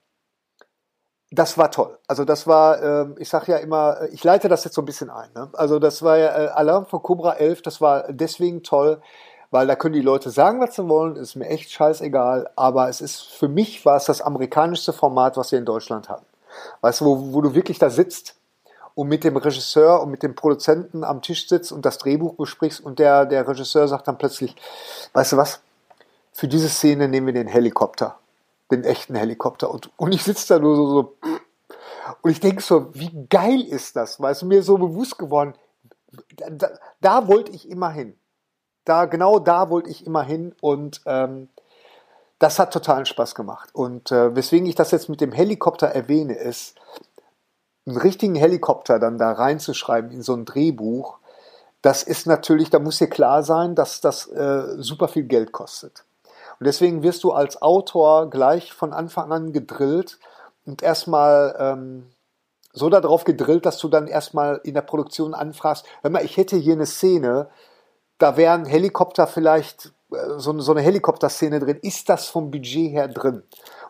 [1.30, 1.98] das war toll.
[2.06, 4.86] Also das war, äh, ich sage ja immer, äh, ich leite das jetzt so ein
[4.86, 5.28] bisschen ein.
[5.34, 5.50] Ne?
[5.52, 9.02] Also das war ja äh, Alarm von Cobra 11, das war deswegen toll,
[9.50, 13.00] weil da können die Leute sagen, was sie wollen, ist mir echt scheißegal, aber es
[13.00, 16.26] ist, für mich war es das amerikanischste Format, was wir in Deutschland hatten.
[16.80, 18.36] Weißt du, wo, wo du wirklich da sitzt
[18.94, 22.80] und mit dem Regisseur und mit dem Produzenten am Tisch sitzt und das Drehbuch besprichst
[22.80, 24.56] und der, der Regisseur sagt dann plötzlich,
[25.12, 25.60] weißt du was,
[26.32, 28.17] für diese Szene nehmen wir den Helikopter
[28.70, 29.70] den echten Helikopter.
[29.70, 31.18] Und, und ich sitze da nur so, so
[32.22, 34.20] und ich denke so, wie geil ist das?
[34.20, 35.54] Weil es mir so bewusst geworden,
[36.36, 36.70] da,
[37.00, 38.18] da wollte ich immer hin.
[38.84, 41.48] Da, genau da wollte ich immer hin und ähm,
[42.38, 43.70] das hat totalen Spaß gemacht.
[43.74, 46.76] Und äh, weswegen ich das jetzt mit dem Helikopter erwähne, ist,
[47.86, 51.18] einen richtigen Helikopter dann da reinzuschreiben in so ein Drehbuch,
[51.82, 56.04] das ist natürlich, da muss dir klar sein, dass das äh, super viel Geld kostet.
[56.60, 60.18] Und deswegen wirst du als Autor gleich von Anfang an gedrillt
[60.64, 62.10] und erstmal ähm,
[62.72, 66.56] so darauf gedrillt, dass du dann erstmal in der Produktion anfragst, hör mal, ich hätte
[66.56, 67.48] hier eine Szene,
[68.18, 73.08] da wären Helikopter vielleicht äh, so, so eine Helikopterszene drin, ist das vom Budget her
[73.08, 73.42] drin?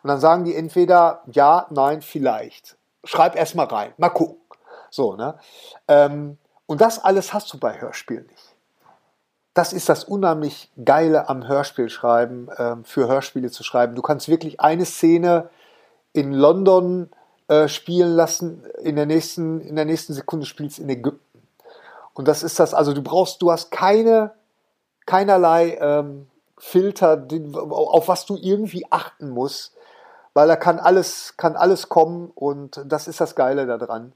[0.03, 2.77] Und dann sagen die entweder ja, nein, vielleicht.
[3.05, 4.37] Schreib erst mal rein, mal gucken.
[4.91, 5.39] So, ne?
[5.87, 8.48] Ähm, und das alles hast du bei Hörspielen nicht.
[9.59, 13.97] Das ist das unheimlich Geile am Hörspielschreiben, ähm, für Hörspiele zu schreiben.
[13.97, 15.51] Du kannst wirklich eine Szene
[16.13, 17.11] in London
[17.49, 21.43] äh, spielen lassen, in der nächsten, in der nächsten Sekunde spielst in Ägypten.
[22.15, 24.31] Und das ist das, also du brauchst, du hast keine,
[25.07, 27.27] keinerlei ähm, Filter,
[27.69, 29.75] auf was du irgendwie achten musst,
[30.35, 34.13] weil da kann alles, kann alles kommen und das ist das Geile daran.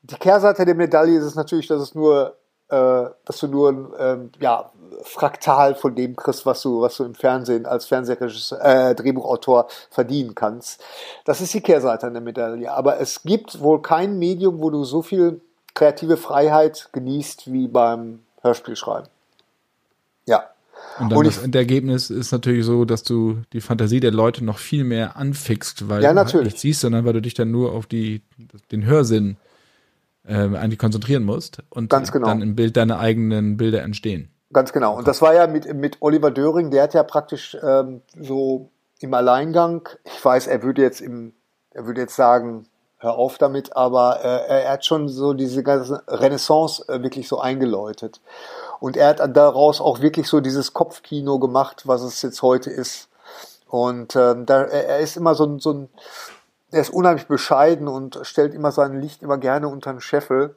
[0.00, 2.38] Die Kehrseite der Medaille ist es natürlich, dass es nur,
[2.70, 4.70] äh, dass du nur ein ähm, ja,
[5.02, 10.34] Fraktal von dem kriegst, was du, was du im Fernsehen als Fernsehregisseur, äh, Drehbuchautor verdienen
[10.34, 10.82] kannst.
[11.24, 12.70] Das ist die Kehrseite der Medaille.
[12.72, 15.40] Aber es gibt wohl kein Medium, wo du so viel
[15.74, 19.08] kreative Freiheit genießt wie beim Hörspielschreiben.
[20.26, 20.44] Ja.
[20.98, 24.58] Und dann und das Endergebnis ist natürlich so, dass du die Fantasie der Leute noch
[24.58, 27.72] viel mehr anfixt, weil ja, du halt nicht siehst, sondern weil du dich dann nur
[27.72, 28.22] auf die,
[28.72, 29.49] den Hörsinn äh,
[30.28, 32.26] eigentlich konzentrieren musst und Ganz genau.
[32.28, 34.30] dann im Bild deine eigenen Bilder entstehen.
[34.52, 34.96] Ganz genau.
[34.96, 39.14] Und das war ja mit, mit Oliver Döring, der hat ja praktisch ähm, so im
[39.14, 41.32] Alleingang, ich weiß, er würde jetzt im,
[41.70, 42.66] er würde jetzt sagen,
[42.98, 47.40] hör auf damit, aber äh, er hat schon so diese ganze Renaissance äh, wirklich so
[47.40, 48.20] eingeläutet.
[48.78, 53.08] Und er hat daraus auch wirklich so dieses Kopfkino gemacht, was es jetzt heute ist.
[53.68, 55.88] Und ähm, da, er ist immer so so ein,
[56.72, 60.56] er ist unheimlich bescheiden und stellt immer sein Licht immer gerne unter den Scheffel.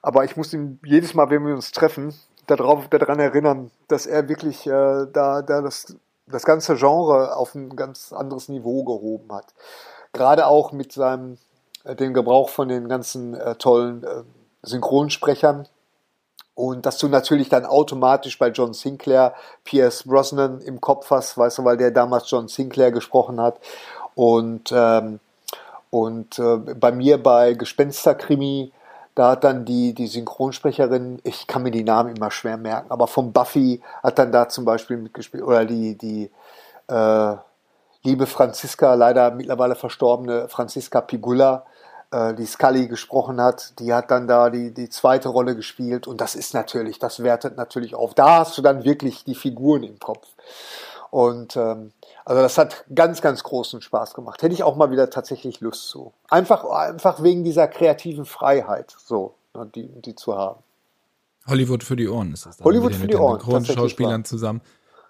[0.00, 2.14] Aber ich muss ihm jedes Mal, wenn wir uns treffen,
[2.46, 5.96] darauf, daran erinnern, dass er wirklich äh, da, da das,
[6.26, 9.54] das ganze Genre auf ein ganz anderes Niveau gehoben hat.
[10.12, 11.38] Gerade auch mit seinem,
[11.84, 14.22] äh, dem Gebrauch von den ganzen äh, tollen äh,
[14.62, 15.68] Synchronsprechern.
[16.54, 19.34] Und dass du natürlich dann automatisch bei John Sinclair
[19.64, 23.58] Pierce Brosnan im Kopf hast, weißt du, weil der damals John Sinclair gesprochen hat.
[24.14, 25.20] Und, ähm,
[25.90, 28.72] und äh, bei mir bei Gespensterkrimi
[29.14, 33.06] da hat dann die, die Synchronsprecherin, ich kann mir die Namen immer schwer merken, aber
[33.06, 36.30] von Buffy hat dann da zum Beispiel mitgespielt, oder die, die
[36.88, 37.36] äh,
[38.02, 41.66] liebe Franziska, leider mittlerweile verstorbene Franziska Pigula,
[42.10, 46.22] äh, die Scully gesprochen hat, die hat dann da die, die zweite Rolle gespielt und
[46.22, 48.14] das ist natürlich, das wertet natürlich auf.
[48.14, 50.26] Da hast du dann wirklich die Figuren im Kopf.
[51.10, 51.92] Und ähm,
[52.24, 54.42] also das hat ganz, ganz großen Spaß gemacht.
[54.42, 56.12] Hätte ich auch mal wieder tatsächlich Lust zu.
[56.28, 60.62] Einfach, einfach wegen dieser kreativen Freiheit, so, ne, die, die zu haben.
[61.46, 62.64] Hollywood für die Ohren ist das dann.
[62.64, 63.38] Hollywood für die Ohren.
[63.38, 64.60] Grundschauspielern zusammen.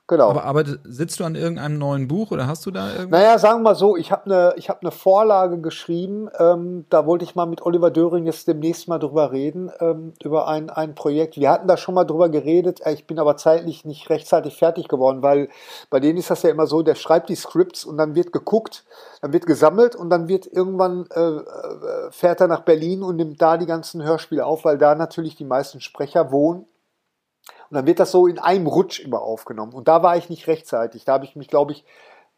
[0.09, 0.31] Genau.
[0.31, 3.21] Aber, aber sitzt du an irgendeinem neuen Buch oder hast du da irgendwas?
[3.21, 6.29] Naja, sagen wir mal so, ich habe eine hab ne Vorlage geschrieben.
[6.39, 10.49] Ähm, da wollte ich mal mit Oliver Döring jetzt demnächst mal drüber reden, ähm, über
[10.49, 11.37] ein, ein Projekt.
[11.37, 12.85] Wir hatten da schon mal drüber geredet.
[12.85, 15.49] Äh, ich bin aber zeitlich nicht rechtzeitig fertig geworden, weil
[15.89, 18.85] bei denen ist das ja immer so, der schreibt die Scripts und dann wird geguckt,
[19.21, 23.41] dann wird gesammelt und dann wird irgendwann äh, äh fährt er nach Berlin und nimmt
[23.41, 26.67] da die ganzen Hörspiele auf, weil da natürlich die meisten Sprecher wohnen
[27.73, 29.73] und dann wird das so in einem Rutsch immer aufgenommen.
[29.73, 31.07] Und da war ich nicht rechtzeitig.
[31.07, 31.87] Da habe ich mich, glaube ich,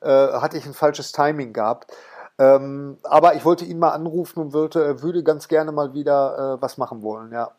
[0.01, 1.93] äh, hatte ich ein falsches Timing gehabt.
[2.39, 6.63] Ähm, aber ich wollte ihn mal anrufen und wollte, würde ganz gerne mal wieder äh,
[6.63, 7.51] was machen wollen, ja.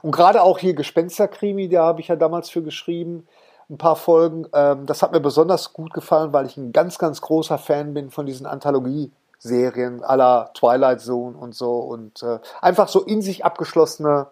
[0.00, 3.28] Und gerade auch hier Gespensterkrimi, da habe ich ja damals für geschrieben,
[3.68, 4.46] ein paar Folgen.
[4.54, 8.10] Ähm, das hat mir besonders gut gefallen, weil ich ein ganz, ganz großer Fan bin
[8.10, 14.28] von diesen Anthologie-Serien aller Twilight Zone und so und äh, einfach so in sich abgeschlossene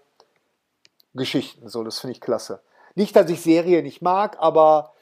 [1.12, 1.68] Geschichten.
[1.68, 2.60] So, das finde ich klasse.
[2.94, 4.92] Nicht, dass ich Serie nicht mag, aber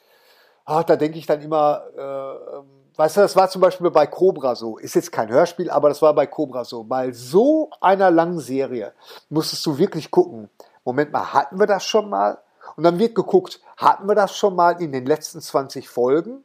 [0.65, 4.55] ach, da denke ich dann immer, äh, weißt du, das war zum Beispiel bei Cobra
[4.55, 4.77] so.
[4.79, 6.85] Ist jetzt kein Hörspiel, aber das war bei Cobra so.
[6.85, 8.93] Bei so einer langen Serie
[9.31, 10.51] musstest du wirklich gucken.
[10.85, 12.39] Moment mal, hatten wir das schon mal?
[12.77, 16.45] Und dann wird geguckt, hatten wir das schon mal in den letzten 20 Folgen?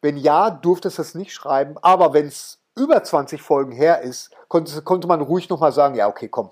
[0.00, 1.76] Wenn ja, durftest du es nicht schreiben.
[1.82, 6.08] Aber wenn es über 20 Folgen her ist, konnte, konnte man ruhig nochmal sagen, ja,
[6.08, 6.50] okay, komm.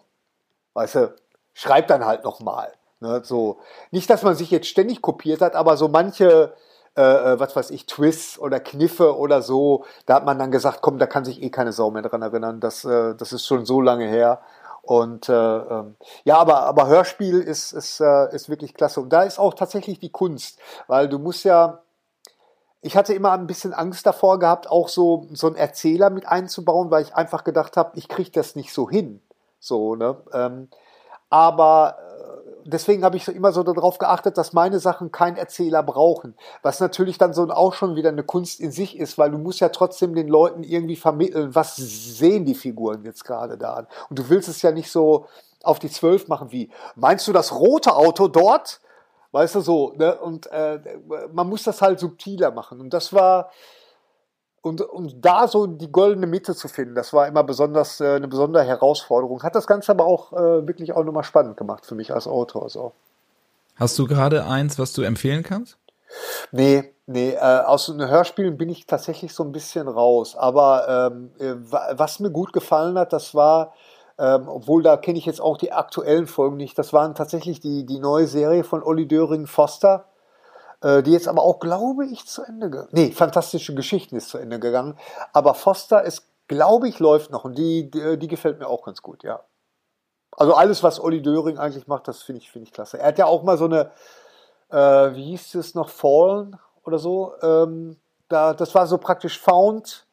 [0.74, 1.14] Weißt du,
[1.54, 2.72] schreib dann halt nochmal.
[3.00, 3.58] Ne, so.
[3.90, 6.52] Nicht, dass man sich jetzt ständig kopiert hat, aber so manche,
[6.96, 10.82] äh, äh, was weiß ich, Twists oder Kniffe oder so, da hat man dann gesagt,
[10.82, 12.60] komm, da kann sich eh keine Sau mehr dran erinnern.
[12.60, 14.40] Das, äh, das ist schon so lange her.
[14.82, 19.00] Und äh, ähm, ja, aber, aber Hörspiel ist, ist, äh, ist wirklich klasse.
[19.00, 21.80] Und da ist auch tatsächlich die Kunst, weil du musst ja,
[22.82, 26.90] ich hatte immer ein bisschen Angst davor gehabt, auch so, so einen Erzähler mit einzubauen,
[26.90, 29.22] weil ich einfach gedacht habe, ich kriege das nicht so hin.
[29.58, 30.16] So, ne?
[30.32, 30.68] Ähm,
[31.30, 31.96] aber
[32.64, 36.34] deswegen habe ich immer so darauf geachtet, dass meine Sachen keinen Erzähler brauchen.
[36.62, 39.60] Was natürlich dann so auch schon wieder eine Kunst in sich ist, weil du musst
[39.60, 43.86] ja trotzdem den Leuten irgendwie vermitteln, was sehen die Figuren jetzt gerade da an.
[44.08, 45.26] Und du willst es ja nicht so
[45.62, 48.80] auf die Zwölf machen wie, meinst du das rote Auto dort?
[49.32, 50.18] Weißt du so, ne?
[50.18, 50.80] Und äh,
[51.32, 52.80] man muss das halt subtiler machen.
[52.80, 53.50] Und das war,
[54.62, 58.28] und, und da so die goldene Mitte zu finden, das war immer besonders äh, eine
[58.28, 59.42] besondere Herausforderung.
[59.42, 62.68] Hat das Ganze aber auch äh, wirklich auch nochmal spannend gemacht für mich als Autor.
[62.68, 62.92] So.
[63.76, 65.78] Hast du gerade eins, was du empfehlen kannst?
[66.52, 70.36] Nee, nee, äh, aus den Hörspielen bin ich tatsächlich so ein bisschen raus.
[70.36, 71.54] Aber ähm, äh,
[71.92, 73.72] was mir gut gefallen hat, das war,
[74.18, 77.86] ähm, obwohl da kenne ich jetzt auch die aktuellen Folgen nicht, das waren tatsächlich die,
[77.86, 80.04] die neue Serie von Olli Döring Foster,
[80.82, 82.88] die jetzt aber auch, glaube ich, zu Ende gegangen.
[82.92, 84.96] Nee, Fantastische Geschichten ist zu Ende gegangen.
[85.32, 89.02] Aber Foster ist, glaube ich, läuft noch und die, die, die gefällt mir auch ganz
[89.02, 89.40] gut, ja.
[90.36, 92.98] Also alles, was Olli Döring eigentlich macht, das finde ich, finde ich klasse.
[92.98, 93.90] Er hat ja auch mal so eine,
[94.70, 97.34] äh, wie hieß es noch, Fallen oder so.
[97.42, 97.96] Ähm,
[98.28, 100.06] da, das war so praktisch Found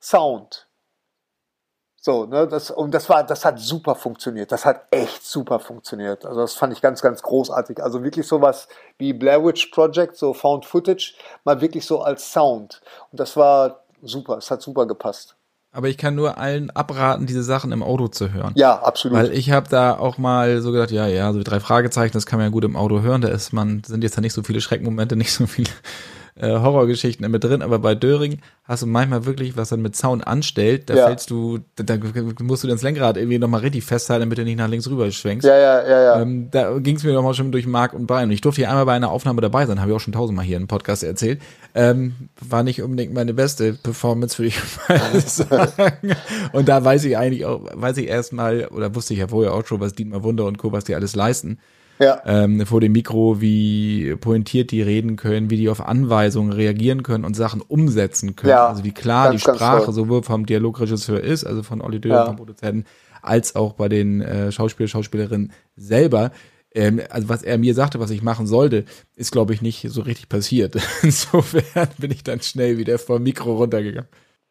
[0.00, 0.68] Sound.
[2.06, 4.52] So, ne, das, und das war, das hat super funktioniert.
[4.52, 6.26] Das hat echt super funktioniert.
[6.26, 7.82] Also das fand ich ganz, ganz großartig.
[7.82, 8.68] Also wirklich sowas
[8.98, 11.14] wie Blair Witch Project, so Found Footage,
[11.44, 12.82] mal wirklich so als Sound.
[13.10, 14.36] Und das war super.
[14.36, 15.34] Es hat super gepasst.
[15.72, 18.52] Aber ich kann nur allen abraten, diese Sachen im Auto zu hören.
[18.54, 19.16] Ja, absolut.
[19.16, 22.38] Weil ich habe da auch mal so gedacht, ja, ja, so drei Fragezeichen, das kann
[22.38, 23.22] man ja gut im Auto hören.
[23.22, 25.70] Da ist man, sind jetzt da nicht so viele Schreckmomente, nicht so viele
[26.36, 30.26] äh, Horrorgeschichten mit drin, aber bei Döring hast du manchmal wirklich, was dann mit Sound
[30.26, 31.06] anstellt, da ja.
[31.06, 31.98] fällst du, da, da,
[32.42, 35.46] musst du das Lenkrad irgendwie nochmal richtig festhalten, damit du nicht nach links rüber schwenkst.
[35.46, 36.20] Ja, ja, ja, ja.
[36.20, 38.28] Ähm, da ging es mir nochmal schon durch Mark und Bein.
[38.28, 40.44] Und ich durfte hier einmal bei einer Aufnahme dabei sein, habe ich auch schon tausendmal
[40.44, 41.40] hier im Podcast erzählt.
[41.74, 46.16] Ähm, war nicht unbedingt meine beste Performance, würde ich mal sagen.
[46.52, 49.66] und da weiß ich eigentlich auch, weiß ich erstmal, oder wusste ich ja vorher auch
[49.66, 51.58] schon, was Dietmar Wunder und Co., was die alles leisten
[51.98, 52.22] ja.
[52.24, 57.24] ähm, vor dem Mikro, wie pointiert die reden können, wie die auf Anweisungen reagieren können
[57.24, 58.50] und Sachen umsetzen können.
[58.50, 62.26] Ja, also wie klar die Sprache sowohl vom Dialogregisseur ist, also von Olli Dürr, ja.
[62.26, 62.84] vom Produzenten,
[63.22, 66.30] als auch bei den äh, Schauspieler, Schauspielerinnen selber.
[66.74, 68.84] Ähm, also was er mir sagte, was ich machen sollte,
[69.14, 70.76] ist, glaube ich, nicht so richtig passiert.
[71.02, 74.08] Insofern bin ich dann schnell wieder vom Mikro runtergegangen.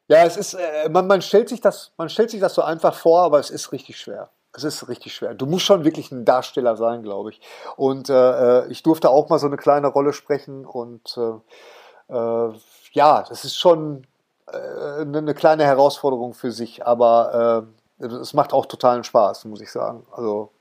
[0.10, 2.94] Ja, es ist, äh, man, man stellt sich das, man stellt sich das so einfach
[2.94, 4.30] vor, aber es ist richtig schwer.
[4.56, 5.34] Es ist richtig schwer.
[5.34, 7.42] Du musst schon wirklich ein Darsteller sein, glaube ich.
[7.76, 12.54] Und äh, äh, ich durfte auch mal so eine kleine Rolle sprechen und äh, äh,
[12.92, 14.06] ja, das ist schon
[14.48, 17.68] äh, eine kleine Herausforderung für sich, aber
[18.00, 20.06] äh, es macht auch totalen Spaß, muss ich sagen.
[20.12, 20.52] Also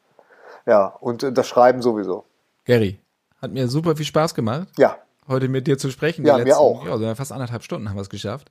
[0.66, 2.24] ja, und das Schreiben sowieso.
[2.64, 2.98] Gary,
[3.40, 4.69] hat mir super viel Spaß gemacht.
[4.78, 4.97] Ja.
[5.28, 6.24] Heute mit dir zu sprechen.
[6.24, 6.85] Ja, letzten, mir auch.
[6.86, 8.51] Ja, also fast anderthalb Stunden haben wir es geschafft.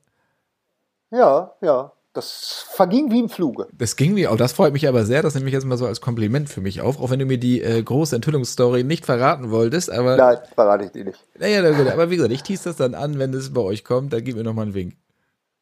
[1.09, 1.91] Ja, ja.
[2.13, 3.67] Das verging wie im Fluge.
[3.71, 5.21] Das ging wie, auch das freut mich aber sehr.
[5.21, 7.37] Das nehme ich jetzt mal so als Kompliment für mich auf, auch wenn du mir
[7.37, 9.89] die äh, große Enthüllungsstory nicht verraten wolltest.
[9.89, 11.19] Aber Nein, verrate ich dir nicht.
[11.39, 11.63] Naja,
[11.93, 14.11] aber wie gesagt, ich tease das dann an, wenn es bei euch kommt.
[14.11, 14.95] Dann gib mir nochmal einen Wink.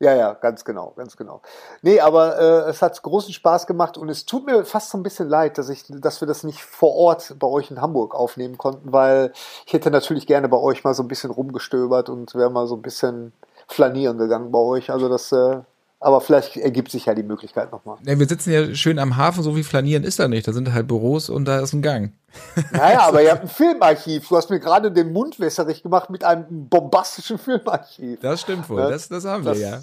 [0.02, 1.42] Ja, ja, ganz genau, ganz genau.
[1.82, 5.04] Nee, aber äh, es hat großen Spaß gemacht und es tut mir fast so ein
[5.04, 8.58] bisschen leid, dass ich, dass wir das nicht vor Ort bei euch in Hamburg aufnehmen
[8.58, 9.34] konnten, weil
[9.66, 12.76] ich hätte natürlich gerne bei euch mal so ein bisschen rumgestöbert und wäre mal so
[12.76, 13.34] ein bisschen
[13.68, 14.90] flanieren gegangen bei euch.
[14.90, 15.60] Also das äh,
[16.00, 17.98] aber vielleicht ergibt sich ja die Möglichkeit nochmal.
[18.06, 20.48] Ja, wir sitzen ja schön am Hafen, so wie flanieren ist da nicht.
[20.48, 22.14] Da sind halt Büros und da ist ein Gang.
[22.72, 24.28] Naja, aber ihr habt ein Filmarchiv.
[24.28, 28.20] Du hast mir gerade den Mund wässerig gemacht mit einem bombastischen Filmarchiv.
[28.22, 29.80] Das stimmt wohl, das, das haben wir das, ja.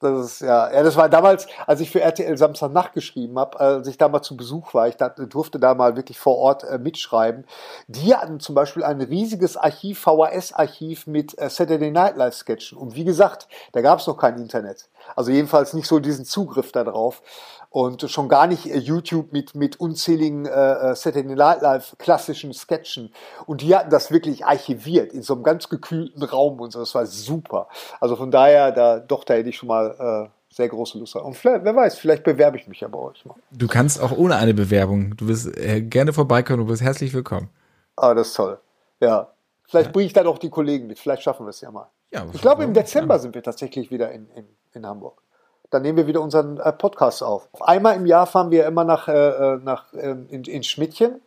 [0.00, 3.88] Das ist, ja, ja, das war damals, als ich für RTL Samstagnacht geschrieben habe, als
[3.88, 6.78] ich da mal zu Besuch war, ich da, durfte da mal wirklich vor Ort äh,
[6.78, 7.44] mitschreiben.
[7.88, 12.78] Die hatten zum Beispiel ein riesiges Archiv, VHS-Archiv mit äh, Saturday Night Live Sketchen.
[12.78, 14.88] Und wie gesagt, da gab es noch kein Internet.
[15.16, 17.22] Also jedenfalls nicht so diesen Zugriff darauf
[17.70, 22.52] und schon gar nicht äh, YouTube mit, mit unzähligen äh, äh, Saturday Night Live klassischen
[22.52, 23.12] Sketchen.
[23.46, 26.80] Und die hatten das wirklich archiviert in so einem ganz gekühlten Raum und so.
[26.80, 27.68] Das war super.
[28.00, 31.14] Also von daher, da doch, da hätte ich schon mal äh, sehr große Lust.
[31.16, 33.36] Und vielleicht, wer weiß, vielleicht bewerbe ich mich ja bei euch mal.
[33.50, 35.16] Du kannst auch ohne eine Bewerbung.
[35.16, 37.50] Du wirst äh, gerne vorbeikommen, du bist herzlich willkommen.
[37.96, 38.58] Ah, das ist toll.
[39.00, 39.28] Ja.
[39.64, 39.92] Vielleicht ja.
[39.92, 40.98] bringe ich dann auch die Kollegen mit.
[40.98, 41.90] Vielleicht schaffen wir es ja mal.
[42.10, 45.22] Ja, ich glaube, im Dezember sind wir tatsächlich wieder in, in, in Hamburg
[45.70, 47.48] dann nehmen wir wieder unseren äh, Podcast auf.
[47.60, 51.20] Einmal im Jahr fahren wir immer nach, äh, äh nach äh, in, in Schmidtchen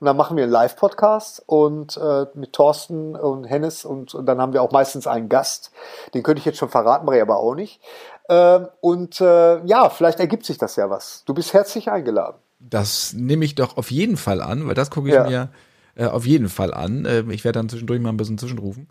[0.00, 4.40] und dann machen wir einen Live-Podcast und äh, mit Thorsten und Hennes und, und, dann
[4.40, 5.72] haben wir auch meistens einen Gast.
[6.14, 7.80] Den könnte ich jetzt schon verraten, ich aber auch nicht.
[8.28, 11.24] Äh, und äh, ja, vielleicht ergibt sich das ja was.
[11.26, 12.36] Du bist herzlich eingeladen.
[12.58, 15.24] Das nehme ich doch auf jeden Fall an, weil das gucke ich ja.
[15.24, 15.48] mir
[15.96, 17.04] äh, auf jeden Fall an.
[17.04, 18.88] Äh, ich werde dann zwischendurch mal ein bisschen zwischenrufen.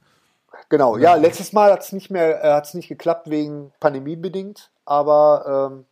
[0.70, 4.70] Genau, ja, letztes Mal hat es nicht mehr, äh, hat's nicht geklappt wegen Pandemie bedingt,
[4.86, 5.86] aber ähm,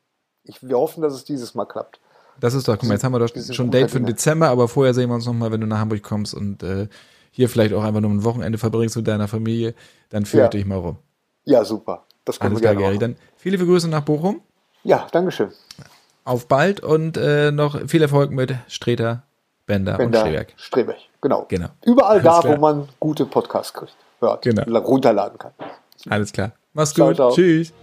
[0.44, 2.00] ich, wir hoffen, dass es dieses Mal klappt.
[2.40, 4.50] Das ist doch, guck mal, jetzt haben wir doch schon ein Date für den Dezember,
[4.50, 6.88] aber vorher sehen wir uns nochmal, wenn du nach Hamburg kommst und äh,
[7.32, 9.74] hier vielleicht auch einfach nur ein Wochenende verbringst mit deiner Familie,
[10.10, 10.50] dann führe ja.
[10.50, 10.98] dich mal rum.
[11.46, 12.04] Ja, super.
[12.26, 13.00] Das können Alles wir gerne klar, Gary.
[13.00, 14.42] Dann viele Grüße nach Bochum.
[14.84, 15.52] Ja, Dankeschön.
[16.24, 19.24] Auf bald und äh, noch viel Erfolg mit Streter
[19.66, 20.54] Bender, Bender und Streberg.
[20.58, 21.46] Streberg, genau.
[21.50, 21.68] Genau.
[21.86, 22.58] Überall Alles da, klar.
[22.58, 24.80] wo man gute Podcasts kriegt, hört, Genau.
[24.80, 25.52] runterladen kann.
[26.10, 26.52] Alles klar.
[26.74, 27.16] Mach's Ciao, gut.
[27.16, 27.32] ciao.
[27.32, 27.74] Tschüss.